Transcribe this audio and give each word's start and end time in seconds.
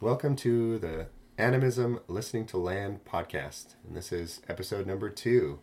Welcome 0.00 0.36
to 0.36 0.78
the 0.78 1.08
Animism 1.38 1.98
Listening 2.06 2.46
to 2.46 2.56
Land 2.56 3.00
podcast. 3.04 3.74
And 3.84 3.96
this 3.96 4.12
is 4.12 4.40
episode 4.48 4.86
number 4.86 5.10
two. 5.10 5.58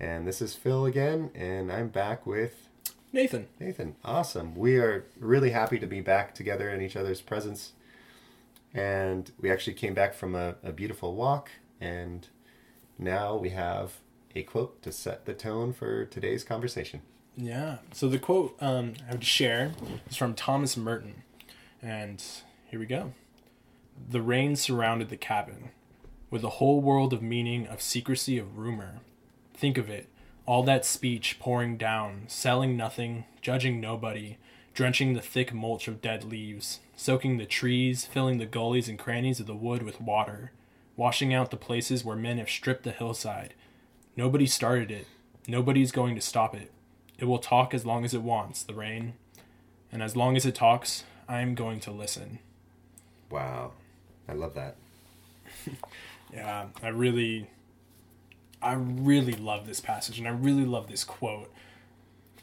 And 0.00 0.26
this 0.26 0.42
is 0.42 0.56
Phil 0.56 0.84
again, 0.84 1.30
and 1.32 1.70
I'm 1.70 1.86
back 1.86 2.26
with 2.26 2.68
Nathan. 3.12 3.46
Nathan. 3.60 3.94
Awesome. 4.04 4.56
We 4.56 4.78
are 4.78 5.04
really 5.16 5.50
happy 5.50 5.78
to 5.78 5.86
be 5.86 6.00
back 6.00 6.34
together 6.34 6.70
in 6.70 6.82
each 6.82 6.96
other's 6.96 7.20
presence. 7.20 7.74
And 8.74 9.30
we 9.40 9.48
actually 9.48 9.74
came 9.74 9.94
back 9.94 10.14
from 10.14 10.34
a, 10.34 10.56
a 10.64 10.72
beautiful 10.72 11.14
walk, 11.14 11.48
and 11.80 12.26
now 12.98 13.36
we 13.36 13.50
have 13.50 13.92
a 14.34 14.42
quote 14.42 14.82
to 14.82 14.90
set 14.90 15.24
the 15.24 15.34
tone 15.34 15.72
for 15.72 16.04
today's 16.04 16.42
conversation. 16.42 17.00
Yeah. 17.36 17.78
So 17.92 18.08
the 18.08 18.18
quote 18.18 18.56
um, 18.60 18.94
I 19.06 19.10
have 19.12 19.20
to 19.20 19.26
share 19.26 19.70
is 20.10 20.16
from 20.16 20.34
Thomas 20.34 20.76
Merton. 20.76 21.22
And 21.80 22.20
here 22.68 22.80
we 22.80 22.86
go. 22.86 23.12
The 24.08 24.22
rain 24.22 24.56
surrounded 24.56 25.08
the 25.08 25.16
cabin, 25.16 25.70
with 26.30 26.44
a 26.44 26.50
whole 26.50 26.80
world 26.80 27.12
of 27.12 27.22
meaning, 27.22 27.66
of 27.66 27.82
secrecy, 27.82 28.38
of 28.38 28.58
rumor. 28.58 29.00
Think 29.54 29.78
of 29.78 29.88
it 29.88 30.08
all 30.46 30.62
that 30.64 30.84
speech 30.84 31.38
pouring 31.38 31.76
down, 31.76 32.24
selling 32.26 32.76
nothing, 32.76 33.24
judging 33.40 33.80
nobody, 33.80 34.38
drenching 34.74 35.14
the 35.14 35.20
thick 35.20 35.54
mulch 35.54 35.86
of 35.86 36.00
dead 36.00 36.24
leaves, 36.24 36.80
soaking 36.96 37.38
the 37.38 37.46
trees, 37.46 38.04
filling 38.04 38.38
the 38.38 38.46
gullies 38.46 38.88
and 38.88 38.98
crannies 38.98 39.38
of 39.38 39.46
the 39.46 39.54
wood 39.54 39.82
with 39.82 40.00
water, 40.00 40.50
washing 40.96 41.32
out 41.32 41.50
the 41.50 41.56
places 41.56 42.04
where 42.04 42.16
men 42.16 42.38
have 42.38 42.50
stripped 42.50 42.82
the 42.82 42.90
hillside. 42.90 43.54
Nobody 44.16 44.46
started 44.46 44.90
it. 44.90 45.06
Nobody's 45.46 45.92
going 45.92 46.14
to 46.16 46.20
stop 46.20 46.54
it. 46.54 46.70
It 47.18 47.26
will 47.26 47.38
talk 47.38 47.72
as 47.72 47.86
long 47.86 48.04
as 48.04 48.14
it 48.14 48.22
wants, 48.22 48.62
the 48.62 48.74
rain. 48.74 49.14
And 49.90 50.02
as 50.02 50.16
long 50.16 50.36
as 50.36 50.44
it 50.44 50.54
talks, 50.54 51.04
I'm 51.28 51.54
going 51.54 51.80
to 51.80 51.90
listen. 51.90 52.40
Wow. 53.30 53.72
I 54.28 54.32
love 54.34 54.54
that. 54.54 54.76
Yeah, 56.32 56.68
I 56.82 56.88
really 56.88 57.50
I 58.62 58.72
really 58.72 59.34
love 59.34 59.66
this 59.66 59.80
passage 59.80 60.18
and 60.18 60.26
I 60.26 60.30
really 60.30 60.64
love 60.64 60.88
this 60.88 61.04
quote 61.04 61.52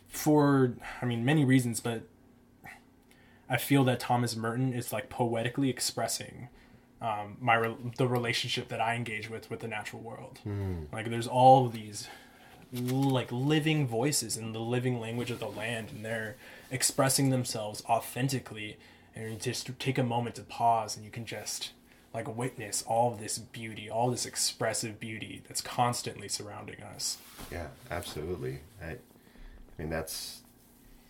for 0.08 0.74
I 1.02 1.06
mean 1.06 1.26
many 1.26 1.44
reasons, 1.44 1.80
but 1.80 2.04
I 3.50 3.58
feel 3.58 3.84
that 3.86 4.00
Thomas 4.00 4.36
Merton 4.36 4.74
is 4.74 4.94
like 4.94 5.10
poetically 5.10 5.72
expressing 5.72 6.50
um, 7.02 7.38
my 7.42 7.56
re- 7.56 7.76
the 7.98 8.08
relationship 8.08 8.68
that 8.68 8.80
I 8.80 8.94
engage 8.96 9.28
with 9.28 9.50
with 9.50 9.62
the 9.62 9.68
natural 9.68 10.04
world. 10.04 10.38
Like 10.94 11.10
there's 11.10 11.28
all 11.28 11.66
of 11.66 11.74
these 11.74 12.08
like 12.72 13.32
living 13.32 13.88
voices 13.88 14.38
in 14.38 14.52
the 14.54 14.60
living 14.60 15.00
language 15.00 15.32
of 15.32 15.40
the 15.40 15.48
land, 15.50 15.90
and 15.90 16.06
they're 16.06 16.36
expressing 16.70 17.32
themselves 17.32 17.82
authentically. 17.90 18.78
And 19.20 19.34
you 19.34 19.38
just 19.38 19.70
take 19.80 19.98
a 19.98 20.04
moment 20.04 20.36
to 20.36 20.44
pause, 20.44 20.96
and 20.96 21.04
you 21.04 21.12
can 21.12 21.26
just 21.26 21.72
like 22.14 22.34
witness 22.36 22.84
all 22.88 23.12
of 23.12 23.20
this 23.20 23.38
beauty, 23.38 23.90
all 23.90 24.10
this 24.10 24.26
expressive 24.26 25.00
beauty 25.00 25.44
that's 25.48 25.62
constantly 25.62 26.30
surrounding 26.30 26.82
us. 26.82 27.18
Yeah, 27.52 27.68
absolutely. 27.92 28.62
I, 28.82 28.92
I 28.92 28.98
mean, 29.78 29.90
that's 29.90 30.42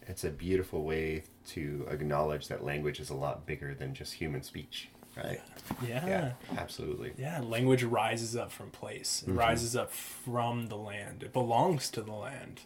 it's 0.07 0.23
a 0.23 0.31
beautiful 0.31 0.83
way 0.83 1.23
to 1.49 1.85
acknowledge 1.89 2.47
that 2.47 2.63
language 2.63 2.99
is 2.99 3.11
a 3.11 3.15
lot 3.15 3.45
bigger 3.45 3.75
than 3.75 3.93
just 3.93 4.13
human 4.13 4.41
speech, 4.41 4.89
right? 5.15 5.39
Yeah. 5.87 6.07
Yeah, 6.07 6.31
absolutely. 6.57 7.13
Yeah, 7.15 7.41
language 7.41 7.83
rises 7.83 8.35
up 8.35 8.51
from 8.51 8.71
place. 8.71 9.21
It 9.21 9.29
mm-hmm. 9.29 9.39
rises 9.39 9.75
up 9.75 9.91
from 9.91 10.67
the 10.67 10.77
land. 10.77 11.21
It 11.21 11.31
belongs 11.31 11.91
to 11.91 12.01
the 12.01 12.13
land. 12.13 12.61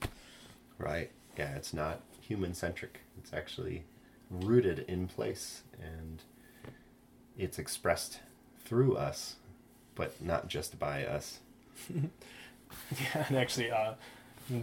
Right. 0.78 1.12
Yeah, 1.38 1.56
it's 1.56 1.74
not 1.74 2.00
human 2.22 2.54
centric. 2.54 3.02
It's 3.18 3.34
actually 3.34 3.84
rooted 4.42 4.86
in 4.88 5.08
place 5.08 5.64
and 5.82 6.22
it's 7.38 7.60
expressed 7.60 8.20
through 8.64 8.96
us, 8.96 9.36
but 9.96 10.22
not 10.22 10.48
just 10.48 10.80
by 10.80 11.06
us. 11.06 11.40
Yeah, 13.00 13.26
and 13.28 13.38
actually, 13.38 13.70
uh, 13.70 13.94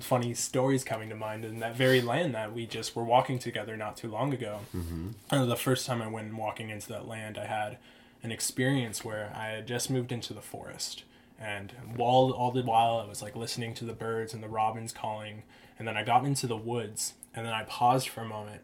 funny 0.01 0.35
stories 0.35 0.85
coming 0.85 1.09
to 1.09 1.15
mind 1.15 1.45
in 1.45 1.61
that 1.61 1.75
very 1.75 2.01
land 2.01 2.35
that 2.35 2.53
we 2.53 2.67
just 2.67 2.95
were 2.95 3.05
walking 3.05 3.39
together 3.39 3.77
not 3.77 3.97
too 3.97 4.11
long 4.11 4.35
ago. 4.35 4.61
Mm-hmm. 4.75 5.11
And 5.31 5.51
the 5.51 5.57
first 5.57 5.87
time 5.87 6.03
I 6.03 6.09
went 6.09 6.35
walking 6.35 6.71
into 6.71 6.89
that 6.89 7.09
land, 7.09 7.39
I 7.39 7.47
had 7.47 7.79
an 8.23 8.31
experience 8.31 9.05
where 9.05 9.33
I 9.35 9.47
had 9.47 9.67
just 9.67 9.91
moved 9.91 10.13
into 10.13 10.35
the 10.35 10.43
forest. 10.43 11.05
And 11.39 11.73
while 11.97 12.31
all 12.33 12.51
the 12.51 12.63
while 12.63 12.99
I 12.99 13.09
was 13.09 13.23
like 13.23 13.35
listening 13.35 13.75
to 13.75 13.85
the 13.85 13.95
birds 13.95 14.35
and 14.35 14.43
the 14.43 14.49
robins 14.49 14.93
calling, 14.93 15.45
and 15.79 15.89
then 15.89 15.97
I 15.97 16.05
got 16.05 16.25
into 16.25 16.47
the 16.47 16.57
woods, 16.57 17.15
and 17.35 17.47
then 17.47 17.55
I 17.55 17.63
paused 17.65 18.09
for 18.09 18.21
a 18.21 18.27
moment, 18.27 18.61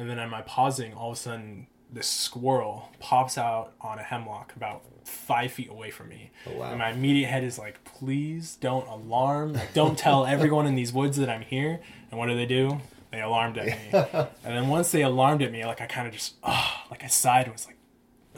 and 0.00 0.08
then 0.08 0.18
in 0.18 0.30
my 0.30 0.40
pausing, 0.42 0.94
all 0.94 1.10
of 1.10 1.16
a 1.16 1.20
sudden 1.20 1.66
this 1.92 2.06
squirrel 2.06 2.88
pops 3.00 3.36
out 3.36 3.74
on 3.80 3.98
a 3.98 4.02
hemlock 4.02 4.54
about 4.56 4.82
five 5.04 5.52
feet 5.52 5.68
away 5.68 5.90
from 5.90 6.08
me. 6.08 6.30
Oh, 6.46 6.56
wow. 6.56 6.70
And 6.70 6.78
my 6.78 6.90
immediate 6.90 7.28
head 7.28 7.44
is 7.44 7.58
like, 7.58 7.84
please 7.84 8.56
don't 8.56 8.88
alarm. 8.88 9.52
Like, 9.52 9.74
don't 9.74 9.98
tell 9.98 10.24
everyone 10.34 10.66
in 10.66 10.74
these 10.74 10.92
woods 10.92 11.18
that 11.18 11.28
I'm 11.28 11.42
here. 11.42 11.80
And 12.10 12.18
what 12.18 12.28
do 12.28 12.34
they 12.34 12.46
do? 12.46 12.80
They 13.12 13.20
alarmed 13.20 13.58
at 13.58 13.66
me. 13.66 13.88
and 13.92 14.56
then 14.56 14.68
once 14.68 14.90
they 14.90 15.02
alarmed 15.02 15.42
at 15.42 15.52
me, 15.52 15.66
like 15.66 15.80
I 15.82 15.86
kind 15.86 16.06
of 16.06 16.14
just, 16.14 16.36
ah, 16.42 16.86
like 16.90 17.04
I 17.04 17.08
sighed 17.08 17.44
and 17.44 17.52
was 17.52 17.66
like, 17.66 17.76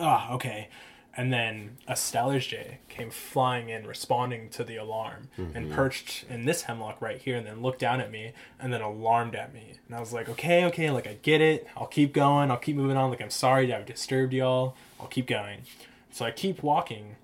ah, 0.01 0.33
okay. 0.33 0.69
And 1.15 1.31
then 1.31 1.77
a 1.87 1.93
Steller's 1.93 2.47
jay 2.47 2.79
came 2.89 3.11
flying 3.11 3.69
in, 3.69 3.87
responding 3.87 4.49
to 4.51 4.65
the 4.65 4.77
alarm, 4.77 5.29
and 5.37 5.55
mm-hmm. 5.55 5.75
perched 5.75 6.25
in 6.31 6.47
this 6.47 6.63
hemlock 6.63 7.03
right 7.03 7.21
here, 7.21 7.37
and 7.37 7.47
then 7.47 7.61
looked 7.61 7.81
down 7.81 8.01
at 8.01 8.11
me, 8.11 8.33
and 8.59 8.73
then 8.73 8.81
alarmed 8.81 9.35
at 9.35 9.53
me. 9.53 9.75
And 9.87 9.97
I 9.97 10.01
was 10.01 10.15
like, 10.15 10.29
okay, 10.31 10.65
okay, 10.67 10.91
like 10.91 11.07
I 11.07 11.19
get 11.21 11.43
it. 11.43 11.67
I'll 11.77 11.87
keep 11.87 12.15
going. 12.15 12.51
I'll 12.51 12.57
keep 12.57 12.77
moving 12.77 12.97
on. 12.97 13.11
Like 13.11 13.21
I'm 13.21 13.31
sorry 13.31 13.73
I've 13.73 13.85
disturbed 13.85 14.33
y'all. 14.33 14.75
I'll 14.99 15.07
keep 15.07 15.27
going. 15.27 15.63
So 16.11 16.25
I 16.25 16.31
keep 16.31 16.63
walking, 16.63 17.17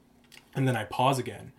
and 0.55 0.69
then 0.69 0.77
I 0.77 0.85
pause 0.85 1.19
again. 1.19 1.53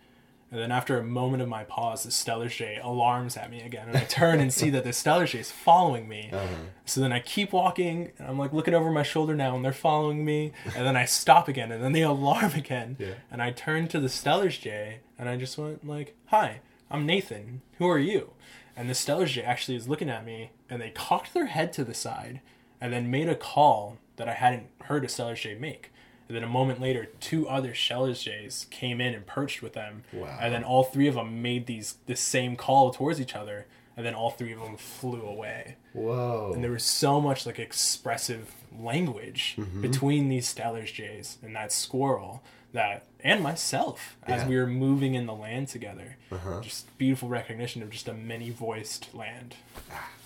And 0.50 0.60
then 0.60 0.72
after 0.72 0.98
a 0.98 1.04
moment 1.04 1.42
of 1.42 1.48
my 1.48 1.62
pause, 1.62 2.02
the 2.02 2.10
Steller's 2.10 2.56
Jay 2.56 2.80
alarms 2.82 3.36
at 3.36 3.50
me 3.50 3.60
again. 3.62 3.86
And 3.86 3.96
I 3.96 4.00
turn 4.04 4.40
and 4.40 4.52
see 4.52 4.68
that 4.70 4.82
the 4.82 4.92
Steller's 4.92 5.30
Jay 5.30 5.38
is 5.38 5.52
following 5.52 6.08
me. 6.08 6.30
Uh-huh. 6.32 6.46
So 6.84 7.00
then 7.00 7.12
I 7.12 7.20
keep 7.20 7.52
walking, 7.52 8.10
and 8.18 8.26
I'm 8.26 8.38
like 8.38 8.52
looking 8.52 8.74
over 8.74 8.90
my 8.90 9.04
shoulder 9.04 9.36
now, 9.36 9.54
and 9.54 9.64
they're 9.64 9.72
following 9.72 10.24
me. 10.24 10.52
And 10.74 10.84
then 10.84 10.96
I 10.96 11.04
stop 11.04 11.46
again, 11.46 11.70
and 11.70 11.82
then 11.82 11.92
they 11.92 12.02
alarm 12.14 12.52
again. 12.54 12.96
Yeah. 12.98 13.14
And 13.30 13.40
I 13.40 13.52
turn 13.52 13.86
to 13.88 14.00
the 14.00 14.08
Steller's 14.08 14.58
Jay, 14.58 15.00
and 15.16 15.28
I 15.28 15.36
just 15.36 15.56
went 15.56 15.86
like, 15.86 16.16
"Hi, 16.26 16.60
I'm 16.90 17.06
Nathan. 17.06 17.62
Who 17.78 17.88
are 17.88 17.98
you?" 17.98 18.32
And 18.76 18.90
the 18.90 18.94
Steller's 18.94 19.32
Jay 19.32 19.42
actually 19.42 19.76
is 19.76 19.88
looking 19.88 20.10
at 20.10 20.26
me, 20.26 20.50
and 20.68 20.82
they 20.82 20.90
cocked 20.90 21.32
their 21.32 21.46
head 21.46 21.72
to 21.74 21.84
the 21.84 21.94
side, 21.94 22.40
and 22.80 22.92
then 22.92 23.10
made 23.10 23.28
a 23.28 23.36
call 23.36 23.98
that 24.16 24.28
I 24.28 24.34
hadn't 24.34 24.66
heard 24.82 25.04
a 25.04 25.08
Steller's 25.08 25.40
Jay 25.40 25.54
make. 25.54 25.92
And 26.30 26.36
then 26.36 26.44
a 26.44 26.48
moment 26.48 26.80
later, 26.80 27.08
two 27.18 27.48
other 27.48 27.72
Jays 27.72 28.66
came 28.70 29.00
in 29.00 29.14
and 29.14 29.26
perched 29.26 29.62
with 29.62 29.72
them. 29.72 30.04
Wow. 30.12 30.38
And 30.40 30.54
then 30.54 30.62
all 30.62 30.84
three 30.84 31.08
of 31.08 31.16
them 31.16 31.42
made 31.42 31.66
these 31.66 31.96
the 32.06 32.14
same 32.14 32.54
call 32.54 32.92
towards 32.92 33.20
each 33.20 33.34
other, 33.34 33.66
and 33.96 34.06
then 34.06 34.14
all 34.14 34.30
three 34.30 34.52
of 34.52 34.60
them 34.60 34.76
flew 34.76 35.22
away. 35.22 35.74
Whoa. 35.92 36.52
And 36.54 36.62
there 36.62 36.70
was 36.70 36.84
so 36.84 37.20
much 37.20 37.46
like 37.46 37.58
expressive 37.58 38.54
language 38.78 39.56
Mm-hmm. 39.58 39.80
between 39.80 40.28
these 40.28 40.46
Steller's 40.46 40.92
Jays 40.92 41.38
and 41.42 41.56
that 41.56 41.72
squirrel 41.72 42.44
that 42.72 43.06
and 43.24 43.42
myself 43.42 44.16
as 44.22 44.28
Yeah. 44.28 44.36
Uh-huh. 44.42 44.48
we 44.50 44.56
were 44.56 44.66
moving 44.68 45.16
in 45.16 45.26
the 45.26 45.34
land 45.34 45.66
together. 45.66 46.16
Just 46.62 46.96
beautiful 46.96 47.28
recognition 47.28 47.82
of 47.82 47.90
just 47.90 48.06
a 48.06 48.14
many 48.14 48.50
voiced 48.50 49.12
land. 49.12 49.56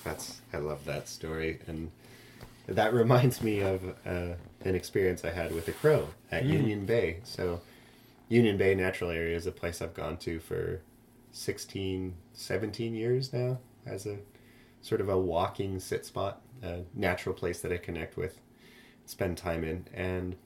That's 0.04 0.42
I 0.52 0.58
love 0.58 0.84
that 0.84 1.08
story, 1.08 1.60
and 1.66 1.90
that 2.66 2.92
reminds 2.92 3.40
me 3.42 3.60
of 3.60 3.82
uh, 4.06 4.34
an 4.64 4.74
experience 4.74 5.24
I 5.24 5.30
had 5.30 5.54
with 5.54 5.68
a 5.68 5.72
crow 5.72 6.08
at 6.30 6.42
hmm. 6.42 6.52
Union 6.52 6.86
Bay. 6.86 7.20
So, 7.24 7.60
Union 8.28 8.56
Bay 8.56 8.74
Natural 8.74 9.10
Area 9.10 9.36
is 9.36 9.46
a 9.46 9.52
place 9.52 9.82
I've 9.82 9.94
gone 9.94 10.16
to 10.18 10.40
for 10.40 10.80
16, 11.32 12.14
17 12.32 12.94
years 12.94 13.32
now 13.32 13.58
as 13.84 14.06
a 14.06 14.18
sort 14.80 15.00
of 15.00 15.08
a 15.08 15.18
walking 15.18 15.78
sit 15.80 16.06
spot, 16.06 16.40
a 16.62 16.80
natural 16.94 17.34
place 17.34 17.60
that 17.60 17.72
I 17.72 17.76
connect 17.76 18.16
with, 18.16 18.40
spend 19.06 19.36
time 19.36 19.64
in. 19.64 19.86
And 19.92 20.36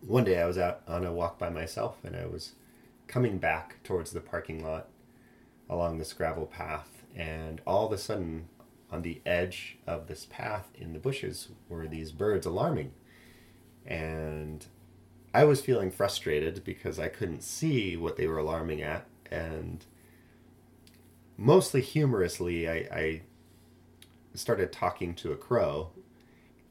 one 0.00 0.24
day 0.24 0.40
I 0.40 0.46
was 0.46 0.58
out 0.58 0.82
on 0.86 1.04
a 1.04 1.12
walk 1.12 1.38
by 1.38 1.48
myself, 1.48 1.98
and 2.04 2.14
I 2.16 2.26
was 2.26 2.52
coming 3.06 3.38
back 3.38 3.82
towards 3.82 4.12
the 4.12 4.20
parking 4.20 4.62
lot 4.62 4.88
along 5.68 5.98
this 5.98 6.12
gravel 6.12 6.46
path, 6.46 7.04
and 7.14 7.60
all 7.66 7.86
of 7.86 7.92
a 7.92 7.98
sudden, 7.98 8.48
on 8.96 9.02
the 9.02 9.20
edge 9.26 9.76
of 9.86 10.06
this 10.06 10.24
path 10.24 10.68
in 10.74 10.94
the 10.94 10.98
bushes, 10.98 11.48
were 11.68 11.86
these 11.86 12.12
birds 12.12 12.46
alarming. 12.46 12.92
And 13.84 14.64
I 15.34 15.44
was 15.44 15.60
feeling 15.60 15.90
frustrated 15.90 16.64
because 16.64 16.98
I 16.98 17.08
couldn't 17.08 17.42
see 17.42 17.94
what 17.96 18.16
they 18.16 18.26
were 18.26 18.38
alarming 18.38 18.80
at, 18.80 19.06
and 19.30 19.84
mostly 21.36 21.82
humorously, 21.82 22.66
I, 22.68 22.74
I 22.90 23.22
started 24.34 24.72
talking 24.72 25.14
to 25.16 25.32
a 25.32 25.36
crow 25.36 25.90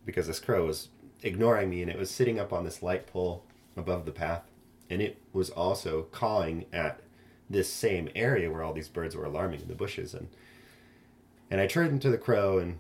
because 0.03 0.25
this 0.25 0.39
crow 0.39 0.65
was 0.65 0.89
ignoring 1.21 1.69
me 1.69 1.81
and 1.83 1.91
it 1.91 1.97
was 1.97 2.09
sitting 2.09 2.39
up 2.39 2.51
on 2.51 2.63
this 2.63 2.81
light 2.81 3.05
pole 3.05 3.45
above 3.77 4.05
the 4.05 4.11
path. 4.11 4.43
And 4.89 5.01
it 5.01 5.21
was 5.31 5.51
also 5.51 6.03
cawing 6.11 6.65
at 6.73 7.01
this 7.49 7.71
same 7.71 8.09
area 8.15 8.51
where 8.51 8.63
all 8.63 8.73
these 8.73 8.89
birds 8.89 9.15
were 9.15 9.25
alarming 9.25 9.61
in 9.61 9.67
the 9.67 9.75
bushes. 9.75 10.13
And 10.13 10.29
and 11.49 11.61
I 11.61 11.67
turned 11.67 12.01
to 12.01 12.09
the 12.09 12.17
crow 12.17 12.57
and 12.57 12.79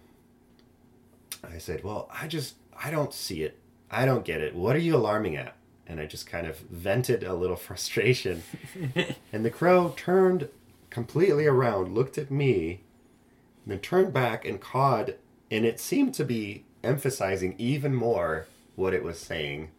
I 1.43 1.57
said, 1.57 1.83
Well, 1.83 2.09
I 2.11 2.27
just, 2.27 2.55
I 2.81 2.91
don't 2.91 3.13
see 3.13 3.43
it. 3.43 3.59
I 3.89 4.05
don't 4.05 4.25
get 4.25 4.41
it. 4.41 4.55
What 4.55 4.75
are 4.75 4.79
you 4.79 4.95
alarming 4.95 5.35
at? 5.35 5.55
And 5.87 5.99
I 5.99 6.05
just 6.05 6.27
kind 6.27 6.47
of 6.47 6.57
vented 6.59 7.23
a 7.23 7.33
little 7.33 7.55
frustration. 7.55 8.43
and 9.31 9.45
the 9.45 9.51
crow 9.51 9.93
turned 9.95 10.49
completely 10.89 11.45
around, 11.45 11.93
looked 11.93 12.17
at 12.17 12.31
me, 12.31 12.81
then 13.65 13.79
turned 13.79 14.13
back 14.13 14.45
and 14.45 14.59
cawed. 14.59 15.15
And 15.51 15.65
it 15.65 15.79
seemed 15.79 16.13
to 16.15 16.25
be 16.25 16.65
emphasizing 16.83 17.55
even 17.57 17.93
more 17.93 18.47
what 18.75 18.93
it 18.93 19.03
was 19.03 19.19
saying 19.19 19.69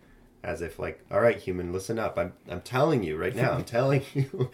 as 0.43 0.62
if 0.62 0.79
like 0.79 1.05
all 1.11 1.21
right 1.21 1.38
human 1.38 1.73
listen 1.73 1.99
up 1.99 2.19
i'm 2.19 2.33
i'm 2.49 2.61
telling 2.61 3.03
you 3.03 3.17
right 3.17 3.35
now 3.35 3.53
i'm 3.53 3.65
telling 3.65 4.03
you 4.15 4.50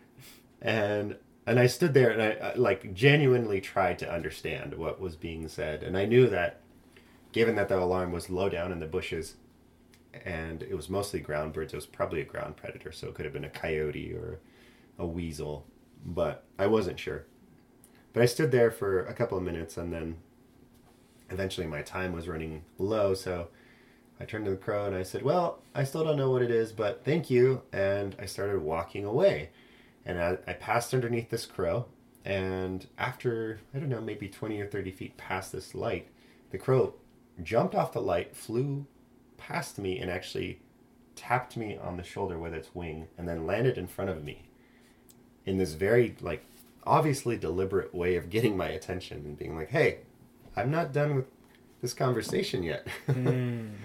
and 0.62 1.16
and 1.48 1.58
i 1.58 1.66
stood 1.66 1.94
there 1.94 2.10
and 2.10 2.22
I, 2.22 2.50
I 2.50 2.54
like 2.54 2.94
genuinely 2.94 3.60
tried 3.60 3.98
to 4.00 4.12
understand 4.12 4.74
what 4.74 5.00
was 5.00 5.16
being 5.16 5.48
said 5.48 5.82
and 5.82 5.96
i 5.96 6.04
knew 6.04 6.28
that 6.28 6.60
given 7.32 7.56
that 7.56 7.68
the 7.68 7.78
alarm 7.78 8.12
was 8.12 8.30
low 8.30 8.48
down 8.48 8.72
in 8.72 8.80
the 8.80 8.86
bushes 8.86 9.34
and 10.24 10.62
it 10.62 10.74
was 10.74 10.88
mostly 10.88 11.20
ground 11.20 11.52
birds 11.52 11.72
it 11.72 11.76
was 11.76 11.86
probably 11.86 12.20
a 12.20 12.24
ground 12.24 12.56
predator 12.56 12.92
so 12.92 13.08
it 13.08 13.14
could 13.14 13.24
have 13.24 13.34
been 13.34 13.44
a 13.44 13.50
coyote 13.50 14.12
or 14.12 14.40
a 14.98 15.06
weasel 15.06 15.66
but 16.04 16.44
i 16.58 16.66
wasn't 16.66 16.98
sure 16.98 17.24
but 18.12 18.22
i 18.22 18.26
stood 18.26 18.50
there 18.50 18.70
for 18.70 19.04
a 19.06 19.14
couple 19.14 19.38
of 19.38 19.44
minutes 19.44 19.76
and 19.76 19.92
then 19.92 20.16
eventually 21.30 21.66
my 21.66 21.82
time 21.82 22.12
was 22.12 22.28
running 22.28 22.62
low 22.78 23.14
so 23.14 23.48
I 24.20 24.24
turned 24.24 24.46
to 24.46 24.50
the 24.50 24.56
crow 24.56 24.84
and 24.84 24.96
I 24.96 25.04
said, 25.04 25.22
Well, 25.22 25.62
I 25.76 25.84
still 25.84 26.02
don't 26.02 26.16
know 26.16 26.30
what 26.30 26.42
it 26.42 26.50
is, 26.50 26.72
but 26.72 27.04
thank 27.04 27.30
you. 27.30 27.62
And 27.72 28.16
I 28.18 28.26
started 28.26 28.60
walking 28.60 29.04
away. 29.04 29.50
And 30.08 30.20
I, 30.20 30.38
I, 30.46 30.54
passed 30.54 30.94
underneath 30.94 31.30
this 31.30 31.46
crow. 31.46 31.86
And 32.24 32.86
after, 32.98 33.60
I 33.74 33.78
don't 33.78 33.88
know, 33.88 34.00
maybe 34.00 34.26
20 34.26 34.60
or 34.60 34.66
30 34.66 34.90
feet 34.90 35.16
past 35.16 35.52
this 35.52 35.74
light, 35.74 36.08
the 36.50 36.58
crow 36.58 36.94
jumped 37.42 37.74
off 37.74 37.92
the 37.92 38.00
light, 38.00 38.34
flew 38.34 38.86
past 39.36 39.78
me, 39.78 39.98
and 40.00 40.10
actually 40.10 40.60
tapped 41.14 41.56
me 41.56 41.76
on 41.76 41.96
the 41.96 42.02
shoulder 42.02 42.38
with 42.38 42.54
its 42.54 42.74
wing, 42.74 43.08
and 43.16 43.28
then 43.28 43.46
landed 43.46 43.78
in 43.78 43.86
front 43.86 44.10
of 44.10 44.24
me 44.24 44.48
in 45.46 45.58
this 45.58 45.74
very, 45.74 46.16
like, 46.20 46.44
obviously 46.84 47.36
deliberate 47.36 47.94
way 47.94 48.16
of 48.16 48.30
getting 48.30 48.56
my 48.56 48.68
attention 48.68 49.18
and 49.18 49.38
being 49.38 49.54
like, 49.54 49.68
Hey, 49.68 49.98
I'm 50.56 50.70
not 50.70 50.92
done 50.92 51.14
with 51.14 51.26
this 51.82 51.94
conversation 51.94 52.62
yet. 52.62 52.86
Mm. 53.08 53.72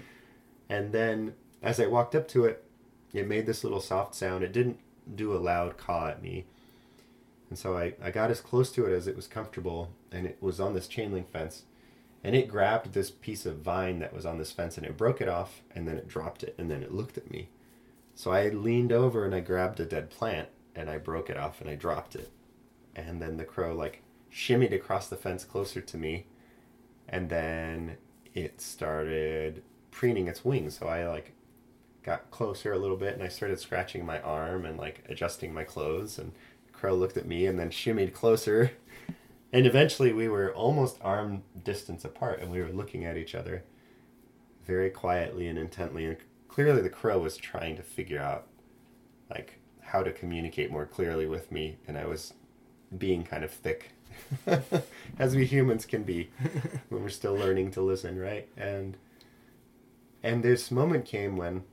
And 0.66 0.92
then 0.92 1.34
as 1.62 1.80
I 1.80 1.86
walked 1.86 2.14
up 2.14 2.26
to 2.28 2.44
it, 2.46 2.64
it 3.12 3.28
made 3.28 3.46
this 3.46 3.62
little 3.62 3.80
soft 3.80 4.14
sound. 4.14 4.42
It 4.42 4.52
didn't 4.52 4.78
do 5.12 5.34
a 5.34 5.38
loud 5.38 5.76
caw 5.76 6.08
at 6.08 6.22
me. 6.22 6.46
And 7.50 7.58
so 7.58 7.76
I, 7.76 7.94
I 8.02 8.10
got 8.10 8.30
as 8.30 8.40
close 8.40 8.72
to 8.72 8.86
it 8.86 8.92
as 8.92 9.06
it 9.06 9.16
was 9.16 9.26
comfortable, 9.26 9.90
and 10.10 10.26
it 10.26 10.38
was 10.40 10.60
on 10.60 10.74
this 10.74 10.88
chain 10.88 11.12
link 11.12 11.30
fence. 11.30 11.62
And 12.22 12.34
it 12.34 12.48
grabbed 12.48 12.92
this 12.92 13.10
piece 13.10 13.44
of 13.44 13.58
vine 13.58 13.98
that 13.98 14.14
was 14.14 14.24
on 14.24 14.38
this 14.38 14.50
fence 14.50 14.78
and 14.78 14.86
it 14.86 14.96
broke 14.96 15.20
it 15.20 15.28
off, 15.28 15.62
and 15.74 15.86
then 15.86 15.96
it 15.96 16.08
dropped 16.08 16.42
it, 16.42 16.54
and 16.58 16.70
then 16.70 16.82
it 16.82 16.94
looked 16.94 17.18
at 17.18 17.30
me. 17.30 17.48
So 18.14 18.30
I 18.30 18.48
leaned 18.48 18.92
over 18.92 19.24
and 19.24 19.34
I 19.34 19.40
grabbed 19.40 19.80
a 19.80 19.84
dead 19.84 20.10
plant 20.10 20.48
and 20.74 20.88
I 20.88 20.98
broke 20.98 21.28
it 21.28 21.36
off 21.36 21.60
and 21.60 21.68
I 21.68 21.74
dropped 21.74 22.14
it. 22.14 22.30
And 22.94 23.20
then 23.20 23.36
the 23.36 23.44
crow 23.44 23.74
like 23.74 24.02
shimmied 24.32 24.72
across 24.72 25.08
the 25.08 25.16
fence 25.16 25.44
closer 25.44 25.80
to 25.80 25.96
me. 25.96 26.26
And 27.08 27.28
then 27.28 27.96
it 28.32 28.60
started 28.60 29.62
preening 29.90 30.28
its 30.28 30.44
wings. 30.44 30.78
So 30.78 30.86
I 30.86 31.06
like 31.06 31.32
got 32.04 32.30
closer 32.30 32.72
a 32.72 32.78
little 32.78 32.96
bit 32.96 33.14
and 33.14 33.22
I 33.22 33.28
started 33.28 33.58
scratching 33.58 34.04
my 34.04 34.20
arm 34.20 34.64
and 34.64 34.78
like 34.78 35.02
adjusting 35.08 35.52
my 35.52 35.64
clothes 35.64 36.18
and 36.18 36.32
Crow 36.72 36.94
looked 36.94 37.16
at 37.16 37.26
me 37.26 37.46
and 37.46 37.58
then 37.58 37.70
shimmied 37.70 38.12
closer. 38.12 38.72
And 39.52 39.66
eventually 39.66 40.12
we 40.12 40.26
were 40.26 40.52
almost 40.52 40.98
arm 41.00 41.44
distance 41.62 42.04
apart 42.04 42.40
and 42.40 42.50
we 42.50 42.60
were 42.60 42.72
looking 42.72 43.04
at 43.04 43.16
each 43.16 43.36
other 43.36 43.62
very 44.66 44.90
quietly 44.90 45.46
and 45.46 45.56
intently 45.56 46.04
and 46.06 46.16
clearly 46.48 46.82
the 46.82 46.88
crow 46.88 47.20
was 47.20 47.36
trying 47.36 47.76
to 47.76 47.82
figure 47.84 48.20
out 48.20 48.48
like 49.30 49.60
how 49.80 50.02
to 50.02 50.10
communicate 50.10 50.72
more 50.72 50.86
clearly 50.86 51.26
with 51.28 51.52
me 51.52 51.76
and 51.86 51.96
I 51.96 52.04
was 52.04 52.34
being 52.98 53.22
kind 53.22 53.44
of 53.44 53.52
thick 53.52 53.90
as 55.18 55.36
we 55.36 55.46
humans 55.46 55.86
can 55.86 56.02
be 56.02 56.30
when 56.88 57.02
we're 57.02 57.08
still 57.08 57.34
learning 57.34 57.70
to 57.72 57.80
listen, 57.80 58.18
right? 58.18 58.48
And 58.56 58.96
and 60.22 60.42
this 60.42 60.70
moment 60.70 61.04
came 61.04 61.36
when 61.36 61.64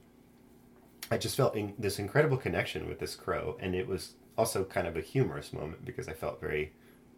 I 1.12 1.18
just 1.18 1.36
felt 1.36 1.56
in, 1.56 1.74
this 1.78 2.00
incredible 2.00 2.38
connection 2.38 2.88
with 2.88 3.00
this 3.00 3.16
crow, 3.16 3.58
and 3.60 3.76
it 3.76 3.86
was 3.86 4.14
also 4.38 4.64
kind 4.64 4.88
of 4.88 4.96
a 4.96 5.02
humorous 5.02 5.52
moment 5.52 5.84
because 5.84 6.08
I 6.08 6.14
felt 6.14 6.40
very 6.40 6.72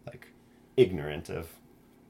like 0.08 0.30
ignorant 0.76 1.30
of 1.30 1.48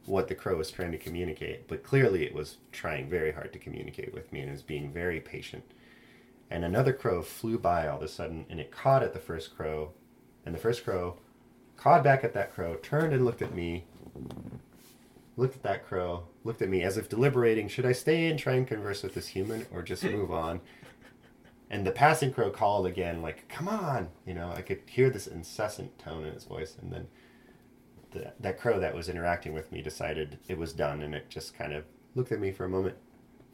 what 0.05 0.29
the 0.29 0.35
crow 0.35 0.57
was 0.57 0.71
trying 0.71 0.93
to 0.93 0.97
communicate, 0.97 1.67
but 1.67 1.83
clearly 1.83 2.23
it 2.23 2.33
was 2.33 2.57
trying 2.71 3.09
very 3.09 3.33
hard 3.33 3.51
to 3.53 3.59
communicate 3.59 4.13
with 4.13 4.31
me 4.31 4.39
and 4.39 4.51
was 4.51 4.61
being 4.61 4.91
very 4.91 5.19
patient. 5.19 5.63
And 6.49 6.63
another 6.63 6.93
crow 6.93 7.21
flew 7.21 7.57
by 7.57 7.87
all 7.87 7.97
of 7.97 8.03
a 8.03 8.07
sudden, 8.07 8.45
and 8.49 8.59
it 8.59 8.71
caught 8.71 9.03
at 9.03 9.13
the 9.13 9.19
first 9.19 9.55
crow, 9.55 9.91
and 10.45 10.55
the 10.55 10.59
first 10.59 10.85
crow 10.85 11.17
cawed 11.75 12.03
back 12.03 12.23
at 12.23 12.33
that 12.33 12.53
crow, 12.53 12.75
turned 12.75 13.13
and 13.13 13.25
looked 13.25 13.41
at 13.41 13.53
me, 13.53 13.85
looked 15.35 15.55
at 15.55 15.63
that 15.63 15.85
crow, 15.85 16.23
looked 16.45 16.61
at 16.61 16.69
me 16.69 16.81
as 16.83 16.97
if 16.97 17.09
deliberating 17.09 17.67
should 17.67 17.85
I 17.85 17.91
stay 17.91 18.27
and 18.27 18.39
try 18.39 18.53
and 18.53 18.67
converse 18.67 19.03
with 19.03 19.15
this 19.15 19.27
human 19.27 19.65
or 19.73 19.81
just 19.81 20.03
move 20.03 20.31
on? 20.31 20.61
And 21.73 21.87
the 21.87 21.91
passing 21.91 22.31
crow 22.31 22.51
called 22.51 22.85
again, 22.85 23.23
like, 23.23 23.49
come 23.49 23.67
on! 23.67 24.09
You 24.27 24.35
know, 24.35 24.53
I 24.55 24.61
could 24.61 24.81
hear 24.85 25.09
this 25.09 25.25
incessant 25.25 25.97
tone 25.97 26.23
in 26.23 26.35
his 26.35 26.43
voice. 26.43 26.77
And 26.79 26.93
then 26.93 27.07
the, 28.11 28.31
that 28.39 28.59
crow 28.59 28.79
that 28.79 28.93
was 28.93 29.09
interacting 29.09 29.53
with 29.53 29.71
me 29.71 29.81
decided 29.81 30.37
it 30.47 30.59
was 30.59 30.71
done 30.71 31.01
and 31.01 31.15
it 31.15 31.31
just 31.31 31.57
kind 31.57 31.73
of 31.73 31.85
looked 32.13 32.31
at 32.31 32.39
me 32.39 32.51
for 32.51 32.63
a 32.63 32.69
moment, 32.69 32.97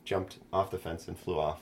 jumped 0.04 0.40
off 0.52 0.70
the 0.70 0.78
fence, 0.78 1.08
and 1.08 1.18
flew 1.18 1.40
off. 1.40 1.62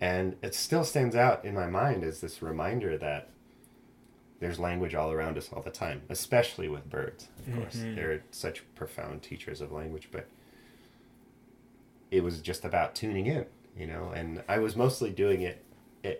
And 0.00 0.36
it 0.40 0.54
still 0.54 0.82
stands 0.82 1.14
out 1.14 1.44
in 1.44 1.52
my 1.52 1.66
mind 1.66 2.04
as 2.04 2.22
this 2.22 2.40
reminder 2.40 2.96
that 2.96 3.28
there's 4.40 4.58
language 4.58 4.94
all 4.94 5.12
around 5.12 5.36
us 5.36 5.50
all 5.52 5.60
the 5.60 5.70
time, 5.70 6.00
especially 6.08 6.70
with 6.70 6.88
birds. 6.88 7.28
Of 7.40 7.44
mm-hmm. 7.44 7.60
course, 7.60 7.74
they're 7.74 8.22
such 8.30 8.62
profound 8.74 9.22
teachers 9.22 9.60
of 9.60 9.72
language. 9.72 10.08
But 10.10 10.26
it 12.10 12.24
was 12.24 12.40
just 12.40 12.64
about 12.64 12.94
tuning 12.94 13.26
in, 13.26 13.44
you 13.78 13.86
know. 13.86 14.10
And 14.14 14.42
I 14.48 14.58
was 14.58 14.76
mostly 14.76 15.10
doing 15.10 15.42
it 15.42 15.64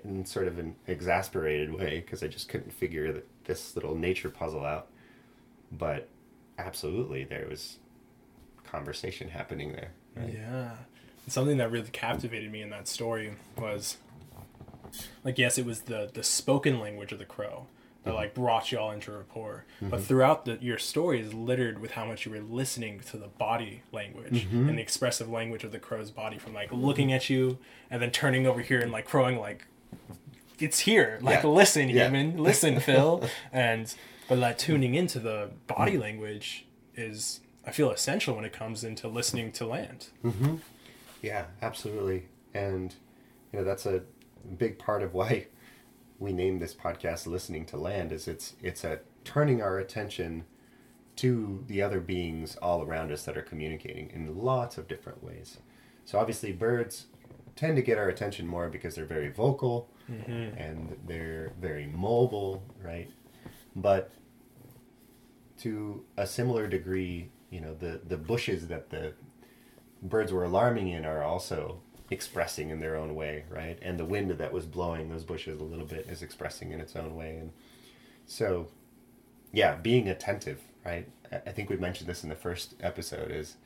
in 0.05 0.25
sort 0.25 0.49
of 0.49 0.59
an 0.59 0.75
exasperated 0.87 1.73
way 1.73 2.01
because 2.05 2.23
I 2.23 2.29
just 2.29 2.49
couldn't 2.49 2.73
figure 2.73 3.23
this 3.45 3.75
little 3.75 3.95
nature 3.95 4.31
puzzle 4.31 4.65
out. 4.65 4.89
But 5.71 6.09
absolutely, 6.59 7.25
there 7.25 7.47
was 7.49 7.79
conversation 8.65 9.29
happening 9.29 9.73
there. 9.73 9.91
Right? 10.17 10.35
Yeah, 10.35 10.71
something 11.27 11.59
that 11.59 11.71
really 11.71 11.91
captivated 11.91 12.51
me 12.51 12.63
in 12.63 12.71
that 12.71 12.89
story 12.89 13.35
was 13.57 13.99
like 15.25 15.39
yes, 15.39 15.59
it 15.59 15.67
was 15.67 15.83
the 15.83 16.11
the 16.13 16.23
spoken 16.23 16.81
language 16.81 17.13
of 17.13 17.19
the 17.19 17.25
crow 17.25 17.67
that 18.05 18.15
like 18.15 18.35
brought 18.35 18.73
you 18.73 18.79
all 18.79 18.91
into 18.91 19.13
rapport. 19.13 19.65
Mm-hmm. 19.77 19.91
But 19.91 20.03
throughout 20.03 20.45
the, 20.45 20.59
your 20.61 20.79
story 20.79 21.21
is 21.21 21.35
littered 21.35 21.81
with 21.81 21.93
how 21.93 22.05
much 22.07 22.25
you 22.25 22.33
were 22.33 22.41
listening 22.41 23.01
to 23.11 23.17
the 23.17 23.29
body 23.29 23.83
language 23.93 24.47
mm-hmm. 24.47 24.69
and 24.69 24.79
the 24.79 24.83
expressive 24.83 25.29
language 25.29 25.65
of 25.65 25.73
the 25.73 25.79
crow's 25.79 26.11
body 26.11 26.39
from 26.39 26.55
like 26.55 26.73
looking 26.73 27.13
at 27.13 27.29
you 27.29 27.59
and 27.91 28.01
then 28.01 28.11
turning 28.11 28.47
over 28.47 28.61
here 28.61 28.81
and 28.81 28.93
like 28.93 29.05
crowing 29.05 29.39
like 29.39 29.67
it's 30.59 30.81
here. 30.81 31.19
Like 31.23 31.43
yeah. 31.43 31.51
listen, 31.51 31.89
yeah. 31.89 32.05
human, 32.05 32.39
listen, 32.39 32.81
Phil. 32.81 33.29
And 33.53 33.93
but 34.29 34.39
like 34.39 34.59
tuning 34.59 34.95
into 34.95 35.19
the 35.19 35.51
body 35.67 35.93
mm-hmm. 35.93 36.03
language 36.03 36.67
is 36.95 37.41
I 37.67 37.71
feel 37.71 37.91
essential 37.91 38.35
when 38.35 38.45
it 38.45 38.53
comes 38.53 38.85
into 38.85 39.09
listening 39.09 39.53
to 39.53 39.67
land. 39.67 40.09
Mm-hmm. 40.25 40.57
Yeah, 41.23 41.47
absolutely. 41.61 42.27
And 42.55 42.95
you 43.53 43.59
know 43.59 43.65
that's 43.65 43.87
a 43.87 44.03
big 44.57 44.79
part 44.79 45.03
of 45.03 45.15
why 45.15 45.49
we 46.19 46.33
named 46.33 46.61
this 46.61 46.75
podcast 46.75 47.27
listening 47.27 47.65
to 47.67 47.77
land 47.77 48.13
is 48.13 48.29
it's 48.29 48.55
it's 48.63 48.85
a 48.85 49.01
turning 49.25 49.63
our 49.63 49.79
attention 49.79 50.45
to 51.17 51.65
the 51.67 51.83
other 51.83 52.01
beings 52.01 52.57
all 52.57 52.83
around 52.83 53.11
us 53.11 53.25
that 53.25 53.37
are 53.37 53.43
communicating 53.43 54.11
in 54.11 54.39
lots 54.39 54.79
of 54.79 54.89
different 54.89 55.23
ways 55.23 55.59
so 56.05 56.19
obviously 56.19 56.53
birds 56.53 57.07
tend 57.57 57.77
to 57.77 57.83
get 57.83 57.99
our 57.99 58.09
attention 58.09 58.47
more 58.47 58.69
because 58.69 58.95
they're 58.95 59.05
very 59.05 59.31
vocal 59.31 59.89
mm-hmm. 60.11 60.57
and 60.57 60.97
they're 61.07 61.53
very 61.61 61.87
mobile 61.87 62.63
right 62.83 63.11
but 63.75 64.13
to 65.59 66.05
a 66.17 66.27
similar 66.27 66.67
degree 66.67 67.29
you 67.51 67.61
know 67.61 67.75
the 67.75 68.01
the 68.07 68.17
bushes 68.17 68.69
that 68.69 68.91
the 68.91 69.13
birds 70.03 70.33
were 70.33 70.45
alarming 70.45 70.89
in 70.89 71.05
are 71.05 71.23
also 71.23 71.81
expressing 72.11 72.71
in 72.71 72.81
their 72.81 72.97
own 72.97 73.15
way, 73.15 73.45
right? 73.51 73.79
And 73.83 73.99
the 73.99 74.05
wind 74.05 74.31
that 74.31 74.53
was 74.53 74.65
blowing 74.65 75.11
those 75.11 75.25
bushes 75.25 75.61
a 75.61 75.65
little 75.65 75.87
bit 75.87 76.07
is 76.09 76.23
expressing 76.23 76.73
in 76.73 76.81
its 76.81 76.97
own 76.97 77.15
way. 77.17 77.37
And 77.37 77.53
so, 78.27 78.69
yeah, 79.53 79.75
being 79.75 80.09
attentive, 80.09 80.61
right? 80.85 81.09
I 81.31 81.51
think 81.51 81.69
we 81.69 81.77
mentioned 81.77 82.09
this 82.09 82.23
in 82.23 82.31
the 82.31 82.35
first 82.35 82.75
episode 82.81 83.31
is 83.31 83.57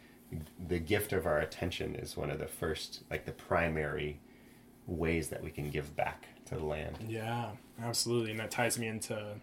the 0.69 0.79
gift 0.79 1.13
of 1.13 1.27
our 1.27 1.39
attention 1.39 1.95
is 1.95 2.17
one 2.17 2.31
of 2.31 2.39
the 2.39 2.47
first, 2.47 3.03
like 3.11 3.27
the 3.27 3.33
primary 3.33 4.19
ways 4.87 5.29
that 5.29 5.45
we 5.45 5.51
can 5.51 5.71
give 5.71 5.95
back 5.95 6.27
to 6.47 6.57
the 6.57 6.65
land. 6.65 6.99
Yeah, 7.07 7.51
absolutely. 7.81 8.33
And 8.33 8.41
that 8.41 8.51
ties 8.51 8.79
me 8.79 8.89
into 8.89 9.37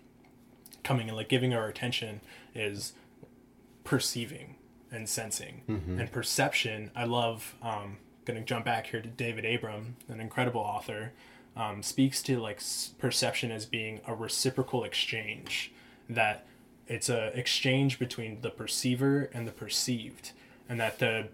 coming 0.84 1.08
and 1.08 1.16
like 1.16 1.30
giving 1.30 1.54
our 1.54 1.68
attention 1.68 2.20
is 2.54 2.94
perceiving 3.84 4.56
and 4.92 5.08
sensing 5.08 5.62
and 5.68 6.12
perception. 6.12 6.92
I 6.96 7.06
love. 7.06 7.56
Um, 7.62 7.98
gonna 8.30 8.46
jump 8.46 8.66
back 8.66 8.88
here 8.88 9.02
to 9.02 9.08
David 9.08 9.46
Abram, 9.46 9.96
an 10.08 10.20
incredible 10.20 10.62
author, 10.62 11.14
um, 11.56 11.82
speaks 11.82 12.22
to 12.24 12.40
like 12.40 12.62
perception 12.98 13.52
as 13.52 13.66
being 13.66 14.02
a 14.06 14.14
reciprocal 14.14 14.84
exchange. 14.84 15.72
That 16.08 16.46
it's 16.88 17.10
a 17.10 17.28
exchange 17.38 18.00
between 18.00 18.42
the 18.42 18.50
perceiver 18.50 19.30
and 19.34 19.48
the 19.48 19.52
perceived, 19.52 20.32
and 20.68 20.80
that 20.80 21.00
the 21.00 21.30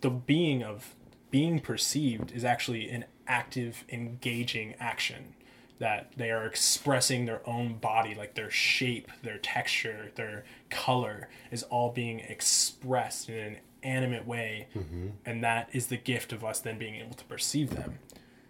the 0.00 0.10
being 0.10 0.62
of 0.62 0.94
being 1.30 1.60
perceived 1.60 2.32
is 2.32 2.44
actually 2.44 2.88
an 2.90 3.04
active, 3.26 3.84
engaging 3.88 4.74
action. 4.80 5.34
That 5.78 6.12
they 6.16 6.30
are 6.30 6.46
expressing 6.46 7.26
their 7.26 7.46
own 7.48 7.78
body, 7.78 8.14
like 8.14 8.34
their 8.34 8.50
shape, 8.50 9.10
their 9.22 9.38
texture, 9.38 10.12
their 10.14 10.44
color 10.70 11.28
is 11.50 11.64
all 11.64 11.90
being 11.90 12.20
expressed 12.20 13.28
in 13.28 13.36
an 13.36 13.56
animate 13.84 14.26
way. 14.26 14.68
Mm-hmm. 14.74 15.08
And 15.24 15.44
that 15.44 15.68
is 15.72 15.88
the 15.88 15.96
gift 15.96 16.32
of 16.32 16.44
us 16.44 16.60
then 16.60 16.78
being 16.78 16.96
able 16.96 17.14
to 17.14 17.24
perceive 17.24 17.70
them. 17.70 17.98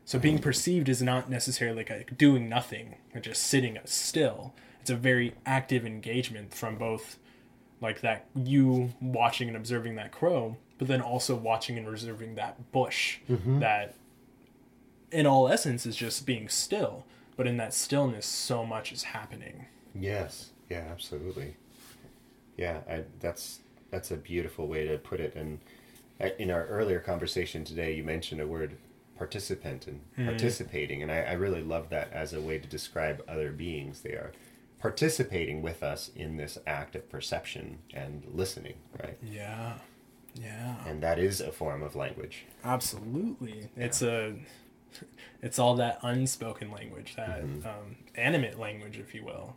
So 0.04 0.18
being 0.18 0.38
perceived 0.38 0.88
is 0.88 1.02
not 1.02 1.30
necessarily 1.30 1.78
like 1.78 1.90
a 1.90 2.04
doing 2.14 2.48
nothing 2.48 2.96
or 3.14 3.20
just 3.20 3.42
sitting 3.42 3.78
still. 3.84 4.54
It's 4.80 4.90
a 4.90 4.96
very 4.96 5.34
active 5.46 5.86
engagement 5.86 6.52
from 6.52 6.76
both 6.76 7.18
like 7.80 8.02
that 8.02 8.26
you 8.34 8.92
watching 9.00 9.48
and 9.48 9.56
observing 9.56 9.96
that 9.96 10.12
crow, 10.12 10.56
but 10.78 10.88
then 10.88 11.00
also 11.00 11.34
watching 11.34 11.78
and 11.78 11.88
observing 11.88 12.34
that 12.34 12.70
bush 12.70 13.18
mm-hmm. 13.28 13.60
that 13.60 13.94
in 15.10 15.26
all 15.26 15.48
essence 15.48 15.86
is 15.86 15.96
just 15.96 16.26
being 16.26 16.48
still. 16.48 17.04
But 17.36 17.46
in 17.46 17.56
that 17.56 17.74
stillness 17.74 18.26
so 18.26 18.64
much 18.64 18.92
is 18.92 19.04
happening. 19.04 19.66
Yes. 19.94 20.50
Yeah, 20.68 20.86
absolutely. 20.90 21.56
Yeah, 22.56 22.80
I, 22.88 23.04
that's 23.20 23.60
that's 23.94 24.10
a 24.10 24.16
beautiful 24.16 24.66
way 24.66 24.86
to 24.88 24.98
put 24.98 25.20
it. 25.20 25.34
And 25.36 25.60
uh, 26.20 26.30
in 26.38 26.50
our 26.50 26.66
earlier 26.66 26.98
conversation 26.98 27.64
today, 27.64 27.94
you 27.94 28.02
mentioned 28.02 28.40
a 28.40 28.46
word 28.46 28.76
participant 29.16 29.86
and 29.86 30.00
participating, 30.26 31.00
and 31.02 31.12
I, 31.12 31.20
I 31.20 31.32
really 31.34 31.62
love 31.62 31.88
that 31.90 32.12
as 32.12 32.32
a 32.32 32.40
way 32.40 32.58
to 32.58 32.66
describe 32.66 33.22
other 33.28 33.52
beings. 33.52 34.00
They 34.00 34.10
are 34.10 34.32
participating 34.80 35.62
with 35.62 35.84
us 35.84 36.10
in 36.16 36.36
this 36.36 36.58
act 36.66 36.96
of 36.96 37.08
perception 37.08 37.78
and 37.94 38.24
listening, 38.34 38.74
right? 39.00 39.16
Yeah. 39.22 39.74
Yeah. 40.34 40.74
And 40.86 41.00
that 41.00 41.20
is 41.20 41.40
a 41.40 41.52
form 41.52 41.84
of 41.84 41.94
language. 41.94 42.46
Absolutely. 42.64 43.68
It's 43.76 44.02
a 44.02 44.34
it's 45.42 45.60
all 45.60 45.76
that 45.76 46.00
unspoken 46.02 46.72
language, 46.72 47.14
that 47.14 47.42
um, 47.42 47.96
animate 48.16 48.58
language, 48.58 48.98
if 48.98 49.14
you 49.14 49.24
will. 49.24 49.54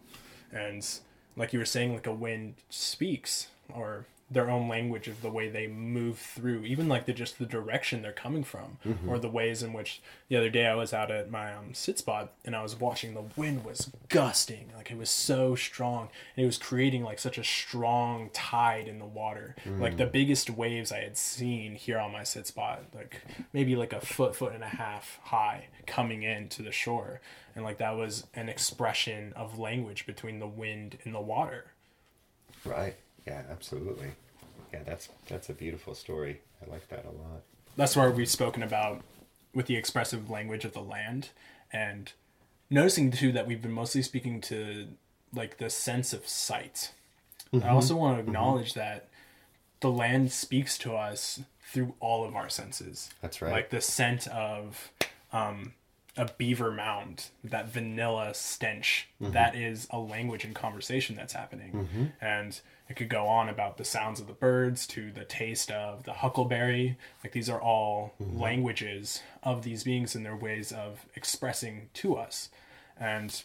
And 0.51 0.87
like 1.35 1.53
you 1.53 1.59
were 1.59 1.65
saying, 1.65 1.93
like 1.93 2.05
a 2.05 2.13
wind 2.13 2.53
speaks 2.69 3.47
or 3.73 4.05
their 4.29 4.49
own 4.49 4.67
language 4.67 5.07
of 5.07 5.21
the 5.21 5.29
way 5.29 5.47
they 5.47 5.67
move 5.67 6.19
through, 6.19 6.65
even 6.65 6.89
like 6.89 7.05
the 7.05 7.13
just 7.13 7.39
the 7.39 7.45
direction 7.45 8.01
they're 8.01 8.11
coming 8.11 8.43
from, 8.43 8.77
or 9.07 9.17
the 9.19 9.29
ways 9.29 9.63
in 9.63 9.71
which 9.71 10.01
the 10.27 10.35
other 10.35 10.49
day 10.49 10.65
I 10.67 10.75
was 10.75 10.91
out 10.93 11.09
at 11.11 11.31
my 11.31 11.53
um, 11.53 11.73
sit 11.73 11.97
spot 11.97 12.33
and 12.43 12.53
I 12.53 12.61
was 12.61 12.77
watching 12.77 13.13
the 13.13 13.23
wind 13.37 13.63
was 13.63 13.89
gusting, 14.09 14.69
like 14.75 14.91
it 14.91 14.97
was 14.97 15.09
so 15.09 15.55
strong, 15.55 16.09
and 16.35 16.43
it 16.43 16.45
was 16.45 16.57
creating 16.57 17.03
like 17.03 17.19
such 17.19 17.37
a 17.37 17.43
strong 17.43 18.29
tide 18.33 18.89
in 18.89 18.99
the 18.99 19.05
water, 19.05 19.55
like 19.79 19.95
the 19.95 20.05
biggest 20.05 20.49
waves 20.49 20.91
I 20.91 20.99
had 20.99 21.17
seen 21.17 21.75
here 21.75 21.97
on 21.97 22.11
my 22.11 22.23
sit 22.23 22.47
spot, 22.47 22.83
like 22.93 23.21
maybe 23.53 23.77
like 23.77 23.93
a 23.93 24.01
foot, 24.01 24.35
foot 24.35 24.53
and 24.53 24.63
a 24.63 24.67
half 24.67 25.19
high 25.23 25.67
coming 25.85 26.23
in 26.23 26.49
to 26.49 26.61
the 26.61 26.73
shore, 26.73 27.21
and 27.55 27.63
like 27.63 27.77
that 27.77 27.95
was 27.95 28.25
an 28.33 28.49
expression 28.49 29.31
of 29.37 29.57
language 29.57 30.05
between 30.05 30.39
the 30.39 30.47
wind 30.47 30.97
and 31.05 31.15
the 31.15 31.21
water. 31.21 31.71
Right. 32.65 32.97
Yeah, 33.27 33.43
absolutely. 33.51 34.11
Yeah, 34.73 34.79
that's 34.85 35.09
that's 35.27 35.49
a 35.49 35.53
beautiful 35.53 35.93
story. 35.93 36.41
I 36.65 36.71
like 36.71 36.87
that 36.89 37.05
a 37.05 37.11
lot. 37.11 37.41
that's 37.75 37.95
where 37.95 38.09
we've 38.09 38.29
spoken 38.29 38.63
about 38.63 39.01
with 39.53 39.67
the 39.67 39.75
expressive 39.75 40.29
language 40.29 40.65
of 40.65 40.73
the 40.73 40.81
land 40.81 41.29
and 41.71 42.11
noticing 42.69 43.11
too 43.11 43.31
that 43.33 43.45
we've 43.47 43.61
been 43.61 43.71
mostly 43.71 44.01
speaking 44.01 44.41
to 44.41 44.87
like 45.33 45.57
the 45.57 45.69
sense 45.69 46.13
of 46.13 46.27
sight 46.27 46.91
i 47.63 47.67
also 47.69 47.95
want 47.95 48.15
to 48.17 48.21
acknowledge 48.21 48.73
that 48.73 49.07
the 49.81 49.89
land 49.89 50.31
speaks 50.31 50.77
to 50.77 50.93
us 50.95 51.41
through 51.71 51.93
all 51.99 52.25
of 52.25 52.35
our 52.35 52.49
senses 52.49 53.09
That's 53.21 53.41
right. 53.41 53.51
like 53.51 53.69
the 53.69 53.81
scent 53.81 54.27
of 54.27 54.91
um, 55.33 55.73
a 56.17 56.29
beaver 56.37 56.71
mound 56.71 57.29
that 57.43 57.71
vanilla 57.71 58.33
stench 58.33 59.07
mm-hmm. 59.21 59.33
that 59.33 59.55
is 59.55 59.87
a 59.91 59.99
language 59.99 60.43
and 60.43 60.55
conversation 60.55 61.15
that's 61.15 61.33
happening. 61.33 61.71
Mm-hmm. 61.71 62.05
And 62.19 62.59
it 62.89 62.95
could 62.95 63.09
go 63.09 63.27
on 63.27 63.49
about 63.49 63.77
the 63.77 63.85
sounds 63.85 64.19
of 64.19 64.27
the 64.27 64.33
birds 64.33 64.87
to 64.87 65.11
the 65.11 65.25
taste 65.25 65.69
of 65.69 66.03
the 66.03 66.13
huckleberry. 66.13 66.97
Like 67.23 67.33
these 67.33 67.49
are 67.49 67.61
all 67.61 68.15
mm-hmm. 68.21 68.39
languages 68.39 69.21
of 69.43 69.63
these 69.63 69.83
beings 69.83 70.15
and 70.15 70.25
their 70.25 70.35
ways 70.35 70.71
of 70.71 71.05
expressing 71.15 71.89
to 71.95 72.15
us. 72.15 72.49
And 72.99 73.43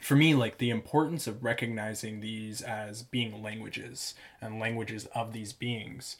for 0.00 0.16
me 0.16 0.34
like 0.34 0.58
the 0.58 0.70
importance 0.70 1.26
of 1.26 1.44
recognizing 1.44 2.20
these 2.20 2.62
as 2.62 3.02
being 3.02 3.42
languages 3.42 4.14
and 4.40 4.58
languages 4.58 5.06
of 5.14 5.32
these 5.32 5.52
beings 5.52 6.16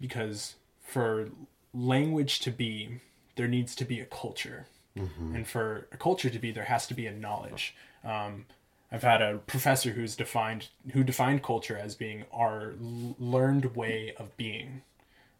because 0.00 0.54
for 0.80 1.30
language 1.74 2.38
to 2.40 2.50
be 2.50 3.00
there 3.34 3.48
needs 3.48 3.74
to 3.74 3.84
be 3.84 4.00
a 4.00 4.06
culture 4.06 4.66
Mm-hmm. 4.96 5.36
and 5.36 5.46
for 5.46 5.86
a 5.92 5.96
culture 5.96 6.30
to 6.30 6.38
be 6.38 6.50
there 6.50 6.64
has 6.64 6.86
to 6.86 6.94
be 6.94 7.06
a 7.06 7.12
knowledge. 7.12 7.74
Um, 8.04 8.46
i've 8.90 9.02
had 9.02 9.20
a 9.20 9.38
professor 9.38 9.90
who's 9.90 10.14
defined 10.14 10.68
who 10.92 11.02
defined 11.02 11.42
culture 11.42 11.76
as 11.76 11.94
being 11.94 12.24
our 12.32 12.74
l- 12.80 13.16
learned 13.18 13.76
way 13.76 14.14
of 14.18 14.36
being. 14.36 14.82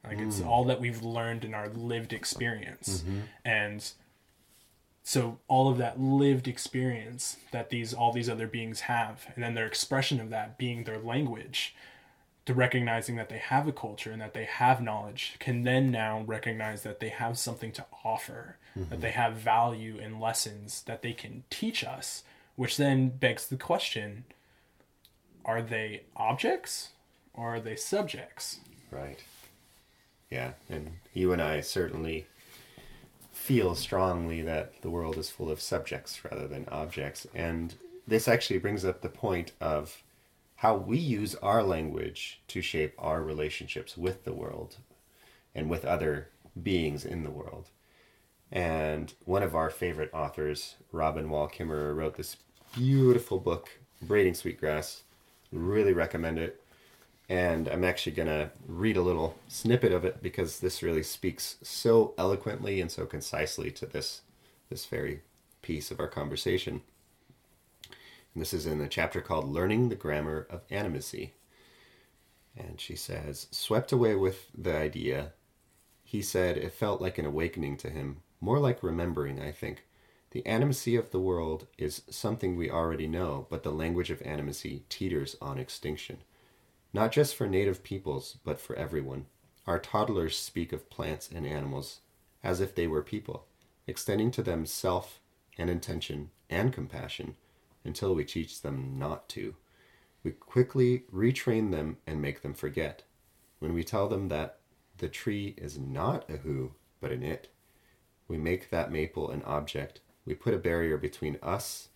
Like 0.05 0.19
it's 0.19 0.41
mm. 0.41 0.47
all 0.47 0.65
that 0.65 0.81
we've 0.81 1.03
learned 1.03 1.45
in 1.45 1.53
our 1.53 1.69
lived 1.69 2.13
experience. 2.13 3.01
Mm-hmm. 3.01 3.21
And 3.45 3.91
so 5.03 5.39
all 5.49 5.69
of 5.69 5.79
that 5.79 6.01
lived 6.01 6.49
experience 6.49 7.37
that 7.51 7.71
these 7.71 7.95
all 7.95 8.13
these 8.13 8.29
other 8.29 8.47
beings 8.47 8.81
have 8.81 9.27
and 9.35 9.43
then 9.43 9.55
their 9.55 9.67
expression 9.67 10.21
of 10.21 10.31
that 10.31 10.59
being 10.59 10.85
their 10.85 10.99
language 10.99 11.75
to 12.47 12.55
recognizing 12.55 13.17
that 13.17 13.29
they 13.29 13.39
have 13.39 13.67
a 13.69 13.73
culture 13.73 14.11
and 14.11 14.21
that 14.21 14.35
they 14.35 14.45
have 14.45 14.81
knowledge 14.81 15.37
can 15.39 15.63
then 15.63 15.91
now 15.91 16.23
recognize 16.27 16.83
that 16.83 17.01
they 17.01 17.09
have 17.09 17.39
something 17.39 17.73
to 17.73 17.85
offer 18.05 18.57
that 18.75 18.91
mm-hmm. 18.91 19.01
they 19.01 19.11
have 19.11 19.35
value 19.35 19.99
and 20.01 20.21
lessons 20.21 20.83
that 20.83 21.03
they 21.03 21.13
can 21.13 21.43
teach 21.51 21.85
us 21.85 22.23
which 22.55 22.77
then 22.77 23.09
begs 23.09 23.47
the 23.49 23.57
question 23.57 24.25
are 25.45 25.63
they 25.63 26.03
objects 26.17 26.91
or 27.35 27.57
are 27.57 27.61
they 27.61 27.77
subjects 27.77 28.61
Right. 28.91 29.23
Yeah, 30.31 30.53
and 30.69 30.93
you 31.13 31.33
and 31.33 31.43
I 31.43 31.61
certainly 31.61 32.27
feel 33.33 33.75
strongly 33.75 34.43
that 34.43 34.81
the 34.83 34.91
world 34.91 35.17
is 35.19 35.31
full 35.31 35.51
of 35.51 35.61
subjects 35.61 36.25
rather 36.25 36.49
than 36.49 36.67
objects. 36.69 37.27
And 37.35 37.75
this 38.07 38.27
actually 38.27 38.59
brings 38.59 38.85
up 38.85 39.03
the 39.03 39.09
point 39.09 39.53
of 39.61 40.03
how 40.57 40.75
we 40.75 40.99
use 40.99 41.35
our 41.37 41.63
language 41.63 42.41
to 42.49 42.63
shape 42.63 42.95
our 42.99 43.23
relationships 43.23 43.97
with 43.97 44.25
the 44.25 44.33
world 44.33 44.77
and 45.55 45.69
with 45.69 45.85
other 45.85 46.29
beings 46.63 47.05
in 47.05 47.25
the 47.25 47.31
world. 47.31 47.69
And 48.51 49.13
one 49.25 49.43
of 49.43 49.55
our 49.55 49.71
favorite 49.71 50.11
authors, 50.15 50.77
Robin 50.93 51.29
Wall 51.29 51.49
Kimmerer, 51.49 51.95
wrote 51.95 52.17
this 52.17 52.37
beautiful 52.75 53.39
book, 53.39 53.71
Braiding 54.01 54.35
Sweetgrass. 54.35 55.03
Really 55.53 55.93
recommend 55.93 56.39
it. 56.39 56.63
And 57.29 57.67
I'm 57.69 57.85
actually 57.85 58.13
going 58.13 58.29
to 58.29 58.51
read 58.67 58.97
a 58.97 59.03
little 59.03 59.37
snippet 59.49 59.93
of 59.93 60.05
it 60.05 60.23
because 60.23 60.61
this 60.61 60.83
really 60.83 61.03
speaks 61.03 61.57
so 61.63 62.15
eloquently 62.17 62.81
and 62.81 62.91
so 62.91 63.05
concisely 63.05 63.71
to 63.73 63.87
this, 63.87 64.23
this 64.71 64.87
very 64.87 65.23
piece 65.61 65.91
of 65.91 65.99
our 65.99 66.07
conversation. 66.07 66.83
And 68.37 68.43
this 68.43 68.53
is 68.53 68.67
in 68.67 68.83
a 68.83 68.87
chapter 68.87 69.23
called 69.23 69.49
Learning 69.49 69.89
the 69.89 69.95
Grammar 69.95 70.47
of 70.51 70.69
Animacy. 70.69 71.31
And 72.55 72.79
she 72.79 72.95
says, 72.95 73.47
Swept 73.51 73.93
away 73.93 74.15
with 74.15 74.49
the 74.55 74.77
idea, 74.77 75.33
he 76.05 76.21
said 76.21 76.59
it 76.59 76.75
felt 76.75 77.01
like 77.01 77.17
an 77.17 77.25
awakening 77.25 77.79
to 77.79 77.89
him, 77.89 78.19
more 78.43 78.59
like 78.59 78.83
remembering, 78.83 79.41
I 79.41 79.53
think. 79.53 79.87
The 80.33 80.43
animacy 80.43 80.99
of 80.99 81.13
the 81.13 81.19
world 81.19 81.67
is 81.79 82.03
something 82.11 82.57
we 82.57 82.71
already 82.71 83.07
know, 83.07 83.47
but 83.49 83.63
the 83.63 83.73
language 83.73 84.11
of 84.11 84.21
animacy 84.21 84.83
teeters 84.91 85.37
on 85.41 85.59
extinction. 85.59 86.19
Not 86.93 87.13
just 87.13 87.35
for 87.35 87.47
native 87.47 87.83
peoples, 87.83 88.37
but 88.45 88.61
for 88.61 88.77
everyone. 88.77 89.25
Our 89.67 89.79
toddlers 89.79 90.37
speak 90.37 90.75
of 90.75 90.91
plants 90.91 91.31
and 91.35 91.47
animals 91.47 92.01
as 92.45 92.61
if 92.61 92.75
they 92.75 92.87
were 92.87 93.03
people, 93.03 93.47
extending 93.87 94.31
to 94.33 94.43
them 94.43 94.67
self 94.67 95.21
and 95.57 95.71
intention 95.71 96.33
and 96.51 96.71
compassion 96.71 97.37
until 97.87 98.15
we 98.15 98.25
teach 98.25 98.61
them 98.61 98.99
not 98.99 99.29
to. 99.31 99.55
We 100.23 100.33
quickly 100.33 101.05
retrain 101.15 101.71
them 101.71 101.99
and 102.07 102.21
make 102.21 102.43
them 102.43 102.53
forget. 102.53 103.05
When 103.61 103.73
we 103.73 103.85
tell 103.85 104.09
them 104.09 104.29
that 104.29 104.59
the 104.99 105.09
tree 105.09 105.55
is 105.57 105.79
not 105.79 106.29
a 106.29 106.39
who, 106.39 106.73
but 107.01 107.13
an 107.13 107.23
it, 107.23 107.49
we 108.29 108.37
make 108.37 108.71
that 108.71 108.91
maple 108.91 109.31
an 109.31 109.43
object. 109.45 110.01
We 110.25 110.35
put 110.35 110.55
a 110.55 110.59
barrier 110.59 110.97
between 110.97 111.39
us, 111.43 111.89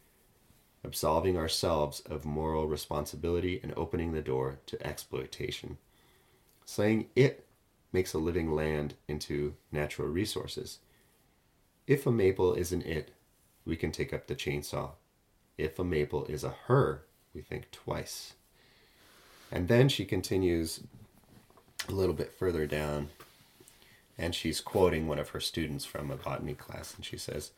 absolving 0.85 1.37
ourselves 1.37 2.01
of 2.01 2.25
moral 2.25 2.69
responsibility 2.69 3.59
and 3.63 3.75
opening 3.77 4.13
the 4.13 4.23
door 4.23 4.61
to 4.67 4.87
exploitation. 4.87 5.79
Saying 6.65 7.09
it 7.17 7.47
makes 7.93 8.15
a 8.15 8.19
living 8.19 8.53
land 8.53 8.95
into 9.09 9.55
natural 9.73 10.09
resources. 10.09 10.79
If 11.87 12.07
a 12.07 12.13
maple 12.13 12.55
is 12.55 12.71
an 12.71 12.83
it, 12.83 13.11
we 13.67 13.77
can 13.77 13.91
take 13.91 14.15
up 14.15 14.29
the 14.29 14.37
chainsaw. 14.37 14.93
If 15.61 15.79
a 15.79 15.85
maple 15.85 16.25
is 16.25 16.43
a 16.43 16.55
her, 16.69 17.03
we 17.35 17.43
think 17.43 17.71
twice. 17.71 18.33
And 19.53 19.69
then 19.69 19.91
she 19.91 20.07
continues 20.07 20.81
a 21.87 21.93
little 21.93 22.15
bit 22.15 22.33
further 22.33 22.67
down, 22.67 23.11
and 24.17 24.35
she's 24.35 24.63
quoting 24.63 25.07
one 25.07 25.19
of 25.19 25.31
her 25.31 25.41
students 25.41 25.85
from 25.85 26.11
a 26.11 26.17
botany 26.17 26.55
class, 26.55 26.95
and 26.95 27.05
she 27.05 27.19
says, 27.19 27.51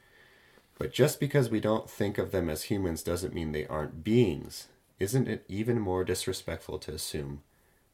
But 0.78 0.92
just 0.92 1.21
because 1.21 1.49
we 1.49 1.61
don't 1.61 1.88
think 1.88 2.18
of 2.18 2.32
them 2.32 2.50
as 2.50 2.64
humans 2.64 3.04
doesn't 3.04 3.35
mean 3.35 3.52
they 3.52 3.66
aren't 3.66 4.02
beings. 4.02 4.66
Isn't 4.99 5.28
it 5.28 5.44
even 5.49 5.78
more 5.78 6.02
disrespectful 6.02 6.78
to 6.80 6.92
assume 6.92 7.42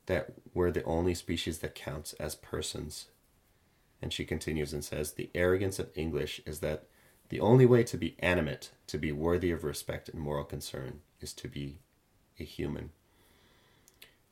that 0.06 0.32
we're 0.54 0.70
the 0.70 0.84
only 0.84 1.14
species 1.14 1.58
that 1.58 1.74
counts 1.74 2.14
as 2.14 2.34
persons? 2.34 3.06
And 4.00 4.10
she 4.10 4.24
continues 4.24 4.72
and 4.72 4.82
says, 4.82 5.12
The 5.12 5.28
arrogance 5.34 5.78
of 5.78 5.90
English 5.94 6.40
is 6.46 6.60
that 6.60 6.86
the 7.28 7.40
only 7.40 7.66
way 7.66 7.82
to 7.85 7.97
be 7.97 8.16
animate, 8.20 8.70
to 8.87 8.99
be 8.99 9.12
worthy 9.12 9.50
of 9.50 9.64
respect 9.64 10.08
and 10.08 10.20
moral 10.20 10.44
concern, 10.44 11.00
is 11.20 11.32
to 11.35 11.49
be 11.49 11.78
a 12.38 12.44
human. 12.44 12.90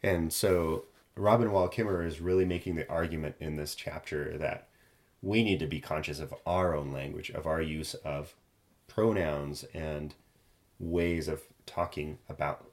And 0.02 0.32
so 0.32 0.84
Robin 1.16 1.50
Wall 1.50 1.68
Kimmerer 1.68 2.06
is 2.06 2.20
really 2.20 2.44
making 2.44 2.76
the 2.76 2.88
argument 2.90 3.36
in 3.40 3.56
this 3.56 3.74
chapter 3.74 4.36
that 4.38 4.68
we 5.22 5.42
need 5.42 5.58
to 5.60 5.66
be 5.66 5.80
conscious 5.80 6.20
of 6.20 6.34
our 6.46 6.74
own 6.74 6.92
language, 6.92 7.30
of 7.30 7.46
our 7.46 7.60
use 7.60 7.94
of 7.94 8.34
pronouns 8.86 9.64
and 9.74 10.14
ways 10.78 11.26
of 11.26 11.42
talking 11.64 12.18
about 12.28 12.66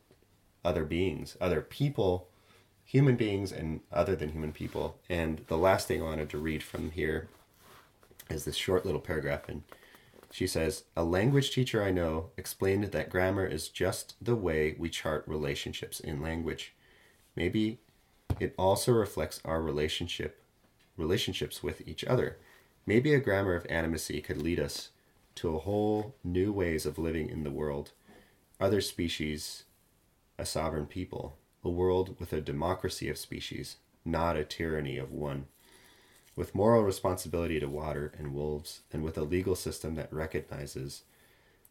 other 0.64 0.86
beings, 0.86 1.36
other 1.42 1.62
people, 1.62 2.28
human 2.84 3.16
beings, 3.16 3.52
and 3.52 3.80
other 3.92 4.16
than 4.16 4.30
human 4.30 4.52
people. 4.52 4.98
And 5.10 5.44
the 5.48 5.58
last 5.58 5.88
thing 5.88 6.02
I 6.02 6.06
wanted 6.06 6.30
to 6.30 6.38
read 6.38 6.64
from 6.64 6.92
here 6.92 7.28
is 8.30 8.46
this 8.46 8.56
short 8.56 8.86
little 8.86 9.02
paragraph. 9.02 9.48
And 9.48 9.64
she 10.34 10.48
says, 10.48 10.86
A 10.98 11.04
language 11.04 11.52
teacher 11.52 11.84
I 11.84 11.92
know 11.92 12.32
explained 12.38 12.86
that 12.86 13.12
grammar 13.12 13.46
is 13.46 13.70
just 13.70 14.16
the 14.20 14.36
way 14.36 14.76
we 14.80 14.90
chart 14.90 15.24
relationships 15.28 16.00
in 16.00 16.24
language. 16.24 16.74
Maybe 17.36 17.82
it 18.40 18.56
also 18.58 18.94
reflects 18.94 19.40
our 19.46 19.62
relationship 19.62 20.42
relationships 20.98 21.62
with 21.62 21.88
each 21.88 22.04
other. 22.06 22.40
Maybe 22.88 23.14
a 23.14 23.20
grammar 23.20 23.54
of 23.54 23.68
animacy 23.68 24.24
could 24.24 24.42
lead 24.42 24.60
us 24.60 24.90
to 25.36 25.56
a 25.56 25.60
whole 25.60 26.16
new 26.24 26.52
ways 26.52 26.88
of 26.88 26.98
living 26.98 27.30
in 27.30 27.44
the 27.44 27.52
world. 27.52 27.92
Other 28.60 28.82
species, 28.82 29.66
a 30.40 30.48
sovereign 30.48 30.88
people, 30.88 31.38
a 31.64 31.70
world 31.70 32.16
with 32.20 32.34
a 32.34 32.42
democracy 32.42 33.08
of 33.08 33.20
species, 33.20 33.78
not 34.04 34.36
a 34.36 34.44
tyranny 34.44 34.98
of 34.98 35.12
one. 35.12 35.46
With 36.36 36.56
moral 36.56 36.84
responsibility 36.84 37.60
to 37.60 37.68
water 37.68 38.12
and 38.18 38.34
wolves, 38.34 38.82
and 38.92 39.04
with 39.04 39.18
a 39.18 39.24
legal 39.24 39.56
system 39.56 39.96
that 39.96 40.12
recognizes 40.12 41.04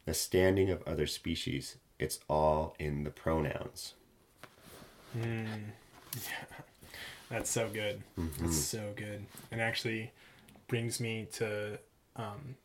the 0.05 0.15
standing 0.15 0.71
of 0.71 0.83
other 0.87 1.07
species, 1.07 1.77
it's 1.99 2.21
all 2.29 2.77
in 2.79 3.05
the 3.05 3.11
pronouns. 3.11 3.95
Yeah, 5.15 5.25
hmm. 5.25 5.63
That's 7.31 7.51
so 7.51 7.69
good. 7.73 8.03
That's 8.17 8.37
mm-hmm. 8.39 8.51
so 8.51 8.93
good. 8.95 9.25
And 9.51 9.61
actually 9.61 10.13
brings 10.69 11.01
me 11.01 11.27
to 11.33 11.79
um, 12.15 12.57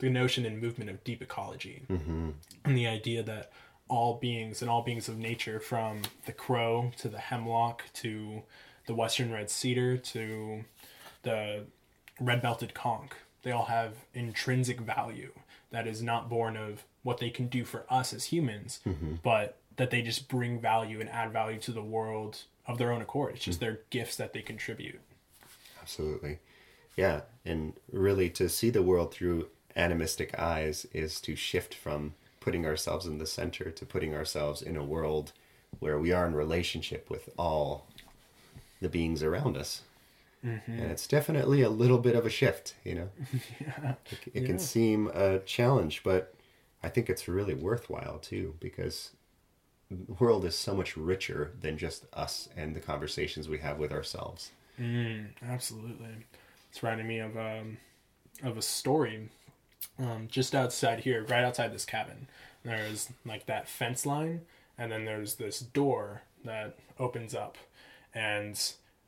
the 0.00 0.10
notion 0.10 0.44
and 0.44 0.60
movement 0.60 0.90
of 0.90 1.04
deep 1.04 1.22
ecology. 1.22 1.82
Mm-hmm. 1.88 2.30
And 2.64 2.76
the 2.76 2.88
idea 2.88 3.22
that 3.22 3.52
all 3.88 4.14
beings 4.14 4.62
and 4.62 4.70
all 4.70 4.82
beings 4.82 5.08
of 5.08 5.16
nature, 5.16 5.60
from 5.60 6.02
the 6.26 6.32
crow 6.32 6.90
to 6.98 7.08
the 7.08 7.18
hemlock 7.18 7.84
to 7.94 8.42
the 8.86 8.94
western 8.94 9.32
red 9.32 9.50
cedar 9.50 9.96
to 9.96 10.64
the 11.22 11.64
red 12.20 12.42
belted 12.42 12.74
conk, 12.74 13.16
they 13.42 13.50
all 13.50 13.66
have 13.66 13.94
intrinsic 14.14 14.80
value 14.80 15.32
that 15.70 15.86
is 15.86 16.02
not 16.02 16.28
born 16.28 16.56
of 16.56 16.84
what 17.02 17.18
they 17.18 17.30
can 17.30 17.46
do 17.46 17.64
for 17.64 17.84
us 17.88 18.12
as 18.12 18.26
humans, 18.26 18.80
mm-hmm. 18.86 19.14
but 19.22 19.56
that 19.76 19.90
they 19.90 20.02
just 20.02 20.28
bring 20.28 20.60
value 20.60 21.00
and 21.00 21.08
add 21.08 21.32
value 21.32 21.58
to 21.58 21.72
the 21.72 21.82
world 21.82 22.42
of 22.66 22.76
their 22.78 22.92
own 22.92 23.00
accord. 23.00 23.34
It's 23.34 23.44
just 23.44 23.58
mm. 23.58 23.62
their 23.62 23.80
gifts 23.88 24.16
that 24.16 24.32
they 24.32 24.42
contribute. 24.42 25.00
Absolutely. 25.80 26.38
Yeah. 26.96 27.22
And 27.44 27.72
really, 27.90 28.28
to 28.30 28.48
see 28.48 28.70
the 28.70 28.82
world 28.82 29.14
through 29.14 29.48
animistic 29.76 30.38
eyes 30.38 30.86
is 30.92 31.20
to 31.22 31.34
shift 31.34 31.74
from 31.74 32.14
putting 32.40 32.66
ourselves 32.66 33.06
in 33.06 33.18
the 33.18 33.26
center 33.26 33.70
to 33.70 33.86
putting 33.86 34.14
ourselves 34.14 34.60
in 34.62 34.76
a 34.76 34.84
world 34.84 35.32
where 35.78 35.98
we 35.98 36.12
are 36.12 36.26
in 36.26 36.34
relationship 36.34 37.08
with 37.08 37.28
all 37.38 37.86
the 38.80 38.88
beings 38.88 39.22
around 39.22 39.56
us. 39.56 39.82
And 40.42 40.90
it's 40.90 41.06
definitely 41.06 41.62
a 41.62 41.70
little 41.70 41.98
bit 41.98 42.14
of 42.16 42.24
a 42.24 42.30
shift, 42.30 42.74
you 42.84 42.94
know? 42.94 43.08
It, 44.10 44.42
it 44.42 44.46
can 44.46 44.58
seem 44.58 45.08
a 45.08 45.40
challenge, 45.40 46.02
but 46.02 46.34
I 46.82 46.88
think 46.88 47.10
it's 47.10 47.28
really 47.28 47.54
worthwhile 47.54 48.18
too, 48.18 48.54
because 48.60 49.10
the 49.90 50.14
world 50.14 50.44
is 50.44 50.56
so 50.56 50.74
much 50.74 50.96
richer 50.96 51.52
than 51.60 51.76
just 51.76 52.06
us 52.12 52.48
and 52.56 52.74
the 52.74 52.80
conversations 52.80 53.48
we 53.48 53.58
have 53.58 53.78
with 53.78 53.92
ourselves. 53.92 54.50
Absolutely. 55.46 56.26
It's 56.70 56.82
reminding 56.82 57.08
me 57.08 57.18
of 57.18 57.36
um, 57.36 57.78
of 58.42 58.56
a 58.56 58.62
story 58.62 59.28
um, 59.98 60.28
just 60.30 60.54
outside 60.54 61.00
here, 61.00 61.24
right 61.28 61.44
outside 61.44 61.72
this 61.72 61.84
cabin. 61.84 62.28
There's 62.64 63.10
like 63.26 63.46
that 63.46 63.68
fence 63.68 64.06
line, 64.06 64.42
and 64.78 64.90
then 64.90 65.04
there's 65.04 65.34
this 65.34 65.60
door 65.60 66.22
that 66.44 66.78
opens 66.98 67.34
up, 67.34 67.58
and 68.14 68.58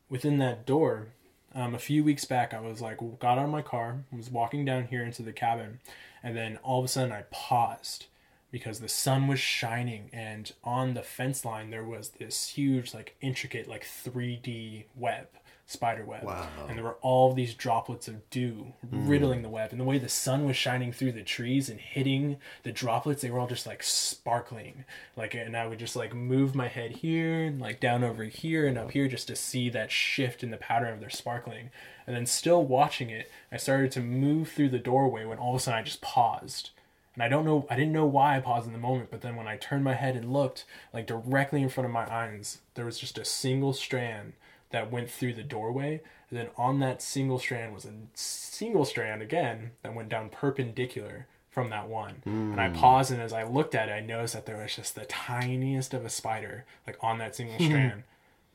within 0.08 0.38
that 0.38 0.66
door, 0.66 1.08
um, 1.54 1.74
a 1.74 1.78
few 1.78 2.02
weeks 2.04 2.24
back, 2.24 2.54
I 2.54 2.60
was 2.60 2.80
like, 2.80 2.98
got 3.18 3.38
out 3.38 3.44
of 3.44 3.50
my 3.50 3.62
car, 3.62 4.04
was 4.12 4.30
walking 4.30 4.64
down 4.64 4.84
here 4.84 5.04
into 5.04 5.22
the 5.22 5.32
cabin, 5.32 5.80
and 6.22 6.36
then 6.36 6.58
all 6.62 6.78
of 6.78 6.84
a 6.84 6.88
sudden 6.88 7.12
I 7.12 7.24
paused 7.30 8.06
because 8.50 8.80
the 8.80 8.88
sun 8.88 9.28
was 9.28 9.40
shining, 9.40 10.10
and 10.12 10.52
on 10.62 10.94
the 10.94 11.02
fence 11.02 11.44
line 11.44 11.70
there 11.70 11.84
was 11.84 12.10
this 12.10 12.48
huge, 12.48 12.92
like 12.92 13.16
intricate, 13.20 13.68
like 13.68 13.84
3D 13.84 14.84
web, 14.94 15.28
spider 15.66 16.04
web, 16.04 16.24
Wow. 16.24 16.48
and 16.68 16.76
there 16.76 16.84
were 16.84 16.98
all 17.00 17.32
these 17.32 17.54
droplets 17.54 18.08
of 18.08 18.28
dew 18.30 18.72
hmm. 18.88 19.08
riddling 19.08 19.42
the 19.42 19.48
web, 19.48 19.70
and 19.70 19.80
the 19.80 19.84
way 19.84 19.98
the 19.98 20.08
sun 20.08 20.44
was 20.44 20.56
shining 20.56 20.92
through 20.92 21.12
the 21.12 21.22
trees 21.22 21.68
and 21.68 21.80
hitting 21.80 22.36
the 22.62 22.72
droplets, 22.72 23.22
they 23.22 23.30
were 23.30 23.38
all 23.38 23.46
just 23.46 23.66
like 23.66 23.82
sparkling, 23.82 24.84
like, 25.16 25.34
and 25.34 25.56
I 25.56 25.66
would 25.66 25.78
just 25.78 25.96
like 25.96 26.14
move 26.14 26.54
my 26.54 26.68
head 26.68 26.92
here, 26.96 27.44
and 27.44 27.60
like 27.60 27.80
down 27.80 28.04
over 28.04 28.24
here 28.24 28.66
and 28.66 28.76
up 28.76 28.90
here, 28.90 29.08
just 29.08 29.28
to 29.28 29.36
see 29.36 29.70
that 29.70 29.90
shift 29.90 30.42
in 30.42 30.50
the 30.50 30.56
pattern 30.56 30.92
of 30.92 31.00
their 31.00 31.10
sparkling, 31.10 31.70
and 32.06 32.14
then 32.14 32.26
still 32.26 32.64
watching 32.64 33.10
it, 33.10 33.30
I 33.50 33.56
started 33.56 33.92
to 33.92 34.00
move 34.00 34.50
through 34.50 34.70
the 34.70 34.78
doorway 34.78 35.24
when 35.24 35.38
all 35.38 35.54
of 35.54 35.60
a 35.60 35.62
sudden 35.62 35.80
I 35.80 35.82
just 35.82 36.02
paused. 36.02 36.70
And 37.14 37.22
I 37.22 37.28
don't 37.28 37.44
know, 37.44 37.66
I 37.68 37.76
didn't 37.76 37.92
know 37.92 38.06
why 38.06 38.36
I 38.36 38.40
paused 38.40 38.66
in 38.66 38.72
the 38.72 38.78
moment, 38.78 39.10
but 39.10 39.20
then 39.20 39.36
when 39.36 39.46
I 39.46 39.58
turned 39.58 39.84
my 39.84 39.94
head 39.94 40.16
and 40.16 40.32
looked, 40.32 40.64
like 40.94 41.06
directly 41.06 41.62
in 41.62 41.68
front 41.68 41.84
of 41.84 41.92
my 41.92 42.10
eyes, 42.10 42.58
there 42.74 42.86
was 42.86 42.98
just 42.98 43.18
a 43.18 43.24
single 43.24 43.74
strand 43.74 44.32
that 44.72 44.90
went 44.90 45.10
through 45.10 45.34
the 45.34 45.42
doorway. 45.42 46.00
And 46.30 46.38
then 46.38 46.48
on 46.56 46.80
that 46.80 47.00
single 47.00 47.38
strand 47.38 47.72
was 47.72 47.84
a 47.84 47.92
single 48.14 48.84
strand 48.84 49.22
again 49.22 49.72
that 49.82 49.94
went 49.94 50.08
down 50.08 50.30
perpendicular 50.30 51.26
from 51.50 51.70
that 51.70 51.88
one. 51.88 52.22
And 52.52 52.60
I 52.60 52.70
hmm. 52.70 52.76
paused, 52.76 53.12
and 53.12 53.20
as 53.20 53.32
I 53.32 53.44
looked 53.44 53.74
at 53.74 53.90
it, 53.90 53.92
I 53.92 54.00
noticed 54.00 54.34
that 54.34 54.46
there 54.46 54.56
was 54.56 54.74
just 54.74 54.94
the 54.94 55.04
tiniest 55.04 55.92
of 55.92 56.04
a 56.04 56.08
spider, 56.08 56.64
like 56.86 56.96
on 57.00 57.18
that 57.18 57.36
single 57.36 57.56
hmm. 57.56 57.64
strand. 57.66 58.02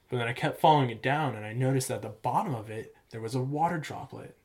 But 0.10 0.18
then 0.18 0.28
I 0.28 0.34
kept 0.34 0.60
following 0.60 0.90
it 0.90 1.04
down, 1.04 1.36
and 1.36 1.46
I 1.46 1.54
noticed 1.54 1.90
that 1.90 1.96
at 1.96 2.02
the 2.02 2.10
bottom 2.10 2.56
of 2.56 2.70
it, 2.70 2.96
there 3.12 3.22
was 3.22 3.36
a 3.36 3.42
water 3.42 3.78
droplet. 3.78 4.36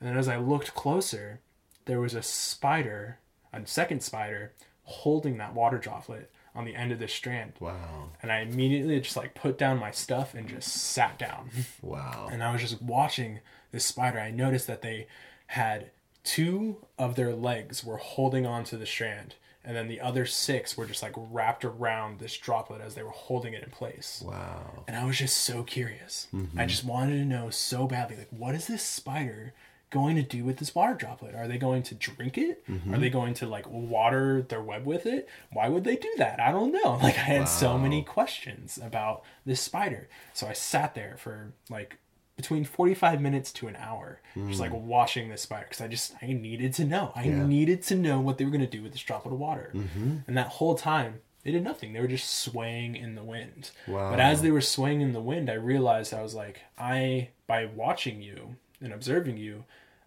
And 0.00 0.08
then 0.08 0.16
as 0.16 0.28
I 0.28 0.36
looked 0.38 0.74
closer, 0.74 1.40
there 1.84 2.00
was 2.00 2.14
a 2.14 2.22
spider, 2.22 3.18
a 3.52 3.64
second 3.66 4.02
spider, 4.02 4.52
holding 4.82 5.38
that 5.38 5.54
water 5.54 5.78
droplet 5.78 6.30
on 6.54 6.64
the 6.64 6.74
end 6.74 6.92
of 6.92 6.98
the 6.98 7.08
strand. 7.08 7.52
Wow. 7.60 8.10
And 8.22 8.30
I 8.30 8.40
immediately 8.40 9.00
just 9.00 9.16
like 9.16 9.34
put 9.34 9.58
down 9.58 9.78
my 9.78 9.90
stuff 9.90 10.34
and 10.34 10.48
just 10.48 10.68
sat 10.70 11.18
down. 11.18 11.50
Wow. 11.82 12.28
and 12.32 12.42
I 12.42 12.52
was 12.52 12.62
just 12.62 12.80
watching 12.80 13.40
this 13.72 13.84
spider. 13.84 14.18
I 14.18 14.30
noticed 14.30 14.66
that 14.68 14.82
they 14.82 15.06
had 15.48 15.90
two 16.22 16.78
of 16.98 17.14
their 17.16 17.34
legs 17.34 17.84
were 17.84 17.98
holding 17.98 18.46
on 18.46 18.64
to 18.64 18.76
the 18.76 18.86
strand, 18.86 19.34
and 19.64 19.76
then 19.76 19.88
the 19.88 20.00
other 20.00 20.24
six 20.24 20.76
were 20.76 20.86
just 20.86 21.02
like 21.02 21.12
wrapped 21.16 21.64
around 21.64 22.18
this 22.18 22.36
droplet 22.36 22.80
as 22.80 22.94
they 22.94 23.02
were 23.02 23.10
holding 23.10 23.52
it 23.52 23.62
in 23.62 23.70
place. 23.70 24.22
Wow. 24.24 24.84
And 24.88 24.96
I 24.96 25.04
was 25.04 25.18
just 25.18 25.36
so 25.38 25.62
curious. 25.62 26.28
Mm-hmm. 26.34 26.58
I 26.58 26.66
just 26.66 26.84
wanted 26.84 27.18
to 27.18 27.24
know 27.24 27.50
so 27.50 27.86
badly, 27.86 28.16
like, 28.16 28.28
what 28.30 28.54
is 28.54 28.66
this 28.66 28.82
spider 28.82 29.52
going 30.00 30.16
to 30.16 30.22
do 30.22 30.44
with 30.44 30.56
this 30.58 30.74
water 30.74 30.94
droplet? 30.94 31.34
Are 31.34 31.46
they 31.46 31.58
going 31.58 31.82
to 31.84 31.94
drink 31.94 32.36
it? 32.36 32.64
Are 32.92 32.98
they 32.98 33.10
going 33.10 33.34
to 33.34 33.46
like 33.46 33.66
water 33.68 34.42
their 34.42 34.60
web 34.60 34.84
with 34.84 35.06
it? 35.06 35.28
Why 35.52 35.68
would 35.68 35.84
they 35.84 35.96
do 35.96 36.12
that? 36.18 36.40
I 36.40 36.50
don't 36.50 36.72
know. 36.72 36.98
Like, 37.04 37.18
I 37.18 37.26
had 37.36 37.48
so 37.48 37.78
many 37.78 38.02
questions 38.02 38.78
about 38.82 39.22
this 39.44 39.60
spider. 39.60 40.08
So 40.32 40.46
I 40.46 40.54
sat 40.54 40.94
there 40.94 41.16
for 41.18 41.52
like 41.68 41.98
between 42.36 42.64
45 42.64 43.20
minutes 43.20 43.52
to 43.52 43.68
an 43.68 43.76
hour 43.76 44.20
just 44.48 44.58
like 44.58 44.72
hmm. 44.72 44.88
watching 44.88 45.28
this 45.28 45.42
spider 45.42 45.66
because 45.68 45.80
i 45.80 45.86
just 45.86 46.14
i 46.20 46.26
needed 46.26 46.74
to 46.74 46.84
know 46.84 47.12
i 47.14 47.22
Yeah. 47.22 47.46
needed 47.46 47.80
to 47.84 47.94
know 47.94 48.18
what 48.20 48.38
they 48.38 48.44
were 48.44 48.50
going 48.50 48.68
to 48.68 48.76
do 48.78 48.82
with 48.82 48.90
this 48.90 49.02
droplet 49.02 49.32
of 49.34 49.38
water 49.38 49.70
mm-hmm. 49.72 50.16
and 50.26 50.36
that 50.36 50.48
whole 50.58 50.74
time 50.74 51.20
They 51.44 51.52
did 51.52 51.62
nothing. 51.62 51.92
They 51.92 52.00
were 52.00 52.08
just 52.08 52.30
swaying 52.46 52.96
in 52.96 53.14
the 53.16 53.22
wind. 53.22 53.70
Wow. 53.86 54.10
But 54.10 54.18
as 54.18 54.40
they 54.40 54.50
were 54.50 54.62
swaying 54.62 55.02
in 55.02 55.12
the 55.12 55.20
wind, 55.20 55.50
I 55.50 55.54
realized 55.54 56.14
I 56.14 56.22
was 56.22 56.34
like, 56.34 56.62
I 56.78 57.28
by 57.46 57.66
watching 57.66 58.22
you 58.22 58.56
and 58.80 58.92
observing 58.94 59.36
you, 59.36 59.64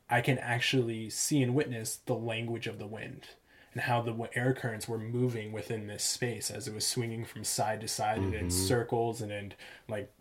I 0.09 0.21
can 0.21 0.37
actually 0.37 1.09
see 1.09 1.41
and 1.41 1.53
witness 1.53 1.97
the 2.05 2.15
language 2.15 2.67
of 2.67 2.79
the 2.79 2.87
wind 2.87 3.27
and 3.73 3.81
how 3.81 4.01
the 4.01 4.15
air 4.35 4.53
currents 4.53 4.87
were 4.87 4.97
moving 4.97 5.51
within 5.51 5.87
this 5.87 6.03
space 6.03 6.49
as 6.49 6.67
it 6.67 6.73
was 6.73 6.87
swinging 6.87 7.25
from 7.25 7.43
side 7.43 7.81
to 7.81 7.87
side 7.87 8.19
and 8.19 8.33
in 8.33 8.49
circles 8.49 9.21
and 9.21 9.31
in 9.31 9.53
like 9.89 10.11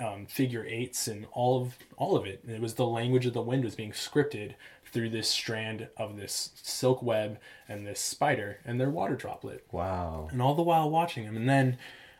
um, 0.00 0.26
figure 0.26 0.64
eights 0.66 1.08
and 1.08 1.26
all 1.32 1.60
of 1.62 1.76
all 1.96 2.16
of 2.16 2.26
it. 2.26 2.42
And 2.44 2.54
it 2.54 2.60
was 2.60 2.74
the 2.74 2.86
language 2.86 3.26
of 3.26 3.32
the 3.34 3.42
wind 3.42 3.64
was 3.64 3.74
being 3.74 3.92
scripted 3.92 4.54
through 4.92 5.10
this 5.10 5.28
strand 5.28 5.88
of 5.96 6.16
this 6.16 6.50
silk 6.62 7.02
web 7.02 7.38
and 7.68 7.86
this 7.86 8.00
spider 8.00 8.58
and 8.64 8.80
their 8.80 8.90
water 8.90 9.14
droplet 9.14 9.64
Wow. 9.72 10.28
and 10.32 10.40
all 10.42 10.54
the 10.54 10.62
while 10.62 10.90
watching 10.90 11.24
him. 11.24 11.36
And 11.36 11.48
then, 11.48 11.78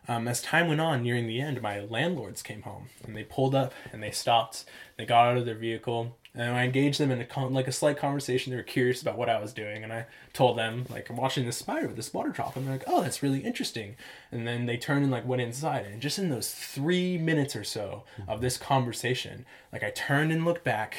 um, 0.08 0.26
as 0.28 0.40
time 0.42 0.68
went 0.68 0.80
on, 0.80 1.02
nearing 1.02 1.26
the 1.26 1.40
end, 1.40 1.60
my 1.62 1.80
landlords 1.80 2.42
came 2.42 2.62
home 2.62 2.88
and 3.04 3.16
they 3.16 3.24
pulled 3.24 3.54
up 3.54 3.72
and 3.92 4.02
they 4.02 4.10
stopped. 4.10 4.64
They 4.96 5.04
got 5.04 5.28
out 5.28 5.36
of 5.38 5.46
their 5.46 5.54
vehicle 5.54 6.16
and 6.34 6.54
I 6.56 6.64
engaged 6.64 7.00
them 7.00 7.10
in 7.10 7.20
a 7.20 7.24
con- 7.24 7.52
like 7.52 7.66
a 7.68 7.72
slight 7.72 7.96
conversation. 7.98 8.50
They 8.50 8.56
were 8.56 8.62
curious 8.62 9.02
about 9.02 9.18
what 9.18 9.28
I 9.28 9.40
was 9.40 9.52
doing, 9.52 9.82
and 9.82 9.92
I 9.92 10.06
told 10.32 10.56
them 10.56 10.86
like 10.88 11.10
I'm 11.10 11.16
watching 11.16 11.44
this 11.46 11.56
spider 11.58 11.86
with 11.88 11.96
this 11.96 12.14
water 12.14 12.30
drop. 12.30 12.56
And 12.56 12.66
they're 12.66 12.74
like, 12.74 12.84
"Oh, 12.86 13.02
that's 13.02 13.22
really 13.22 13.40
interesting." 13.40 13.96
And 14.30 14.46
then 14.46 14.66
they 14.66 14.76
turned 14.76 15.02
and 15.02 15.10
like 15.12 15.26
went 15.26 15.42
inside, 15.42 15.86
and 15.86 16.00
just 16.00 16.18
in 16.18 16.30
those 16.30 16.52
three 16.54 17.18
minutes 17.18 17.56
or 17.56 17.64
so 17.64 18.04
of 18.28 18.40
this 18.40 18.56
conversation, 18.56 19.44
like 19.72 19.82
I 19.82 19.90
turned 19.90 20.32
and 20.32 20.44
looked 20.44 20.64
back, 20.64 20.96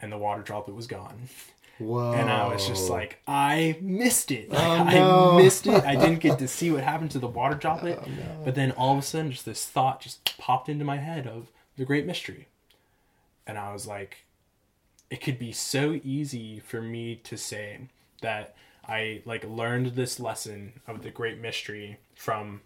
and 0.00 0.10
the 0.10 0.18
water 0.18 0.42
droplet 0.42 0.76
was 0.76 0.86
gone. 0.86 1.28
Whoa. 1.78 2.14
And 2.14 2.30
I 2.30 2.48
was 2.48 2.66
just 2.66 2.88
like, 2.88 3.20
I 3.28 3.76
missed 3.82 4.30
it. 4.30 4.48
Oh, 4.50 4.54
like, 4.54 4.94
Oh, 4.96 5.32
no. 5.32 5.38
I 5.38 5.42
missed 5.42 5.66
it. 5.66 5.84
I 5.84 5.94
didn't 5.94 6.20
get 6.20 6.38
to 6.38 6.48
see 6.48 6.70
what 6.70 6.82
happened 6.82 7.10
to 7.10 7.18
the 7.18 7.26
water 7.28 7.54
droplet. 7.54 7.98
Oh, 8.08 8.44
but 8.46 8.54
then 8.54 8.70
all 8.72 8.92
of 8.94 8.98
a 8.98 9.02
sudden, 9.02 9.30
just 9.30 9.44
this 9.44 9.66
thought 9.66 10.00
just 10.00 10.38
popped 10.38 10.70
into 10.70 10.86
my 10.86 10.96
head 10.96 11.26
of 11.26 11.48
the 11.76 11.84
great 11.84 12.06
mystery. 12.06 12.48
And 13.46 13.58
I 13.58 13.74
was 13.74 13.86
like, 13.86 14.24
it 15.10 15.20
could 15.20 15.38
be 15.38 15.52
so 15.52 16.00
easy 16.02 16.60
for 16.60 16.82
me 16.82 17.16
to 17.24 17.36
say 17.36 17.80
that 18.22 18.56
I 18.88 19.22
like 19.24 19.44
learned 19.44 19.88
this 19.88 20.18
lesson 20.20 20.80
of 20.86 21.02
the 21.02 21.10
great 21.10 21.40
mystery 21.40 21.98
from 22.14 22.60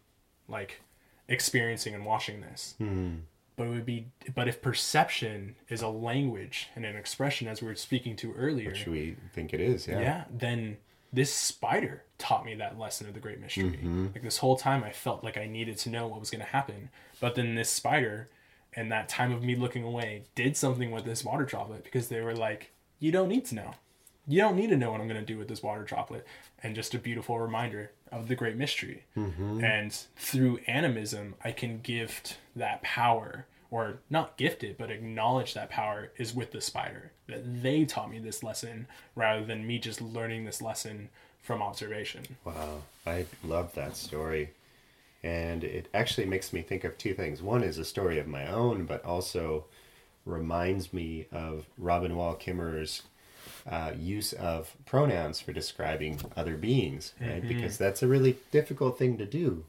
like 0.48 0.81
experiencing 1.29 1.94
and 1.94 2.05
watching 2.05 2.40
this. 2.40 2.74
Hmm. 2.79 3.16
But 3.57 3.66
it 3.66 3.70
would 3.70 3.87
be 3.87 4.07
but 4.35 4.48
if 4.48 4.62
perception 4.62 5.57
is 5.68 5.83
a 5.83 5.88
language 5.88 6.68
and 6.74 6.87
an 6.87 6.96
expression 6.96 7.46
as 7.46 7.61
we 7.61 7.68
were 7.68 7.74
speaking 7.74 8.16
to 8.16 8.33
earlier, 8.33 8.70
Which 8.70 8.87
we 8.87 9.16
think 9.35 9.53
it 9.53 9.61
is, 9.61 9.87
yeah. 9.87 10.00
yeah, 10.00 10.24
then 10.31 10.79
this 11.12 11.33
spider 11.35 12.05
taught 12.18 12.44
me 12.44 12.55
that 12.55 12.79
lesson 12.79 13.09
of 13.09 13.14
the 13.14 13.20
great 13.20 13.40
mystery. 13.40 13.64
Mm-hmm. 13.64 14.07
Like 14.14 14.22
this 14.22 14.38
whole 14.38 14.57
time, 14.57 14.85
I 14.85 14.92
felt 14.92 15.24
like 15.24 15.37
I 15.37 15.46
needed 15.46 15.76
to 15.79 15.90
know 15.90 16.07
what 16.07 16.20
was 16.20 16.31
going 16.31 16.44
to 16.44 16.50
happen. 16.50 16.88
But 17.18 17.35
then 17.35 17.55
this 17.55 17.68
spider, 17.68 18.29
and 18.75 18.91
that 18.91 19.09
time 19.09 19.33
of 19.33 19.43
me 19.43 19.57
looking 19.57 19.85
away, 19.85 20.25
did 20.35 20.57
something 20.57 20.91
with 20.91 21.05
this 21.05 21.25
water 21.25 21.45
droplet 21.45 21.85
because 21.85 22.09
they 22.09 22.21
were 22.21 22.37
like, 22.37 22.71
"You 22.99 23.13
don't 23.13 23.29
need 23.29 23.45
to 23.47 23.55
know. 23.55 23.75
You 24.27 24.41
don't 24.41 24.57
need 24.57 24.71
to 24.71 24.77
know 24.77 24.93
what 24.93 25.01
I'm 25.01 25.09
going 25.09 25.21
to 25.21 25.27
do 25.27 25.39
with 25.39 25.49
this 25.49 25.63
water 25.63 25.83
droplet." 25.83 26.27
And 26.63 26.75
just 26.75 26.95
a 26.95 26.99
beautiful 26.99 27.39
reminder 27.39 27.93
of 28.13 28.29
the 28.29 28.35
great 28.35 28.57
mystery. 28.57 29.05
Mm-hmm. 29.17 29.65
And 29.65 29.93
through 30.17 30.59
animism, 30.67 31.35
I 31.43 31.53
can 31.53 31.81
gift 31.81 32.39
that 32.55 32.83
power. 32.83 33.47
Or 33.73 34.01
not 34.11 34.37
gift 34.37 34.65
it, 34.65 34.77
but 34.77 34.91
acknowledge 34.91 35.55
that 35.55 35.71
power 35.71 36.11
is 36.17 36.35
with 36.35 36.51
the 36.51 36.61
spider. 36.61 37.13
That 37.29 37.63
they 37.63 37.85
taught 37.85 38.11
me 38.11 38.19
this 38.19 38.43
lesson 38.43 38.89
rather 39.15 39.45
than 39.45 39.65
me 39.65 39.79
just 39.79 40.01
learning 40.01 40.45
this 40.45 40.61
lesson 40.61 41.09
from 41.41 41.63
observation. 41.63 42.37
Wow, 42.45 42.83
I 43.07 43.27
love 43.45 43.73
that 43.77 43.97
story. 43.97 44.51
And 45.23 45.65
it 45.65 45.89
actually 45.93 46.27
makes 46.27 46.53
me 46.53 46.63
think 46.63 46.85
of 46.85 46.97
two 46.97 47.15
things. 47.15 47.43
One 47.43 47.63
is 47.63 47.77
a 47.79 47.85
story 47.85 48.19
of 48.19 48.27
my 48.27 48.47
own, 48.47 48.87
but 48.87 49.05
also 49.05 49.67
reminds 50.25 50.93
me 50.93 51.27
of 51.31 51.67
Robin 51.77 52.17
Wall 52.17 52.35
Kimmerer's 52.35 53.03
uh, 53.69 53.93
use 53.99 54.33
of 54.33 54.75
pronouns 54.87 55.41
for 55.41 55.53
describing 55.53 56.21
other 56.37 56.57
beings, 56.57 57.13
right? 57.21 57.47
Because 57.47 57.77
that's 57.79 58.03
a 58.03 58.09
really 58.09 58.37
difficult 58.51 58.99
thing 58.99 59.19
to 59.19 59.27
do. 59.27 59.65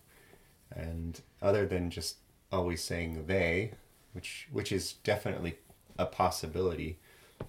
And 0.73 1.19
other 1.41 1.65
than 1.65 1.89
just 1.89 2.17
always 2.51 2.81
saying 2.81 3.25
they, 3.27 3.71
which 4.13 4.47
which 4.51 4.71
is 4.71 4.93
definitely 5.03 5.57
a 5.97 6.05
possibility, 6.05 6.97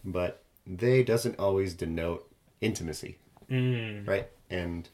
but 0.05 0.43
they 0.67 1.03
doesn't 1.05 1.39
always 1.39 1.75
denote 1.75 2.29
intimacy 2.61 3.19
right? 4.07 4.29
And 4.51 4.89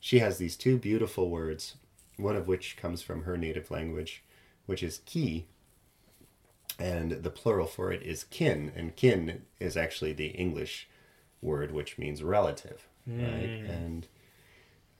she 0.00 0.18
has 0.18 0.38
these 0.38 0.56
two 0.56 0.76
beautiful 0.78 1.30
words, 1.30 1.76
one 2.16 2.36
of 2.36 2.46
which 2.48 2.76
comes 2.76 3.02
from 3.02 3.22
her 3.24 3.36
native 3.36 3.70
language, 3.70 4.22
which 4.66 4.82
is 4.82 5.00
ki, 5.06 5.46
and 6.78 7.12
the 7.12 7.30
plural 7.30 7.66
for 7.66 7.92
it 7.92 8.02
is 8.02 8.24
kin, 8.24 8.72
and 8.74 8.96
kin 8.96 9.42
is 9.60 9.76
actually 9.76 10.12
the 10.12 10.28
English 10.28 10.88
word 11.40 11.72
which 11.72 11.98
means 11.98 12.22
relative, 12.22 12.86
right? 13.06 13.62
And 13.68 14.06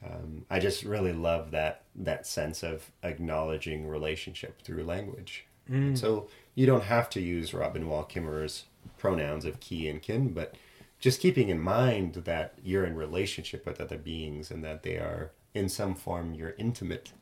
um, 0.05 0.45
I 0.51 0.59
just 0.59 0.83
really 0.85 1.13
love 1.13 1.53
that 1.53 1.85
that 1.95 2.27
sense 2.27 2.63
of 2.63 2.91
acknowledging 3.03 3.87
relationship 3.87 4.61
through 4.63 4.85
language. 4.85 5.47
And 5.69 5.99
so 5.99 6.29
you 6.57 6.67
don't 6.67 6.83
have 6.83 7.09
to 7.11 7.21
use 7.21 7.55
Robin 7.55 7.89
Wall 7.89 8.05
Kimmerer's 8.05 8.65
pronouns 8.99 9.45
of 9.45 9.61
ki 9.61 9.89
and 9.89 10.03
kin, 10.03 10.31
but 10.31 10.55
just 10.99 11.21
keeping 11.21 11.49
in 11.49 11.61
mind 11.61 12.15
that 12.15 12.55
you're 12.65 12.85
in 12.85 12.97
relationship 12.97 13.65
with 13.65 13.81
other 13.81 13.97
beings 13.99 14.51
and 14.51 14.65
that 14.65 14.83
they 14.83 14.97
are 14.97 15.31
in 15.55 15.69
some 15.69 15.95
form 15.95 16.35
you're 16.35 16.55
intimate. 16.59 17.13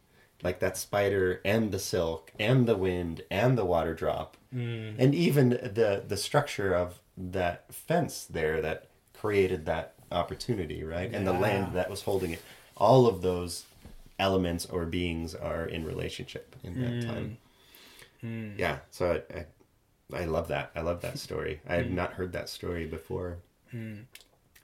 Like 0.43 0.61
that 0.61 0.79
spider 0.79 1.43
and 1.45 1.71
the 1.71 1.79
silk 1.79 2.33
and 2.39 2.67
the 2.67 2.77
wind 2.77 3.23
and 3.31 3.59
the 3.59 3.65
water 3.65 3.95
drop. 3.95 4.37
Mm. 4.55 4.95
And 4.99 5.15
even 5.15 5.51
the 5.51 6.03
the 6.07 6.17
structure 6.17 6.75
of 6.75 7.01
that 7.17 7.73
fence 7.73 8.25
there 8.25 8.63
that 8.63 8.87
created 9.13 9.67
that 9.67 9.95
opportunity 10.11 10.83
right? 10.83 11.13
And 11.13 11.27
the 11.27 11.33
land 11.33 11.75
that 11.75 11.91
was 11.91 12.03
holding 12.03 12.33
it. 12.33 12.43
All 12.77 13.07
of 13.07 13.21
those 13.21 13.67
elements 14.19 14.65
or 14.67 14.87
beings 14.87 15.35
are 15.35 15.67
in 15.67 15.85
relationship 15.85 16.57
in 16.63 16.81
that 16.81 16.91
mm. 16.91 17.07
time. 17.07 17.37
Mm. 18.25 18.59
Yeah 18.59 18.79
so 18.91 19.23
I, 19.35 19.39
I 19.39 19.47
i 20.13 20.25
love 20.25 20.49
that. 20.49 20.71
I 20.75 20.81
love 20.81 21.03
that 21.03 21.19
story. 21.19 21.61
I 21.69 21.75
have 21.75 21.91
not 21.91 22.15
heard 22.15 22.33
that 22.33 22.49
story 22.49 22.87
before 22.87 23.39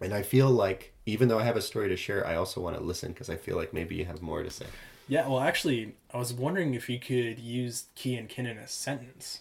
and 0.01 0.13
I 0.13 0.23
feel 0.23 0.51
like 0.51 0.93
even 1.07 1.29
though 1.29 1.39
I 1.39 1.45
have 1.45 1.57
a 1.57 1.63
story 1.63 1.89
to 1.89 1.97
share, 1.97 2.27
I 2.27 2.37
also 2.37 2.61
want 2.61 2.77
to 2.77 2.83
listen 2.83 3.13
because 3.13 3.31
I 3.31 3.37
feel 3.37 3.57
like 3.57 3.73
maybe 3.73 3.95
you 3.95 4.05
have 4.05 4.23
more 4.23 4.43
to 4.43 4.51
say. 4.51 4.67
Yeah, 5.09 5.29
well, 5.29 5.41
actually, 5.41 5.95
I 6.13 6.19
was 6.19 6.33
wondering 6.33 6.75
if 6.75 6.89
you 6.89 6.99
could 6.99 7.39
use 7.39 7.85
ki 7.95 8.17
and 8.17 8.29
kin 8.29 8.47
in 8.47 8.59
a 8.59 8.67
sentence, 8.67 9.41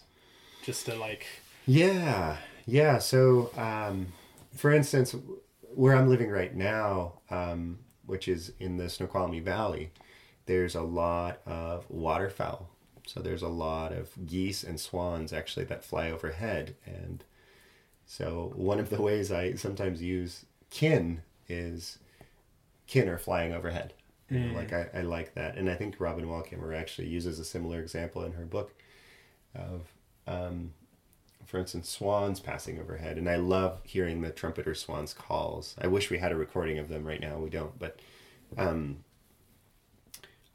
just 0.62 0.86
to 0.86 0.94
like. 0.94 1.26
Yeah, 1.66 2.36
yeah. 2.66 2.98
So, 2.98 3.50
um, 3.56 4.12
for 4.54 4.72
instance, 4.72 5.16
where 5.74 5.96
I'm 5.96 6.08
living 6.08 6.30
right 6.30 6.54
now, 6.54 7.14
um, 7.30 7.80
which 8.06 8.28
is 8.28 8.52
in 8.60 8.76
the 8.76 8.88
Snoqualmie 8.88 9.40
Valley, 9.40 9.90
there's 10.46 10.76
a 10.76 10.82
lot 10.82 11.40
of 11.46 11.84
waterfowl. 11.90 12.68
So 13.06 13.20
there's 13.20 13.42
a 13.42 13.48
lot 13.48 13.92
of 13.92 14.10
geese 14.26 14.64
and 14.64 14.80
swans 14.80 15.32
actually 15.32 15.64
that 15.66 15.84
fly 15.84 16.10
overhead, 16.10 16.76
and 16.84 17.24
so 18.06 18.52
one 18.54 18.78
of 18.78 18.90
the 18.90 19.02
ways 19.02 19.32
I 19.32 19.54
sometimes 19.54 20.02
use 20.02 20.44
kin 20.70 21.22
is 21.48 21.98
kin 22.86 23.08
are 23.08 23.18
flying 23.18 23.52
overhead. 23.52 23.92
Know, 24.30 24.54
Like 24.56 24.72
I, 24.72 24.88
I 24.94 25.00
like 25.02 25.34
that, 25.34 25.56
and 25.56 25.70
I 25.70 25.74
think 25.74 25.96
Robin 25.98 26.28
Wall 26.28 26.42
Kimmerer 26.42 26.76
actually 26.76 27.08
uses 27.08 27.38
a 27.38 27.44
similar 27.44 27.80
example 27.80 28.24
in 28.24 28.32
her 28.32 28.44
book 28.44 28.74
of 29.54 29.92
um, 30.26 30.72
for 31.46 31.58
instance, 31.58 31.88
swans 31.88 32.40
passing 32.40 32.78
overhead, 32.80 33.16
and 33.16 33.30
I 33.30 33.36
love 33.36 33.78
hearing 33.84 34.20
the 34.20 34.30
trumpeter 34.30 34.74
swans 34.74 35.14
calls. 35.14 35.76
I 35.80 35.86
wish 35.86 36.10
we 36.10 36.18
had 36.18 36.32
a 36.32 36.36
recording 36.36 36.78
of 36.78 36.88
them 36.88 37.04
right 37.04 37.20
now. 37.20 37.38
We 37.38 37.50
don't, 37.50 37.78
but 37.78 38.00
um, 38.58 39.04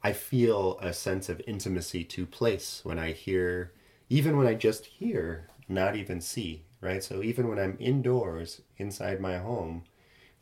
I 0.02 0.12
feel 0.12 0.78
a 0.80 0.92
sense 0.92 1.28
of 1.28 1.40
intimacy 1.46 2.04
to 2.04 2.26
place 2.26 2.80
when 2.84 2.98
I 2.98 3.12
hear, 3.12 3.72
even 4.10 4.36
when 4.36 4.46
I 4.46 4.54
just 4.54 4.84
hear, 4.84 5.48
not 5.68 5.96
even 5.96 6.20
see. 6.20 6.64
Right. 6.82 7.02
So 7.02 7.22
even 7.22 7.48
when 7.48 7.58
I'm 7.58 7.76
indoors 7.78 8.60
inside 8.76 9.20
my 9.20 9.38
home, 9.38 9.84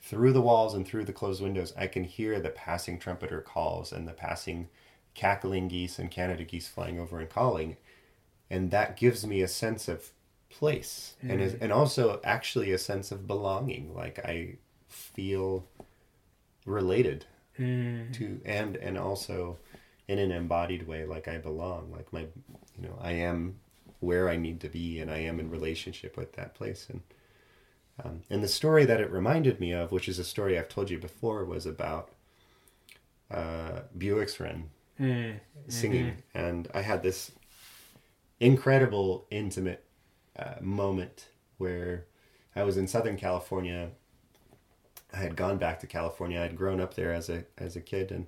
through 0.00 0.32
the 0.32 0.40
walls 0.40 0.74
and 0.74 0.88
through 0.88 1.04
the 1.04 1.12
closed 1.12 1.42
windows, 1.42 1.74
I 1.76 1.86
can 1.86 2.04
hear 2.04 2.40
the 2.40 2.48
passing 2.48 2.98
trumpeter 2.98 3.42
calls 3.42 3.92
and 3.92 4.08
the 4.08 4.12
passing 4.12 4.68
cackling 5.14 5.68
geese 5.68 5.98
and 5.98 6.10
Canada 6.10 6.44
geese 6.44 6.66
flying 6.66 6.98
over 6.98 7.20
and 7.20 7.28
calling. 7.28 7.76
And 8.48 8.70
that 8.70 8.96
gives 8.96 9.26
me 9.26 9.42
a 9.42 9.48
sense 9.48 9.86
of 9.86 10.10
place 10.48 11.14
and 11.22 11.40
is, 11.40 11.52
mm. 11.52 11.58
and 11.60 11.72
also 11.72 12.20
actually 12.24 12.72
a 12.72 12.78
sense 12.78 13.12
of 13.12 13.26
belonging. 13.26 13.94
Like 13.94 14.18
i 14.24 14.56
feel 14.88 15.64
related 16.66 17.24
mm. 17.58 18.12
to 18.14 18.40
and 18.44 18.76
and 18.76 18.98
also 18.98 19.56
in 20.08 20.18
an 20.18 20.32
embodied 20.32 20.86
way 20.86 21.04
like 21.04 21.28
i 21.28 21.38
belong. 21.38 21.92
Like 21.92 22.12
my 22.12 22.20
you 22.20 22.88
know 22.88 22.98
i 23.00 23.12
am 23.12 23.60
where 24.00 24.28
i 24.28 24.36
need 24.36 24.60
to 24.60 24.68
be 24.68 24.98
and 25.00 25.10
i 25.10 25.18
am 25.18 25.38
in 25.40 25.50
relationship 25.50 26.16
with 26.16 26.32
that 26.34 26.54
place 26.54 26.86
and 26.90 27.00
um, 28.02 28.22
and 28.30 28.42
the 28.42 28.48
story 28.48 28.84
that 28.86 29.00
it 29.00 29.10
reminded 29.10 29.60
me 29.60 29.72
of 29.72 29.92
which 29.92 30.08
is 30.08 30.18
a 30.18 30.24
story 30.24 30.58
i've 30.58 30.68
told 30.68 30.90
you 30.90 30.98
before 30.98 31.44
was 31.44 31.66
about 31.66 32.10
uh, 33.30 33.82
Bewick's 33.96 34.40
Wren 34.40 34.70
Mm. 35.00 35.72
singing, 35.72 36.22
and 36.34 36.68
I 36.74 36.82
had 36.82 37.02
this 37.02 37.32
incredible, 38.38 39.26
intimate 39.30 39.84
uh, 40.38 40.54
moment 40.60 41.28
where 41.58 42.06
I 42.56 42.64
was 42.64 42.76
in 42.76 42.86
Southern 42.86 43.16
California. 43.16 43.90
I 45.12 45.16
had 45.18 45.36
gone 45.36 45.58
back 45.58 45.80
to 45.80 45.86
California. 45.86 46.40
I'd 46.40 46.56
grown 46.56 46.80
up 46.80 46.94
there 46.94 47.12
as 47.12 47.28
a 47.28 47.44
as 47.58 47.76
a 47.76 47.80
kid, 47.80 48.12
and 48.12 48.26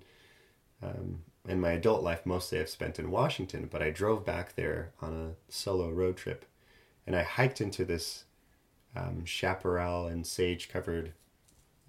um, 0.83 1.23
in 1.49 1.61
my 1.61 1.73
adult 1.73 2.03
life, 2.03 2.25
mostly 2.25 2.61
I've 2.61 2.69
spent 2.69 2.99
in 2.99 3.11
Washington. 3.11 3.69
But 3.71 3.83
I 3.83 3.91
drove 3.91 4.25
back 4.25 4.55
there 4.55 4.93
on 5.01 5.13
a 5.13 5.53
solo 5.53 5.91
road 5.91 6.17
trip, 6.17 6.45
and 7.07 7.17
I 7.17 7.23
hiked 7.23 7.61
into 7.61 7.85
this 7.85 8.25
um, 8.95 9.25
chaparral 9.25 10.07
and 10.07 10.27
sage 10.27 10.69
covered 10.69 11.13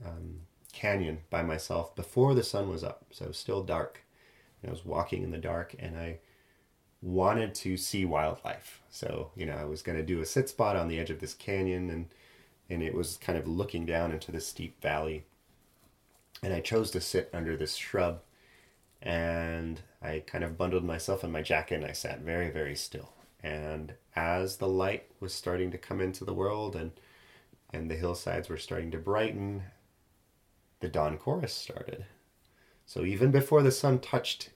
um, 0.06 0.42
canyon 0.72 1.20
by 1.30 1.44
myself 1.44 1.96
before 1.96 2.34
the 2.34 2.44
sun 2.44 2.70
was 2.70 2.84
up, 2.84 3.06
so 3.12 3.26
it 3.26 3.30
was 3.30 3.38
still 3.38 3.63
dark. 3.63 4.02
And 4.62 4.70
I 4.70 4.74
was 4.74 4.86
walking 4.86 5.24
in 5.24 5.32
the 5.32 5.38
dark, 5.38 5.76
and 5.78 5.98
I 5.98 6.20
wanted 7.04 7.54
to 7.54 7.76
see 7.76 8.06
wildlife. 8.06 8.82
So, 8.89 9.32
you 9.36 9.46
know, 9.46 9.56
I 9.56 9.66
was 9.66 9.82
going 9.82 9.98
to 9.98 10.06
do 10.06 10.22
a 10.22 10.26
sit 10.26 10.50
spot 10.50 10.78
on 10.78 10.88
the 10.88 11.00
edge 11.00 11.10
of 11.10 11.20
this 11.20 11.34
canyon 11.34 11.89
and 11.89 12.08
and 12.70 12.82
it 12.82 12.96
was 12.96 13.18
kind 13.18 13.38
of 13.38 13.46
looking 13.46 13.86
down 13.86 14.12
into 14.12 14.32
the 14.32 14.39
steep 14.39 14.82
valley. 14.82 15.26
And 16.42 16.54
I 16.54 16.62
chose 16.62 16.92
to 16.92 17.02
sit 17.02 17.30
under 17.34 17.58
this 17.58 17.76
shrub 17.76 18.22
and 19.04 19.82
I 20.02 20.24
kind 20.26 20.44
of 20.44 20.58
bundled 20.58 20.84
myself 20.84 21.24
in 21.24 21.32
my 21.32 21.42
jacket 21.42 21.76
and 21.76 21.86
I 21.86 21.92
sat 21.92 22.22
very 22.22 22.50
very 22.50 22.76
still. 22.76 23.13
And 23.44 23.94
as 24.16 24.58
the 24.58 24.68
light 24.68 25.06
was 25.20 25.34
starting 25.34 25.70
to 25.72 25.78
come 25.78 26.02
into 26.02 26.26
the 26.26 26.34
world 26.34 26.76
and 26.76 26.92
and 27.72 27.92
the 27.92 27.96
hillsides 27.96 28.50
were 28.50 28.58
starting 28.58 28.92
to 28.92 28.98
brighten, 28.98 29.63
the 30.80 30.88
dawn 30.88 31.18
chorus 31.18 31.54
started. 31.54 32.06
So 32.86 33.04
even 33.04 33.32
before 33.32 33.63
the 33.63 33.72
sun 33.72 34.00
touched 34.00 34.52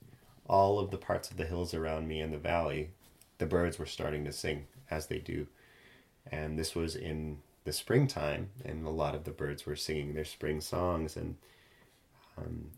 all 0.47 0.79
of 0.79 0.91
the 0.91 0.97
parts 0.97 1.29
of 1.29 1.37
the 1.37 1.45
hills 1.45 1.73
around 1.73 2.07
me 2.07 2.21
in 2.21 2.31
the 2.31 2.37
valley, 2.37 2.91
the 3.37 3.45
birds 3.45 3.77
were 3.77 3.85
starting 3.85 4.23
to 4.25 4.31
sing 4.31 4.67
as 4.89 5.07
they 5.07 5.19
do. 5.19 5.47
And 6.31 6.57
this 6.57 6.75
was 6.75 6.95
in 6.95 7.39
the 7.63 7.73
springtime, 7.73 8.49
and 8.63 8.85
a 8.85 8.89
lot 8.89 9.15
of 9.15 9.23
the 9.23 9.31
birds 9.31 9.65
were 9.65 9.75
singing 9.75 10.13
their 10.13 10.25
spring 10.25 10.61
songs. 10.61 11.17
And 11.17 11.35
um, 12.37 12.71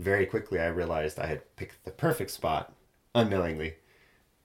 very 0.00 0.24
quickly, 0.24 0.58
I 0.58 0.68
realized 0.68 1.18
I 1.18 1.26
had 1.26 1.56
picked 1.56 1.84
the 1.84 1.90
perfect 1.90 2.30
spot, 2.30 2.72
unknowingly, 3.14 3.74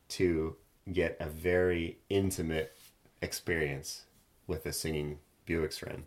to 0.10 0.58
get 0.92 1.16
a 1.20 1.28
very 1.28 1.98
intimate 2.10 2.76
experience 3.22 4.04
with 4.48 4.66
a 4.66 4.74
singing 4.74 5.20
Bewick's 5.48 5.82
Wren. 5.82 6.04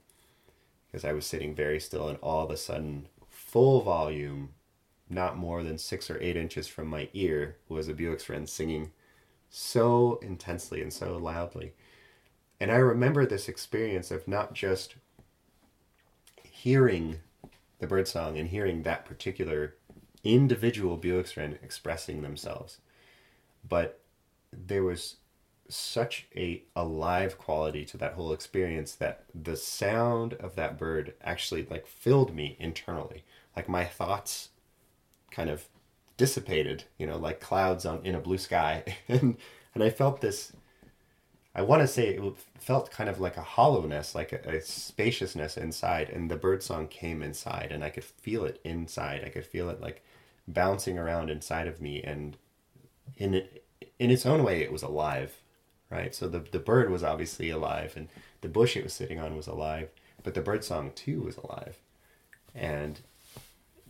Because 0.86 1.04
I 1.04 1.12
was 1.12 1.26
sitting 1.26 1.54
very 1.54 1.80
still, 1.80 2.08
and 2.08 2.18
all 2.22 2.44
of 2.44 2.50
a 2.50 2.56
sudden, 2.58 3.08
full 3.30 3.80
volume, 3.80 4.50
not 5.08 5.38
more 5.38 5.62
than 5.62 5.78
six 5.78 6.10
or 6.10 6.20
eight 6.20 6.36
inches 6.36 6.68
from 6.68 6.86
my 6.86 7.08
ear, 7.14 7.56
was 7.70 7.88
a 7.88 7.94
Bewick's 7.94 8.28
Wren 8.28 8.46
singing 8.46 8.90
so 9.48 10.18
intensely 10.20 10.82
and 10.82 10.92
so 10.92 11.16
loudly. 11.16 11.72
And 12.60 12.70
I 12.70 12.76
remember 12.76 13.24
this 13.24 13.48
experience 13.48 14.10
of 14.10 14.28
not 14.28 14.52
just 14.52 14.96
hearing 16.42 17.20
the 17.78 17.86
birdsong 17.86 18.38
and 18.38 18.48
hearing 18.48 18.82
that 18.82 19.04
particular 19.04 19.74
individual 20.24 20.96
Wren 21.36 21.58
expressing 21.62 22.22
themselves, 22.22 22.78
but 23.66 24.00
there 24.52 24.82
was 24.82 25.16
such 25.68 26.26
a 26.34 26.62
alive 26.74 27.36
quality 27.36 27.84
to 27.84 27.96
that 27.98 28.14
whole 28.14 28.32
experience 28.32 28.94
that 28.94 29.24
the 29.34 29.56
sound 29.56 30.32
of 30.34 30.56
that 30.56 30.78
bird 30.78 31.14
actually 31.22 31.66
like 31.70 31.86
filled 31.86 32.34
me 32.34 32.56
internally. 32.58 33.24
Like 33.54 33.68
my 33.68 33.84
thoughts 33.84 34.48
kind 35.30 35.50
of 35.50 35.66
dissipated 36.16 36.84
you 36.96 37.06
know 37.06 37.18
like 37.18 37.38
clouds 37.38 37.84
on 37.84 38.00
in 38.04 38.14
a 38.14 38.20
blue 38.20 38.38
sky. 38.38 38.84
And 39.08 39.36
and 39.74 39.84
i 39.84 39.90
felt 39.90 40.20
this 40.20 40.52
i 41.58 41.62
want 41.62 41.82
to 41.82 41.88
say 41.88 42.08
it 42.08 42.36
felt 42.58 42.90
kind 42.90 43.10
of 43.10 43.20
like 43.20 43.36
a 43.36 43.42
hollowness 43.42 44.14
like 44.14 44.32
a, 44.32 44.56
a 44.56 44.60
spaciousness 44.60 45.56
inside 45.56 46.08
and 46.08 46.30
the 46.30 46.36
bird 46.36 46.62
song 46.62 46.86
came 46.88 47.22
inside 47.22 47.68
and 47.70 47.84
i 47.84 47.90
could 47.90 48.04
feel 48.04 48.44
it 48.44 48.60
inside 48.64 49.22
i 49.24 49.28
could 49.28 49.46
feel 49.46 49.68
it 49.68 49.80
like 49.80 50.04
bouncing 50.46 50.98
around 50.98 51.30
inside 51.30 51.66
of 51.66 51.80
me 51.80 52.02
and 52.02 52.36
in 53.16 53.34
it 53.34 53.64
in 53.98 54.10
its 54.10 54.24
own 54.24 54.42
way 54.42 54.62
it 54.62 54.72
was 54.72 54.82
alive 54.82 55.34
right? 55.90 56.14
So 56.14 56.28
the 56.28 56.40
the 56.40 56.58
bird 56.58 56.90
was 56.90 57.02
obviously 57.02 57.50
alive, 57.50 57.94
and 57.96 58.08
the 58.40 58.48
bush 58.48 58.76
it 58.76 58.84
was 58.84 58.92
sitting 58.92 59.18
on 59.18 59.36
was 59.36 59.46
alive, 59.46 59.88
but 60.22 60.34
the 60.34 60.40
bird 60.40 60.64
song 60.64 60.92
too 60.94 61.22
was 61.22 61.36
alive. 61.36 61.78
And 62.54 63.00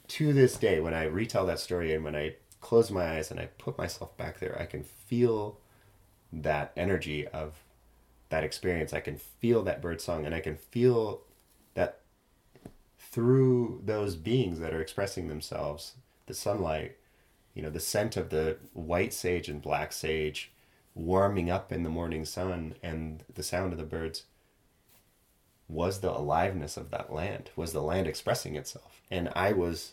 to 0.09 0.33
this 0.33 0.57
day, 0.57 0.81
when 0.81 0.94
I 0.94 1.04
retell 1.04 1.46
that 1.46 1.61
story 1.61 1.92
and 1.94 2.04
when 2.04 2.16
I 2.16 2.37
close 2.61 2.90
my 2.90 3.16
eyes 3.16 3.31
and 3.31 3.38
I 3.38 3.46
put 3.59 3.78
myself 3.78 4.16
back 4.16 4.38
there, 4.40 4.59
I 4.61 4.66
can 4.66 4.83
feel 4.83 5.59
that 6.32 6.72
energy 6.76 7.26
of 7.28 7.54
that 8.28 8.44
experience. 8.44 8.92
I 8.92 9.00
can 9.00 9.16
feel 9.16 9.62
that 9.62 9.82
bird 9.82 10.00
song, 10.00 10.26
and 10.26 10.34
I 10.34 10.40
can 10.40 10.56
feel 10.56 11.22
that 11.74 12.00
through 12.98 13.82
those 13.84 14.16
beings 14.16 14.60
that 14.60 14.74
are 14.74 14.82
expressing 14.82 15.28
themselves, 15.28 15.94
the 16.26 16.34
sunlight, 16.34 16.96
you 17.54 17.62
know, 17.62 17.70
the 17.70 17.80
scent 17.80 18.16
of 18.16 18.30
the 18.30 18.58
white 18.74 19.12
sage 19.12 19.48
and 19.48 19.62
black 19.62 19.92
sage 19.92 20.52
warming 20.98 21.48
up 21.48 21.72
in 21.72 21.84
the 21.84 21.88
morning 21.88 22.24
sun 22.24 22.74
and 22.82 23.24
the 23.32 23.42
sound 23.42 23.72
of 23.72 23.78
the 23.78 23.84
birds 23.84 24.24
was 25.68 26.00
the 26.00 26.10
aliveness 26.10 26.76
of 26.76 26.90
that 26.90 27.12
land 27.12 27.50
was 27.54 27.72
the 27.72 27.82
land 27.82 28.06
expressing 28.06 28.56
itself 28.56 29.00
and 29.10 29.28
i 29.36 29.52
was 29.52 29.92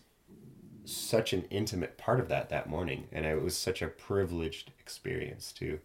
such 0.83 1.31
an 1.31 1.43
intimate 1.51 1.97
part 1.97 2.19
of 2.19 2.27
that 2.27 2.49
that 2.49 2.67
morning 2.67 3.07
and 3.11 3.25
it 3.25 3.41
was 3.41 3.55
such 3.55 3.81
a 3.81 3.87
privileged 3.87 4.71
experience 4.79 5.51
to 5.51 5.79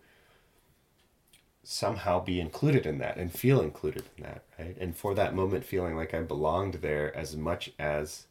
somehow 1.62 2.18
be 2.22 2.40
included 2.40 2.86
in 2.86 2.98
that 2.98 3.16
and 3.16 3.32
feel 3.32 3.60
included 3.60 4.04
in 4.16 4.24
that 4.24 4.42
right? 4.58 4.76
And 4.80 4.96
for 4.96 5.14
that 5.14 5.34
moment 5.34 5.64
feeling 5.64 5.96
like 5.96 6.14
i 6.14 6.20
belonged 6.20 6.74
there 6.74 7.14
as 7.16 7.36
much 7.36 7.70
as 7.78 8.26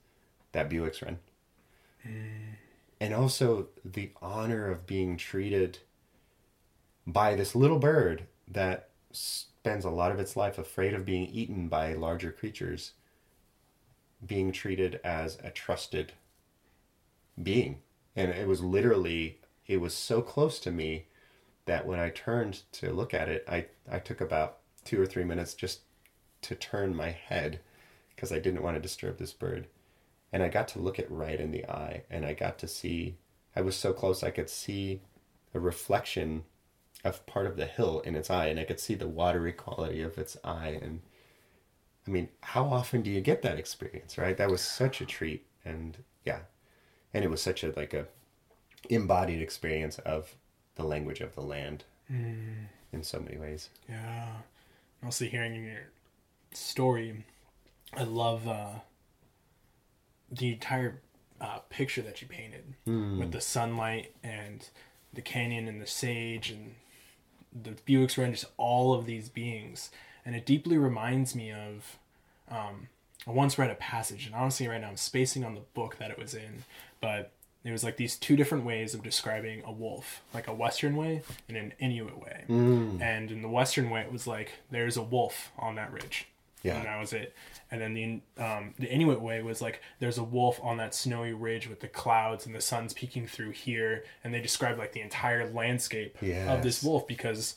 that 0.51 0.69
bewick's 0.69 1.01
wren 1.01 1.19
mm. 2.05 2.11
and 2.99 3.13
also 3.13 3.67
the 3.85 4.09
honor 4.21 4.69
of 4.69 4.87
being 4.87 5.15
treated 5.15 5.79
by 7.05 7.35
this 7.35 7.55
little 7.55 7.79
bird 7.79 8.23
that 8.47 8.89
spends 9.11 9.85
a 9.85 9.89
lot 9.89 10.11
of 10.11 10.19
its 10.19 10.35
life 10.35 10.57
afraid 10.57 10.93
of 10.93 11.05
being 11.05 11.27
eaten 11.27 11.67
by 11.67 11.93
larger 11.93 12.31
creatures 12.31 12.93
being 14.25 14.51
treated 14.51 14.99
as 15.03 15.37
a 15.43 15.49
trusted 15.49 16.13
being. 17.41 17.79
And 18.15 18.31
it 18.31 18.47
was 18.47 18.61
literally 18.61 19.39
it 19.65 19.77
was 19.77 19.93
so 19.93 20.21
close 20.21 20.59
to 20.59 20.71
me 20.71 21.05
that 21.69 21.85
when 21.85 21.99
i 21.99 22.09
turned 22.09 22.61
to 22.71 22.91
look 22.91 23.13
at 23.13 23.29
it 23.29 23.45
i 23.47 23.65
i 23.91 23.99
took 23.99 24.21
about 24.21 24.59
2 24.85 25.01
or 25.01 25.05
3 25.05 25.23
minutes 25.23 25.53
just 25.53 25.81
to 26.41 26.55
turn 26.55 26.95
my 26.95 27.11
head 27.11 27.59
because 28.15 28.31
i 28.31 28.39
didn't 28.39 28.63
want 28.63 28.75
to 28.75 28.81
disturb 28.81 29.17
this 29.17 29.33
bird 29.33 29.67
and 30.31 30.43
i 30.43 30.49
got 30.49 30.67
to 30.67 30.79
look 30.79 30.99
it 30.99 31.09
right 31.09 31.39
in 31.39 31.51
the 31.51 31.65
eye 31.65 32.03
and 32.09 32.25
i 32.25 32.33
got 32.33 32.57
to 32.59 32.67
see 32.67 33.17
i 33.55 33.61
was 33.61 33.75
so 33.75 33.93
close 33.93 34.23
i 34.23 34.31
could 34.31 34.49
see 34.49 35.01
a 35.53 35.59
reflection 35.59 36.43
of 37.03 37.25
part 37.25 37.45
of 37.45 37.55
the 37.55 37.65
hill 37.65 38.01
in 38.01 38.15
its 38.15 38.29
eye, 38.29 38.47
and 38.47 38.59
I 38.59 38.65
could 38.65 38.79
see 38.79 38.95
the 38.95 39.07
watery 39.07 39.53
quality 39.53 40.01
of 40.01 40.17
its 40.17 40.37
eye. 40.43 40.79
And 40.81 41.01
I 42.07 42.11
mean, 42.11 42.29
how 42.41 42.65
often 42.65 43.01
do 43.01 43.09
you 43.09 43.21
get 43.21 43.41
that 43.43 43.57
experience, 43.57 44.17
right? 44.17 44.37
That 44.37 44.51
was 44.51 44.61
such 44.61 45.01
a 45.01 45.05
treat, 45.05 45.45
and 45.63 45.97
yeah, 46.25 46.39
and 47.13 47.23
it 47.23 47.29
was 47.29 47.41
such 47.41 47.63
a 47.63 47.71
like 47.75 47.93
a 47.93 48.07
embodied 48.89 49.41
experience 49.41 49.97
of 49.99 50.35
the 50.75 50.83
language 50.83 51.21
of 51.21 51.35
the 51.35 51.41
land 51.41 51.83
mm. 52.11 52.65
in 52.91 53.03
so 53.03 53.19
many 53.19 53.37
ways. 53.37 53.69
Yeah, 53.87 54.27
also 55.03 55.25
hearing 55.25 55.63
your 55.65 55.89
story, 56.53 57.23
I 57.93 58.03
love 58.03 58.47
uh, 58.47 58.79
the 60.31 60.53
entire 60.53 61.01
uh, 61.41 61.59
picture 61.69 62.01
that 62.01 62.21
you 62.21 62.27
painted 62.27 62.73
mm. 62.87 63.19
with 63.19 63.31
the 63.31 63.41
sunlight 63.41 64.13
and 64.23 64.67
the 65.13 65.21
canyon 65.21 65.67
and 65.67 65.81
the 65.81 65.87
sage 65.87 66.51
and 66.51 66.75
the 67.51 67.71
Bewick's 67.71 68.17
Wren, 68.17 68.31
just 68.31 68.45
all 68.57 68.93
of 68.93 69.05
these 69.05 69.29
beings, 69.29 69.89
and 70.25 70.35
it 70.35 70.45
deeply 70.45 70.77
reminds 70.77 71.35
me 71.35 71.51
of. 71.51 71.97
Um, 72.49 72.87
I 73.27 73.31
once 73.31 73.59
read 73.59 73.69
a 73.69 73.75
passage, 73.75 74.25
and 74.25 74.33
honestly, 74.33 74.67
right 74.67 74.79
now 74.79 74.87
I'm 74.87 74.97
spacing 74.97 75.43
on 75.43 75.53
the 75.53 75.61
book 75.73 75.97
that 75.99 76.09
it 76.09 76.17
was 76.17 76.33
in, 76.33 76.63
but 77.01 77.31
it 77.63 77.71
was 77.71 77.83
like 77.83 77.97
these 77.97 78.15
two 78.15 78.35
different 78.35 78.63
ways 78.63 78.93
of 78.93 79.03
describing 79.03 79.63
a 79.65 79.71
wolf, 79.71 80.21
like 80.33 80.47
a 80.47 80.53
Western 80.53 80.95
way 80.95 81.21
and 81.47 81.57
an 81.57 81.73
Inuit 81.79 82.17
way. 82.17 82.45
Mm. 82.47 83.01
And 83.01 83.31
in 83.31 83.41
the 83.41 83.49
Western 83.49 83.89
way, 83.89 84.01
it 84.01 84.11
was 84.11 84.25
like 84.25 84.53
there's 84.71 84.95
a 84.95 85.01
wolf 85.01 85.51
on 85.57 85.75
that 85.75 85.91
ridge, 85.91 86.27
yeah, 86.63 86.77
and 86.77 86.85
that 86.85 86.99
was 86.99 87.11
it. 87.11 87.35
And 87.69 87.81
then 87.81 87.93
the 87.93 88.43
um, 88.43 88.73
the 88.79 88.87
Inuit 88.87 89.21
way 89.21 89.41
was 89.41 89.61
like 89.61 89.81
there's 89.99 90.17
a 90.17 90.23
wolf 90.23 90.59
on 90.63 90.77
that 90.77 90.95
snowy 90.95 91.33
ridge 91.33 91.67
with 91.67 91.81
the 91.81 91.89
clouds 91.89 92.45
and 92.45 92.55
the 92.55 92.61
sun's 92.61 92.93
peeking 92.93 93.27
through 93.27 93.51
here, 93.51 94.05
and 94.23 94.33
they 94.33 94.41
described 94.41 94.79
like 94.79 94.93
the 94.93 95.01
entire 95.01 95.49
landscape 95.51 96.17
yes. 96.21 96.49
of 96.49 96.63
this 96.63 96.81
wolf 96.81 97.07
because 97.07 97.55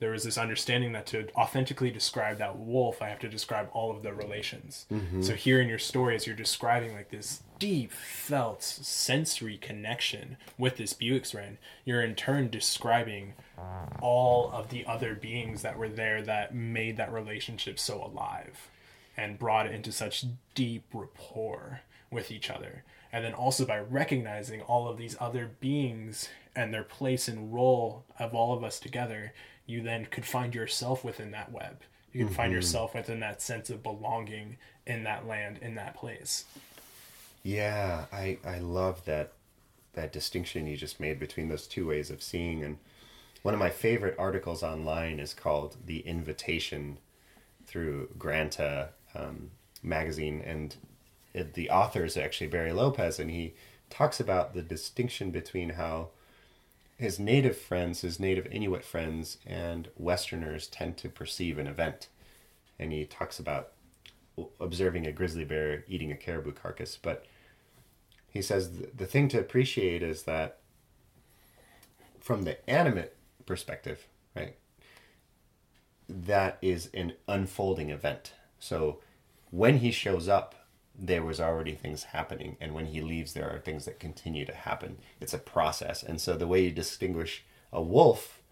there 0.00 0.10
was 0.10 0.24
this 0.24 0.36
understanding 0.36 0.92
that 0.92 1.06
to 1.06 1.28
authentically 1.34 1.90
describe 1.90 2.38
that 2.38 2.58
wolf, 2.58 3.00
I 3.00 3.08
have 3.08 3.20
to 3.20 3.28
describe 3.28 3.68
all 3.72 3.90
of 3.90 4.02
the 4.02 4.12
relations. 4.12 4.86
Mm-hmm. 4.92 5.22
So 5.22 5.34
here 5.34 5.60
in 5.60 5.68
your 5.68 5.78
story, 5.78 6.16
as 6.16 6.26
you're 6.26 6.36
describing 6.36 6.94
like 6.94 7.10
this 7.10 7.42
deep 7.58 7.92
felt 7.92 8.62
sensory 8.62 9.56
connection 9.56 10.36
with 10.58 10.76
this 10.76 10.92
Bewick's 10.92 11.34
Wren, 11.34 11.58
you're 11.84 12.02
in 12.02 12.14
turn 12.14 12.50
describing 12.50 13.34
all 14.00 14.50
of 14.50 14.70
the 14.70 14.84
other 14.84 15.14
beings 15.14 15.62
that 15.62 15.78
were 15.78 15.88
there 15.88 16.22
that 16.22 16.54
made 16.54 16.96
that 16.96 17.12
relationship 17.12 17.78
so 17.78 18.04
alive 18.04 18.68
and 19.16 19.38
brought 19.38 19.66
it 19.66 19.72
into 19.72 19.92
such 19.92 20.26
deep 20.54 20.84
rapport 20.92 21.80
with 22.10 22.30
each 22.30 22.50
other. 22.50 22.82
And 23.12 23.24
then 23.24 23.32
also 23.32 23.64
by 23.64 23.78
recognizing 23.78 24.60
all 24.62 24.88
of 24.88 24.98
these 24.98 25.16
other 25.20 25.52
beings 25.60 26.28
and 26.56 26.72
their 26.72 26.84
place 26.84 27.28
and 27.28 27.52
role 27.52 28.04
of 28.18 28.34
all 28.34 28.56
of 28.56 28.62
us 28.62 28.78
together, 28.78 29.32
you 29.66 29.82
then 29.82 30.06
could 30.06 30.24
find 30.24 30.54
yourself 30.54 31.04
within 31.04 31.30
that 31.32 31.52
web. 31.52 31.82
You 32.12 32.26
can 32.26 32.34
find 32.34 32.52
yourself 32.52 32.94
within 32.94 33.18
that 33.20 33.42
sense 33.42 33.70
of 33.70 33.82
belonging 33.82 34.56
in 34.86 35.02
that 35.02 35.26
land, 35.26 35.58
in 35.60 35.74
that 35.74 35.96
place. 35.96 36.44
Yeah, 37.42 38.04
I 38.12 38.38
I 38.44 38.58
love 38.58 39.04
that 39.04 39.32
that 39.94 40.12
distinction 40.12 40.66
you 40.66 40.76
just 40.76 41.00
made 41.00 41.18
between 41.18 41.48
those 41.48 41.66
two 41.66 41.86
ways 41.86 42.10
of 42.10 42.22
seeing 42.22 42.62
and 42.62 42.78
one 43.42 43.54
of 43.54 43.60
my 43.60 43.70
favorite 43.70 44.16
articles 44.18 44.62
online 44.62 45.20
is 45.20 45.34
called 45.34 45.76
The 45.84 46.00
Invitation 46.00 46.98
through 47.66 48.08
Granta 48.18 48.88
um, 49.14 49.50
magazine 49.82 50.42
and 50.44 50.74
it, 51.32 51.54
the 51.54 51.68
author 51.70 52.04
is 52.04 52.16
actually 52.16 52.46
Barry 52.46 52.72
Lopez 52.72 53.18
and 53.18 53.30
he 53.30 53.54
talks 53.90 54.18
about 54.18 54.54
the 54.54 54.62
distinction 54.62 55.30
between 55.30 55.70
how 55.70 56.08
his 56.96 57.18
native 57.18 57.56
friends, 57.56 58.02
his 58.02 58.20
native 58.20 58.46
Inuit 58.46 58.84
friends 58.84 59.38
and 59.46 59.88
Westerners 59.96 60.66
tend 60.66 60.96
to 60.98 61.08
perceive 61.08 61.58
an 61.58 61.66
event. 61.66 62.08
And 62.78 62.92
he 62.92 63.04
talks 63.04 63.38
about 63.38 63.72
observing 64.60 65.06
a 65.06 65.12
grizzly 65.12 65.44
bear 65.44 65.84
eating 65.88 66.10
a 66.10 66.16
caribou 66.16 66.52
carcass, 66.52 66.98
but 67.00 67.24
he 68.28 68.42
says 68.42 68.68
th- 68.68 68.90
the 68.96 69.06
thing 69.06 69.28
to 69.28 69.38
appreciate 69.38 70.02
is 70.02 70.24
that 70.24 70.58
from 72.20 72.42
the 72.42 72.68
animate 72.68 73.14
perspective, 73.46 74.06
right, 74.34 74.56
that 76.08 76.58
is 76.60 76.90
an 76.94 77.12
unfolding 77.28 77.90
event. 77.90 78.32
So 78.58 79.00
when 79.50 79.78
he 79.78 79.92
shows 79.92 80.28
up, 80.28 80.63
there 80.96 81.22
was 81.22 81.40
already 81.40 81.74
things 81.74 82.04
happening, 82.04 82.56
and 82.60 82.74
when 82.74 82.86
he 82.86 83.00
leaves, 83.00 83.32
there 83.32 83.50
are 83.50 83.58
things 83.58 83.84
that 83.84 83.98
continue 83.98 84.44
to 84.46 84.54
happen. 84.54 84.98
It's 85.20 85.34
a 85.34 85.38
process, 85.38 86.02
and 86.02 86.20
so 86.20 86.36
the 86.36 86.46
way 86.46 86.64
you 86.64 86.70
distinguish 86.70 87.44
a 87.72 87.82
wolf, 87.82 88.42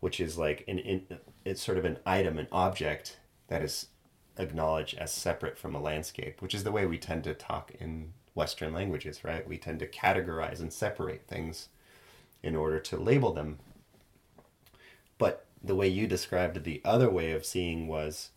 which 0.00 0.20
is 0.20 0.36
like 0.36 0.64
an 0.68 1.06
it's 1.44 1.62
sort 1.62 1.78
of 1.78 1.84
an 1.84 1.98
item, 2.04 2.38
an 2.38 2.48
object 2.52 3.18
that 3.48 3.62
is 3.62 3.86
acknowledged 4.36 4.96
as 4.98 5.12
separate 5.12 5.58
from 5.58 5.74
a 5.74 5.80
landscape, 5.80 6.42
which 6.42 6.54
is 6.54 6.64
the 6.64 6.72
way 6.72 6.86
we 6.86 6.98
tend 6.98 7.24
to 7.24 7.34
talk 7.34 7.72
in 7.80 8.12
Western 8.34 8.72
languages, 8.72 9.24
right? 9.24 9.46
We 9.46 9.58
tend 9.58 9.80
to 9.80 9.86
categorize 9.86 10.60
and 10.60 10.72
separate 10.72 11.26
things 11.26 11.68
in 12.42 12.56
order 12.56 12.78
to 12.80 12.96
label 12.96 13.32
them. 13.32 13.58
But 15.18 15.46
the 15.62 15.74
way 15.74 15.88
you 15.88 16.06
described 16.06 16.62
the 16.62 16.80
other 16.84 17.10
way 17.10 17.32
of 17.32 17.44
seeing 17.44 17.88
was 17.88 18.30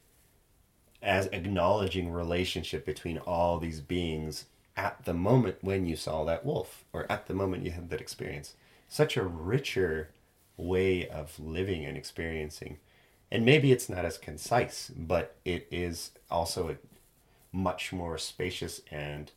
as 1.04 1.28
acknowledging 1.28 2.12
relationship 2.12 2.86
between 2.86 3.18
all 3.20 3.60
these 3.60 3.82
beings 3.82 4.46
at 4.76 5.04
the 5.04 5.14
moment 5.14 5.58
when 5.62 5.86
you 5.86 5.96
saw 5.96 6.24
that 6.24 6.46
wolf 6.46 6.86
or 6.94 7.06
at 7.12 7.28
the 7.28 7.34
moment 7.34 7.64
you 7.64 7.72
had 7.72 7.90
that 7.90 8.02
experience. 8.02 8.56
Such 8.88 9.18
a 9.18 9.24
richer 9.24 10.10
way 10.56 11.08
of 11.08 11.38
living 11.40 11.86
and 11.86 11.98
experiencing. 11.98 12.78
And 13.30 13.46
maybe 13.46 13.72
it's 13.72 13.90
not 13.90 14.06
as 14.06 14.18
concise, 14.18 14.92
but 14.96 15.36
it 15.44 15.68
is 15.70 16.12
also 16.32 16.70
a 16.70 16.76
much 17.52 17.92
more 17.92 18.18
spacious 18.18 18.82
and 18.90 19.32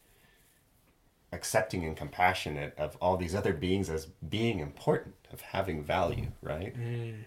accepting 1.32 1.84
and 1.84 1.96
compassionate 1.96 2.74
of 2.78 2.96
all 3.00 3.16
these 3.16 3.34
other 3.34 3.52
beings 3.52 3.90
as 3.90 4.06
being 4.06 4.60
important, 4.60 5.14
of 5.32 5.40
having 5.40 5.82
value, 5.82 6.28
right? 6.40 6.78
Mm. 6.78 7.24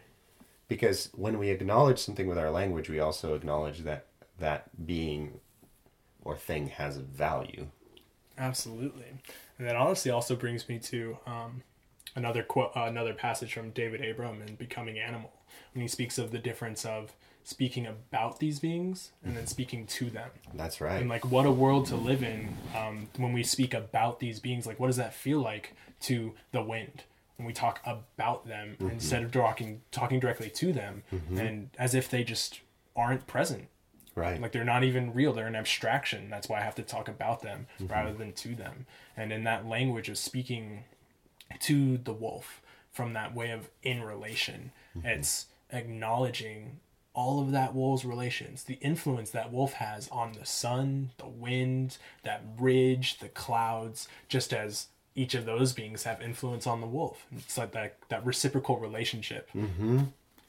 Because 0.67 1.09
when 1.13 1.37
we 1.37 1.49
acknowledge 1.49 1.99
something 1.99 2.27
with 2.27 2.37
our 2.37 2.49
language, 2.49 2.89
we 2.89 2.99
also 2.99 3.33
acknowledge 3.33 3.79
that 3.79 4.05
that 4.39 4.85
being 4.85 5.39
or 6.23 6.35
thing 6.35 6.67
has 6.67 6.97
value. 6.97 7.67
Absolutely, 8.37 9.05
and 9.57 9.67
that 9.67 9.75
honestly 9.75 10.11
also 10.11 10.35
brings 10.35 10.67
me 10.69 10.79
to 10.79 11.17
um, 11.25 11.61
another 12.15 12.43
quote, 12.43 12.71
uh, 12.75 12.83
another 12.83 13.13
passage 13.13 13.53
from 13.53 13.71
David 13.71 14.03
Abram 14.07 14.41
in 14.41 14.55
Becoming 14.55 14.97
Animal, 14.97 15.31
when 15.73 15.81
he 15.81 15.87
speaks 15.87 16.17
of 16.17 16.31
the 16.31 16.37
difference 16.37 16.85
of 16.85 17.13
speaking 17.43 17.87
about 17.87 18.39
these 18.39 18.59
beings 18.59 19.11
and 19.23 19.35
then 19.35 19.47
speaking 19.47 19.87
to 19.87 20.09
them, 20.09 20.29
That's 20.53 20.79
right. 20.81 21.01
and 21.01 21.09
like 21.09 21.25
what 21.25 21.45
a 21.45 21.51
world 21.51 21.87
to 21.87 21.95
live 21.95 22.23
in 22.23 22.55
um, 22.77 23.07
when 23.17 23.33
we 23.33 23.43
speak 23.43 23.73
about 23.73 24.19
these 24.19 24.39
beings. 24.39 24.67
Like, 24.67 24.79
what 24.79 24.87
does 24.87 24.97
that 24.97 25.13
feel 25.13 25.41
like 25.41 25.75
to 26.01 26.33
the 26.51 26.61
wind? 26.61 27.03
When 27.37 27.45
we 27.45 27.53
talk 27.53 27.79
about 27.85 28.45
them 28.49 28.75
instead 28.81 29.23
of 29.23 29.31
talking 29.31 29.81
talking 29.91 30.19
directly 30.19 30.49
to 30.49 30.73
them, 30.73 31.03
and 31.33 31.69
as 31.79 31.95
if 31.95 32.09
they 32.09 32.23
just 32.25 32.59
aren't 32.97 33.27
present 33.27 33.69
right. 34.19 34.41
like 34.41 34.51
they're 34.51 34.63
not 34.63 34.83
even 34.83 35.13
real 35.13 35.33
they're 35.33 35.47
an 35.47 35.55
abstraction. 35.55 36.29
That's 36.29 36.49
why 36.49 36.59
i 36.59 36.61
have 36.61 36.75
to 36.75 36.83
talk 36.83 37.07
about 37.07 37.41
them 37.41 37.67
rather 37.79 38.13
than 38.13 38.33
to 38.33 38.55
them. 38.55 38.85
And 39.17 39.31
in 39.31 39.43
that 39.45 39.67
language 39.67 40.09
of 40.09 40.17
speaking 40.17 40.83
to 41.61 41.97
the 41.97 42.13
wolf 42.13 42.61
from 42.91 43.13
that 43.13 43.33
way 43.33 43.51
of 43.51 43.69
in 43.81 44.03
relation 44.03 44.71
it's 45.03 45.45
acknowledging 45.71 46.79
all 47.13 47.41
of 47.41 47.51
that 47.51 47.73
wolf's 47.73 48.05
relations 48.05 48.63
the 48.65 48.75
influence 48.75 49.31
that 49.31 49.51
wolf 49.51 49.73
has 49.73 50.07
on 50.09 50.33
the 50.33 50.45
sun 50.45 51.11
the 51.17 51.27
wind 51.27 51.97
that 52.23 52.43
ridge 52.59 53.17
the 53.19 53.29
clouds 53.29 54.07
just 54.27 54.53
as 54.53 54.87
each 55.19 55.35
of 55.35 55.45
those 55.45 55.73
beings 55.73 56.03
have 56.03 56.21
influence 56.21 56.65
on 56.65 56.79
the 56.79 56.87
wolf. 56.87 57.25
It's 57.35 57.57
like 57.57 57.71
that 57.73 57.97
that 58.07 58.25
reciprocal 58.25 58.77
relationship. 58.77 59.49
Mm-hmm. 59.53 60.03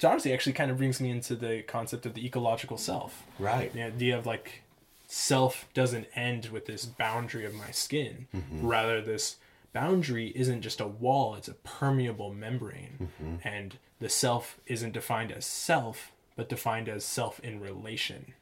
Honestly 0.04 0.32
actually 0.32 0.52
kind 0.52 0.70
of 0.70 0.78
brings 0.78 1.00
me 1.00 1.10
into 1.10 1.34
the 1.36 1.62
concept 1.62 2.06
of 2.06 2.14
the 2.14 2.24
ecological 2.24 2.78
self. 2.78 3.24
Right. 3.38 3.72
the 3.72 3.82
idea 3.82 4.16
of 4.16 4.26
like 4.26 4.62
self 5.06 5.66
doesn't 5.74 6.06
end 6.14 6.46
with 6.46 6.66
this 6.66 6.84
boundary 6.86 7.44
of 7.44 7.54
my 7.54 7.70
skin. 7.70 8.26
Mm-hmm. 8.34 8.66
Rather 8.66 9.00
this 9.00 9.36
boundary 9.72 10.32
isn't 10.34 10.62
just 10.62 10.80
a 10.80 10.86
wall 10.86 11.34
it's 11.34 11.48
a 11.48 11.54
permeable 11.54 12.32
membrane. 12.32 13.08
Mm-hmm. 13.20 13.48
And 13.48 13.78
the 14.00 14.08
self 14.08 14.58
isn't 14.66 14.92
defined 14.92 15.32
as 15.32 15.46
self 15.46 16.12
but 16.36 16.48
defined 16.48 16.88
as 16.88 17.04
self 17.04 17.38
in 17.40 17.60
relation. 17.60 18.32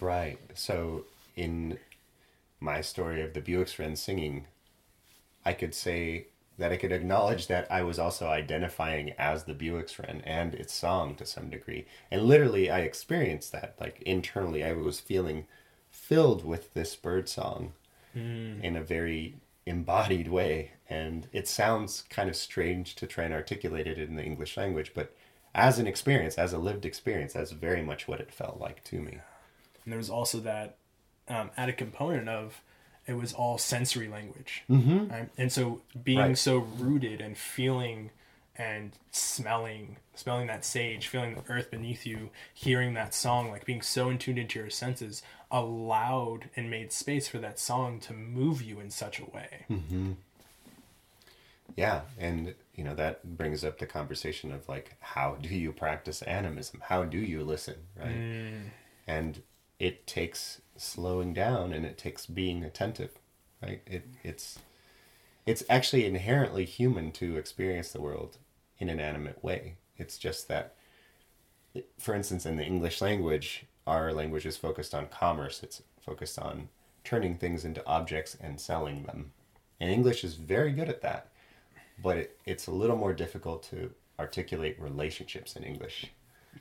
Right. 0.00 0.38
So 0.54 1.04
in 1.36 1.78
my 2.60 2.80
story 2.80 3.22
of 3.22 3.32
the 3.32 3.40
Bewick's 3.40 3.78
Wren 3.78 3.96
singing, 3.96 4.46
I 5.44 5.52
could 5.52 5.74
say 5.74 6.26
that 6.58 6.72
I 6.72 6.76
could 6.76 6.92
acknowledge 6.92 7.46
that 7.46 7.70
I 7.70 7.82
was 7.82 7.98
also 7.98 8.26
identifying 8.28 9.12
as 9.18 9.44
the 9.44 9.54
Bewick's 9.54 9.98
Wren 9.98 10.22
and 10.24 10.54
its 10.54 10.74
song 10.74 11.14
to 11.16 11.24
some 11.26 11.50
degree. 11.50 11.86
And 12.10 12.22
literally 12.22 12.70
I 12.70 12.80
experienced 12.80 13.52
that. 13.52 13.76
Like 13.80 14.02
internally 14.02 14.64
I 14.64 14.72
was 14.72 15.00
feeling 15.00 15.46
filled 15.90 16.44
with 16.44 16.74
this 16.74 16.96
bird 16.96 17.28
song 17.28 17.72
in 18.14 18.74
a 18.76 18.82
very 18.82 19.36
embodied 19.66 20.28
way. 20.28 20.72
And 20.90 21.28
it 21.32 21.46
sounds 21.46 22.02
kind 22.10 22.28
of 22.28 22.34
strange 22.34 22.96
to 22.96 23.06
try 23.06 23.24
and 23.24 23.34
articulate 23.34 23.86
it 23.86 23.98
in 23.98 24.16
the 24.16 24.24
English 24.24 24.56
language, 24.56 24.92
but 24.94 25.14
as 25.54 25.78
an 25.78 25.86
experience, 25.86 26.36
as 26.38 26.52
a 26.52 26.58
lived 26.58 26.84
experience, 26.84 27.32
that's 27.34 27.52
very 27.52 27.82
much 27.82 28.08
what 28.08 28.20
it 28.20 28.32
felt 28.32 28.58
like 28.60 28.82
to 28.84 29.00
me. 29.00 29.18
and 29.84 29.92
there 29.92 29.98
was 29.98 30.10
also 30.10 30.40
that 30.40 30.76
um, 31.28 31.50
added 31.56 31.76
component 31.76 32.28
of 32.28 32.60
it 33.08 33.14
was 33.16 33.32
all 33.32 33.58
sensory 33.58 34.06
language 34.08 34.62
mm-hmm. 34.70 35.08
right? 35.08 35.28
and 35.36 35.50
so 35.50 35.80
being 36.04 36.18
Right. 36.18 36.38
so 36.38 36.58
rooted 36.58 37.20
and 37.20 37.36
feeling 37.36 38.10
and 38.56 38.92
smelling 39.12 39.96
smelling 40.14 40.46
that 40.48 40.64
sage 40.64 41.06
feeling 41.08 41.34
the 41.34 41.52
earth 41.52 41.70
beneath 41.70 42.04
you 42.06 42.30
hearing 42.52 42.94
that 42.94 43.14
song 43.14 43.50
like 43.50 43.64
being 43.64 43.82
so 43.82 44.08
in 44.10 44.18
tuned 44.18 44.38
into 44.38 44.58
your 44.58 44.70
senses 44.70 45.22
allowed 45.50 46.50
and 46.56 46.68
made 46.70 46.92
space 46.92 47.26
for 47.28 47.38
that 47.38 47.58
song 47.58 47.98
to 48.00 48.12
move 48.12 48.60
you 48.62 48.78
in 48.80 48.90
such 48.90 49.18
a 49.20 49.24
way 49.24 49.64
Yeah, 51.76 52.00
and 52.18 52.54
you 52.74 52.82
know 52.82 52.94
that 52.94 53.36
brings 53.36 53.62
up 53.62 53.78
the 53.78 53.86
conversation 53.86 54.52
of 54.52 54.68
like 54.68 54.96
how 55.00 55.36
do 55.40 55.48
you 55.48 55.70
practice 55.72 56.22
animism? 56.22 56.80
How 56.84 57.04
do 57.04 57.18
you 57.18 57.44
listen, 57.44 57.76
right? 57.96 58.62
And 59.06 59.42
it 59.78 60.06
takes 60.06 60.60
slowing 60.76 61.32
down 61.32 61.72
and 61.72 61.84
it 61.84 61.98
takes 61.98 62.26
being 62.26 62.64
attentive, 62.64 63.18
right? 63.62 63.82
It 63.86 64.06
it's 64.22 64.58
it's 65.46 65.64
actually 65.68 66.04
inherently 66.04 66.64
human 66.64 67.10
to 67.12 67.36
experience 67.36 67.92
the 67.92 68.00
world 68.00 68.38
in 68.78 68.88
an 68.88 69.00
animate 69.00 69.42
way. 69.42 69.76
It's 69.96 70.18
just 70.18 70.48
that 70.48 70.74
for 71.98 72.14
instance 72.14 72.46
in 72.46 72.56
the 72.56 72.64
English 72.64 73.00
language, 73.00 73.66
our 73.86 74.12
language 74.12 74.46
is 74.46 74.56
focused 74.56 74.94
on 74.94 75.06
commerce. 75.08 75.62
It's 75.62 75.82
focused 76.00 76.38
on 76.38 76.68
turning 77.04 77.36
things 77.36 77.64
into 77.64 77.86
objects 77.86 78.36
and 78.40 78.60
selling 78.60 79.04
them. 79.04 79.32
And 79.80 79.90
English 79.90 80.24
is 80.24 80.34
very 80.34 80.72
good 80.72 80.88
at 80.88 81.02
that 81.02 81.30
but 82.02 82.16
it, 82.16 82.38
it's 82.44 82.66
a 82.66 82.70
little 82.72 82.96
more 82.96 83.12
difficult 83.12 83.62
to 83.64 83.90
articulate 84.18 84.80
relationships 84.80 85.56
in 85.56 85.64
English. 85.64 86.06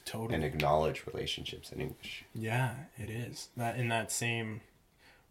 Totally. 0.06 0.36
and 0.36 0.44
acknowledge 0.44 1.04
relationships 1.06 1.72
in 1.72 1.82
English. 1.82 2.24
Yeah, 2.34 2.76
it 2.98 3.10
is. 3.10 3.50
That 3.58 3.78
in 3.78 3.90
that 3.90 4.12
same 4.12 4.62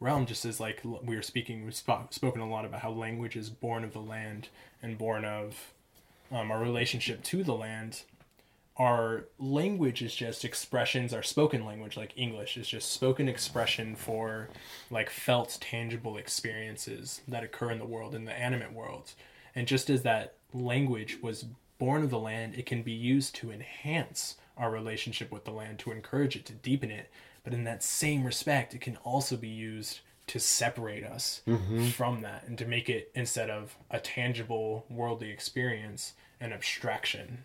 realm, 0.01 0.27
just 0.27 0.45
as 0.45 0.61
like 0.61 0.83
we 0.85 1.17
were 1.17 1.23
speaking, 1.23 1.65
we've 1.65 1.75
sp- 1.75 2.11
spoken 2.11 2.43
a 2.43 2.49
lot 2.49 2.65
about 2.65 2.81
how 2.81 2.91
language 2.91 3.37
is 3.37 3.49
born 3.49 3.85
of 3.85 3.93
the 3.93 4.01
land 4.01 4.49
and 4.83 4.99
born 4.99 5.25
of 5.25 5.73
um, 6.31 6.51
our 6.51 6.61
relationship 6.61 7.23
to 7.25 7.43
the 7.43 7.55
land. 7.55 8.03
Our 8.77 9.25
language 9.39 10.03
is 10.03 10.15
just 10.15 10.45
expressions. 10.45 11.15
Our 11.15 11.23
spoken 11.23 11.65
language, 11.65 11.97
like 11.97 12.13
English, 12.15 12.59
is 12.59 12.69
just 12.69 12.93
spoken 12.93 13.27
expression 13.29 13.97
for 13.97 14.51
like 14.91 15.09
felt, 15.09 15.57
tangible 15.61 16.19
experiences 16.19 17.23
that 17.27 17.43
occur 17.43 17.71
in 17.71 17.79
the 17.79 17.87
world, 17.87 18.15
in 18.15 18.27
the 18.27 18.39
animate 18.39 18.73
world. 18.73 19.13
And 19.55 19.67
just 19.67 19.89
as 19.89 20.03
that 20.03 20.35
language 20.53 21.19
was 21.23 21.47
born 21.79 22.03
of 22.03 22.11
the 22.11 22.19
land, 22.19 22.55
it 22.57 22.67
can 22.67 22.83
be 22.83 22.93
used 22.93 23.35
to 23.37 23.51
enhance 23.51 24.37
our 24.57 24.71
relationship 24.71 25.31
with 25.31 25.45
the 25.45 25.51
land, 25.51 25.79
to 25.81 25.93
encourage 25.93 26.37
it, 26.37 26.47
to 26.47 26.53
deepen 26.53 26.91
it. 26.91 27.11
But 27.45 27.55
in 27.55 27.65
that 27.65 27.83
same 27.83 28.25
respect, 28.25 28.75
it 28.75 28.81
can 28.81 28.97
also 29.05 29.37
be 29.37 29.49
used 29.49 30.01
to 30.29 30.41
separate 30.41 31.05
us 31.05 31.43
mm-hmm. 31.47 31.87
from 31.87 32.23
that 32.23 32.45
and 32.47 32.59
to 32.59 32.67
make 32.67 32.89
it, 32.89 33.11
instead 33.15 33.51
of 33.51 33.77
a 33.91 34.01
tangible 34.01 34.85
worldly 34.91 35.31
experience, 35.31 36.15
an 36.41 36.53
abstraction. 36.53 37.45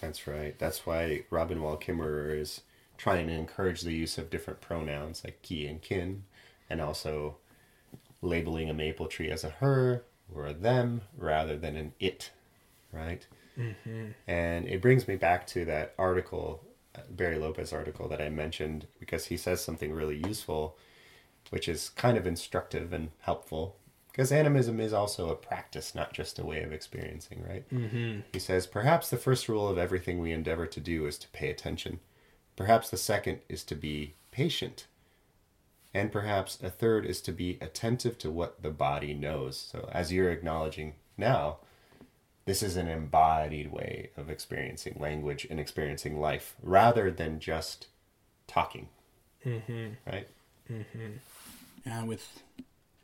That's 0.00 0.26
right. 0.26 0.58
That's 0.58 0.86
why 0.86 1.24
Robin 1.30 1.62
Wall 1.62 1.76
Kimmerer 1.76 2.38
is 2.38 2.62
trying 2.96 3.26
to 3.26 3.34
encourage 3.34 3.82
the 3.82 3.92
use 3.92 4.16
of 4.16 4.30
different 4.30 4.60
pronouns 4.60 5.22
like 5.24 5.42
ki 5.42 5.66
and 5.66 5.82
kin, 5.82 6.24
and 6.70 6.80
also 6.80 7.36
labeling 8.22 8.70
a 8.70 8.74
maple 8.74 9.06
tree 9.06 9.30
as 9.30 9.44
a 9.44 9.50
her 9.50 10.04
or 10.34 10.46
a 10.46 10.54
them 10.54 11.02
rather 11.16 11.56
than 11.56 11.76
an 11.76 11.92
it, 12.00 12.30
right? 12.92 13.26
Mm-hmm. 13.58 14.06
And 14.26 14.66
it 14.66 14.82
brings 14.82 15.08
me 15.08 15.16
back 15.16 15.46
to 15.48 15.64
that 15.64 15.94
article, 15.98 16.62
uh, 16.94 17.00
Barry 17.10 17.38
Lopez 17.38 17.72
article 17.72 18.08
that 18.08 18.20
I 18.20 18.28
mentioned, 18.28 18.86
because 18.98 19.26
he 19.26 19.36
says 19.36 19.60
something 19.62 19.92
really 19.92 20.22
useful, 20.26 20.76
which 21.50 21.68
is 21.68 21.90
kind 21.90 22.16
of 22.16 22.26
instructive 22.26 22.92
and 22.92 23.10
helpful. 23.20 23.76
Because 24.10 24.32
animism 24.32 24.80
is 24.80 24.94
also 24.94 25.28
a 25.28 25.36
practice, 25.36 25.94
not 25.94 26.14
just 26.14 26.38
a 26.38 26.46
way 26.46 26.62
of 26.62 26.72
experiencing, 26.72 27.44
right? 27.46 27.68
Mm-hmm. 27.70 28.20
He 28.32 28.38
says, 28.38 28.66
Perhaps 28.66 29.10
the 29.10 29.18
first 29.18 29.46
rule 29.46 29.68
of 29.68 29.76
everything 29.76 30.20
we 30.20 30.32
endeavor 30.32 30.66
to 30.66 30.80
do 30.80 31.06
is 31.06 31.18
to 31.18 31.28
pay 31.28 31.50
attention. 31.50 32.00
Perhaps 32.56 32.88
the 32.88 32.96
second 32.96 33.40
is 33.48 33.62
to 33.64 33.74
be 33.74 34.14
patient. 34.30 34.86
And 35.92 36.10
perhaps 36.10 36.58
a 36.62 36.70
third 36.70 37.04
is 37.06 37.20
to 37.22 37.32
be 37.32 37.58
attentive 37.60 38.18
to 38.18 38.30
what 38.30 38.62
the 38.62 38.70
body 38.70 39.14
knows. 39.14 39.58
So, 39.58 39.88
as 39.92 40.12
you're 40.12 40.30
acknowledging 40.30 40.94
now, 41.16 41.58
this 42.46 42.62
is 42.62 42.76
an 42.76 42.88
embodied 42.88 43.70
way 43.70 44.10
of 44.16 44.30
experiencing 44.30 44.96
language 44.98 45.46
and 45.50 45.60
experiencing 45.60 46.18
life 46.18 46.54
rather 46.62 47.10
than 47.10 47.38
just 47.40 47.88
talking. 48.46 48.88
Mm-hmm. 49.44 49.88
Right? 50.06 50.28
Yeah, 51.84 52.04
with 52.04 52.42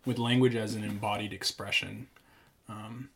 with 0.05 0.18
language 0.18 0.57
as 0.57 0.74
an 0.74 0.82
embodied 0.82 1.32
expression, 1.32 2.09
um, 2.68 3.11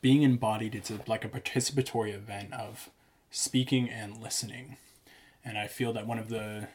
being 0.00 0.22
embodied, 0.22 0.74
it's 0.74 0.90
a, 0.90 1.00
like 1.06 1.24
a 1.24 1.28
participatory 1.28 2.12
event 2.14 2.52
of 2.52 2.90
speaking 3.30 3.88
and 3.90 4.16
listening, 4.16 4.76
and 5.44 5.58
I 5.58 5.66
feel 5.66 5.92
that 5.92 6.06
one 6.06 6.18
of 6.18 6.28
the 6.28 6.68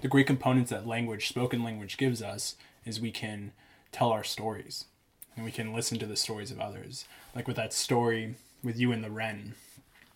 the 0.00 0.08
great 0.08 0.26
components 0.26 0.70
that 0.70 0.86
language, 0.86 1.28
spoken 1.28 1.62
language, 1.62 1.96
gives 1.96 2.22
us 2.22 2.56
is 2.84 3.00
we 3.00 3.10
can 3.10 3.52
tell 3.92 4.10
our 4.10 4.24
stories, 4.24 4.86
and 5.36 5.44
we 5.44 5.52
can 5.52 5.72
listen 5.72 5.98
to 5.98 6.06
the 6.06 6.16
stories 6.16 6.50
of 6.50 6.60
others. 6.60 7.06
Like 7.34 7.46
with 7.46 7.56
that 7.56 7.72
story 7.72 8.36
with 8.62 8.78
you 8.78 8.92
and 8.92 9.04
the 9.04 9.10
wren, 9.10 9.54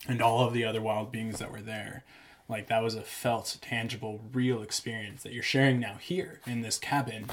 and 0.07 0.21
all 0.21 0.45
of 0.45 0.53
the 0.53 0.65
other 0.65 0.81
wild 0.81 1.11
beings 1.11 1.39
that 1.39 1.51
were 1.51 1.61
there. 1.61 2.03
Like 2.47 2.67
that 2.67 2.81
was 2.81 2.95
a 2.95 3.01
felt, 3.01 3.57
tangible, 3.61 4.21
real 4.33 4.61
experience 4.61 5.23
that 5.23 5.33
you're 5.33 5.43
sharing 5.43 5.79
now 5.79 5.95
here 5.95 6.41
in 6.47 6.61
this 6.61 6.79
cabin, 6.79 7.25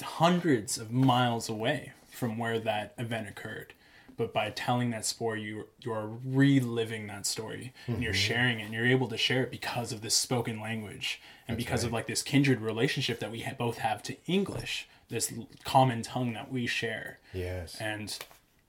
hundreds 0.00 0.78
of 0.78 0.92
miles 0.92 1.48
away 1.48 1.92
from 2.10 2.38
where 2.38 2.58
that 2.60 2.94
event 2.98 3.28
occurred. 3.28 3.72
But 4.16 4.32
by 4.32 4.50
telling 4.50 4.90
that 4.90 5.06
story, 5.06 5.42
you 5.42 5.66
you're 5.80 6.18
reliving 6.24 7.06
that 7.08 7.26
story 7.26 7.72
and 7.86 8.02
you're 8.02 8.12
mm-hmm. 8.12 8.20
sharing 8.20 8.60
it. 8.60 8.64
and 8.64 8.74
You're 8.74 8.86
able 8.86 9.08
to 9.08 9.16
share 9.16 9.42
it 9.42 9.50
because 9.50 9.90
of 9.90 10.02
this 10.02 10.14
spoken 10.14 10.60
language 10.60 11.20
and 11.48 11.56
because 11.56 11.82
of 11.82 11.92
like 11.92 12.06
this 12.06 12.22
kindred 12.22 12.60
relationship 12.60 13.18
that 13.20 13.32
we 13.32 13.40
ha- 13.40 13.54
both 13.58 13.78
have 13.78 14.02
to 14.04 14.16
English, 14.26 14.86
this 15.08 15.32
common 15.64 16.02
tongue 16.02 16.32
that 16.34 16.50
we 16.50 16.66
share. 16.66 17.18
Yes. 17.32 17.76
And 17.80 18.16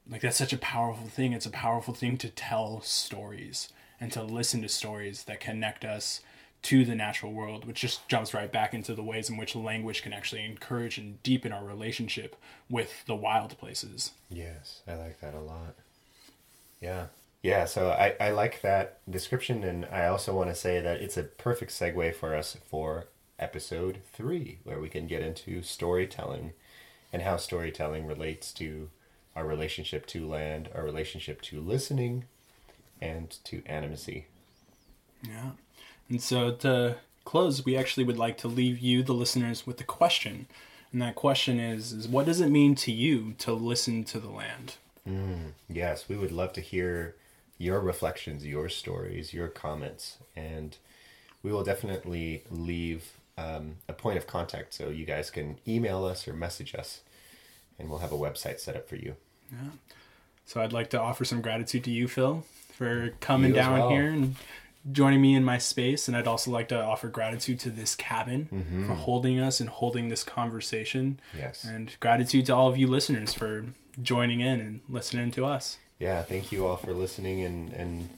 like 0.10 0.22
that's 0.22 0.38
such 0.38 0.54
a 0.54 0.58
powerful 0.58 1.08
thing. 1.08 1.34
It's 1.34 1.46
a 1.46 1.52
powerful 1.52 1.94
thing 1.94 2.18
to 2.18 2.30
tell 2.30 2.82
stories 2.82 3.70
and 4.00 4.12
to 4.12 4.24
listen 4.24 4.62
to 4.62 4.70
stories 4.70 5.24
that 5.24 5.40
connect 5.40 5.86
us 5.86 6.22
to 6.64 6.86
the 6.86 6.96
natural 6.96 7.34
world, 7.34 7.66
which 7.66 7.82
just 7.82 8.08
jumps 8.08 8.34
right 8.34 8.52
back 8.52 8.74
into 8.74 8.96
the 8.96 9.04
ways 9.04 9.30
in 9.30 9.38
which 9.38 9.56
language 9.56 10.02
can 10.02 10.14
actually 10.14 10.44
encourage 10.46 10.98
and 10.98 11.22
deepen 11.22 11.52
our 11.52 11.64
relationship 11.64 12.38
with 12.70 13.06
the 13.06 13.16
wild 13.16 13.58
places. 13.58 14.12
Yes, 14.30 14.82
I 14.88 14.96
like 14.96 15.20
that 15.20 15.34
a 15.34 15.42
lot. 15.42 15.76
Yeah. 16.82 17.08
Yeah, 17.42 17.66
so 17.66 17.90
I, 17.90 18.16
I 18.22 18.32
like 18.32 18.62
that 18.62 19.00
description, 19.10 19.66
and 19.66 19.86
I 19.92 20.08
also 20.08 20.34
want 20.34 20.50
to 20.50 20.56
say 20.56 20.80
that 20.80 21.02
it's 21.02 21.18
a 21.18 21.24
perfect 21.24 21.72
segue 21.72 22.16
for 22.16 22.34
us 22.34 22.56
for 22.66 23.08
episode 23.44 24.00
three, 24.14 24.60
where 24.64 24.80
we 24.80 24.88
can 24.88 25.06
get 25.06 25.22
into 25.22 25.62
storytelling 25.62 26.54
and 27.12 27.22
how 27.22 27.38
storytelling 27.38 28.08
relates 28.08 28.54
to 28.54 28.90
our 29.36 29.46
relationship 29.46 30.06
to 30.08 30.26
land, 30.26 30.70
our 30.74 30.84
relationship 30.84 31.42
to 31.42 31.60
listening, 31.60 32.24
and 33.02 33.38
to 33.44 33.62
animacy. 33.64 34.24
Yeah. 35.22 35.52
And 36.10 36.22
so 36.22 36.52
to 36.52 36.96
close, 37.26 37.66
we 37.66 37.76
actually 37.76 38.06
would 38.06 38.18
like 38.18 38.38
to 38.40 38.48
leave 38.48 38.80
you, 38.80 39.04
the 39.04 39.14
listeners, 39.14 39.68
with 39.68 39.80
a 39.82 39.86
question. 39.86 40.48
And 40.92 41.02
that 41.02 41.16
question 41.16 41.60
is, 41.60 41.92
is 41.92 42.08
what 42.08 42.26
does 42.26 42.40
it 42.40 42.50
mean 42.50 42.76
to 42.76 42.92
you 42.92 43.34
to 43.40 43.52
listen 43.52 44.04
to 44.06 44.20
the 44.20 44.30
land? 44.30 44.76
Mm, 45.08 45.52
yes, 45.68 46.08
we 46.08 46.16
would 46.16 46.32
love 46.32 46.54
to 46.54 46.62
hear 46.62 47.16
your 47.58 47.80
reflections, 47.80 48.46
your 48.46 48.70
stories, 48.70 49.34
your 49.34 49.48
comments, 49.48 50.18
and 50.36 50.78
we 51.42 51.52
will 51.52 51.64
definitely 51.64 52.44
leave 52.50 53.12
um, 53.38 53.76
a 53.90 53.94
point 53.94 54.18
of 54.18 54.28
contact 54.28 54.74
so 54.74 54.90
you 54.90 55.06
guys 55.06 55.30
can 55.30 55.58
email 55.68 56.06
us 56.06 56.28
or 56.28 56.34
message 56.34 56.76
us, 56.76 57.02
and 57.80 57.90
we'll 57.90 58.00
have 58.00 58.12
a 58.12 58.18
website 58.18 58.60
set 58.60 58.76
up 58.76 58.88
for 58.88 58.96
you. 58.96 59.16
Yeah. 59.52 59.58
So 60.46 60.62
I'd 60.62 60.74
like 60.74 60.90
to 60.92 61.00
offer 61.00 61.26
some 61.26 61.42
gratitude 61.42 61.84
to 61.86 61.92
you, 61.92 62.08
Phil, 62.08 62.44
for 62.74 63.14
coming 63.22 63.50
You 63.52 63.56
down 63.56 63.80
well. 63.80 63.90
here 63.90 64.08
and 64.10 64.36
joining 64.92 65.22
me 65.22 65.36
in 65.36 65.44
my 65.44 65.58
space. 65.58 66.08
And 66.10 66.18
I'd 66.18 66.28
also 66.28 66.52
like 66.52 66.68
to 66.70 66.84
offer 66.84 67.08
gratitude 67.08 67.60
to 67.62 67.70
this 67.70 67.96
cabin 67.96 68.50
Mm-hmm. 68.54 68.88
for 68.88 68.94
holding 68.94 69.40
us 69.40 69.60
and 69.62 69.70
holding 69.70 70.10
this 70.10 70.24
conversation. 70.24 71.20
Yes. 71.38 71.64
And 71.64 71.96
gratitude 72.02 72.46
to 72.48 72.56
all 72.56 72.68
of 72.68 72.78
you 72.78 72.88
listeners 72.88 73.34
for 73.34 73.66
joining 74.02 74.42
in 74.42 74.60
and 74.60 74.82
listening 74.90 75.32
to 75.32 75.46
us. 75.46 75.78
Yeah, 76.00 76.22
thank 76.24 76.52
you 76.52 76.66
all 76.68 76.76
for 76.76 76.92
listening, 76.94 77.42
and 77.44 77.72
and 77.72 78.10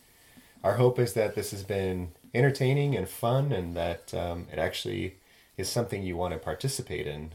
our 0.63 0.73
hope 0.77 0.97
is 0.97 1.13
that 1.13 1.35
this 1.35 1.51
has 1.51 1.61
been 1.61 2.07
entertaining 2.35 2.95
and 2.95 3.07
fun, 3.07 3.51
and 3.51 3.75
that 3.75 4.13
um, 4.13 4.47
it 4.51 4.59
actually 4.59 5.15
is 5.57 5.69
something 5.69 6.03
you 6.03 6.17
want 6.17 6.33
to 6.33 6.39
participate 6.39 7.07
in, 7.07 7.31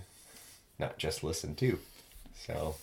not 0.79 0.99
just 0.99 1.25
listen 1.25 1.55
to. 1.57 1.79
So, 2.35 2.77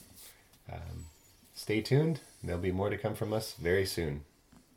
um, 0.72 1.06
stay 1.54 1.82
tuned. 1.82 2.20
There'll 2.44 2.62
be 2.62 2.72
more 2.72 2.90
to 2.90 2.98
come 2.98 3.16
from 3.16 3.34
us 3.34 3.54
very 3.54 3.86
soon. 3.86 4.24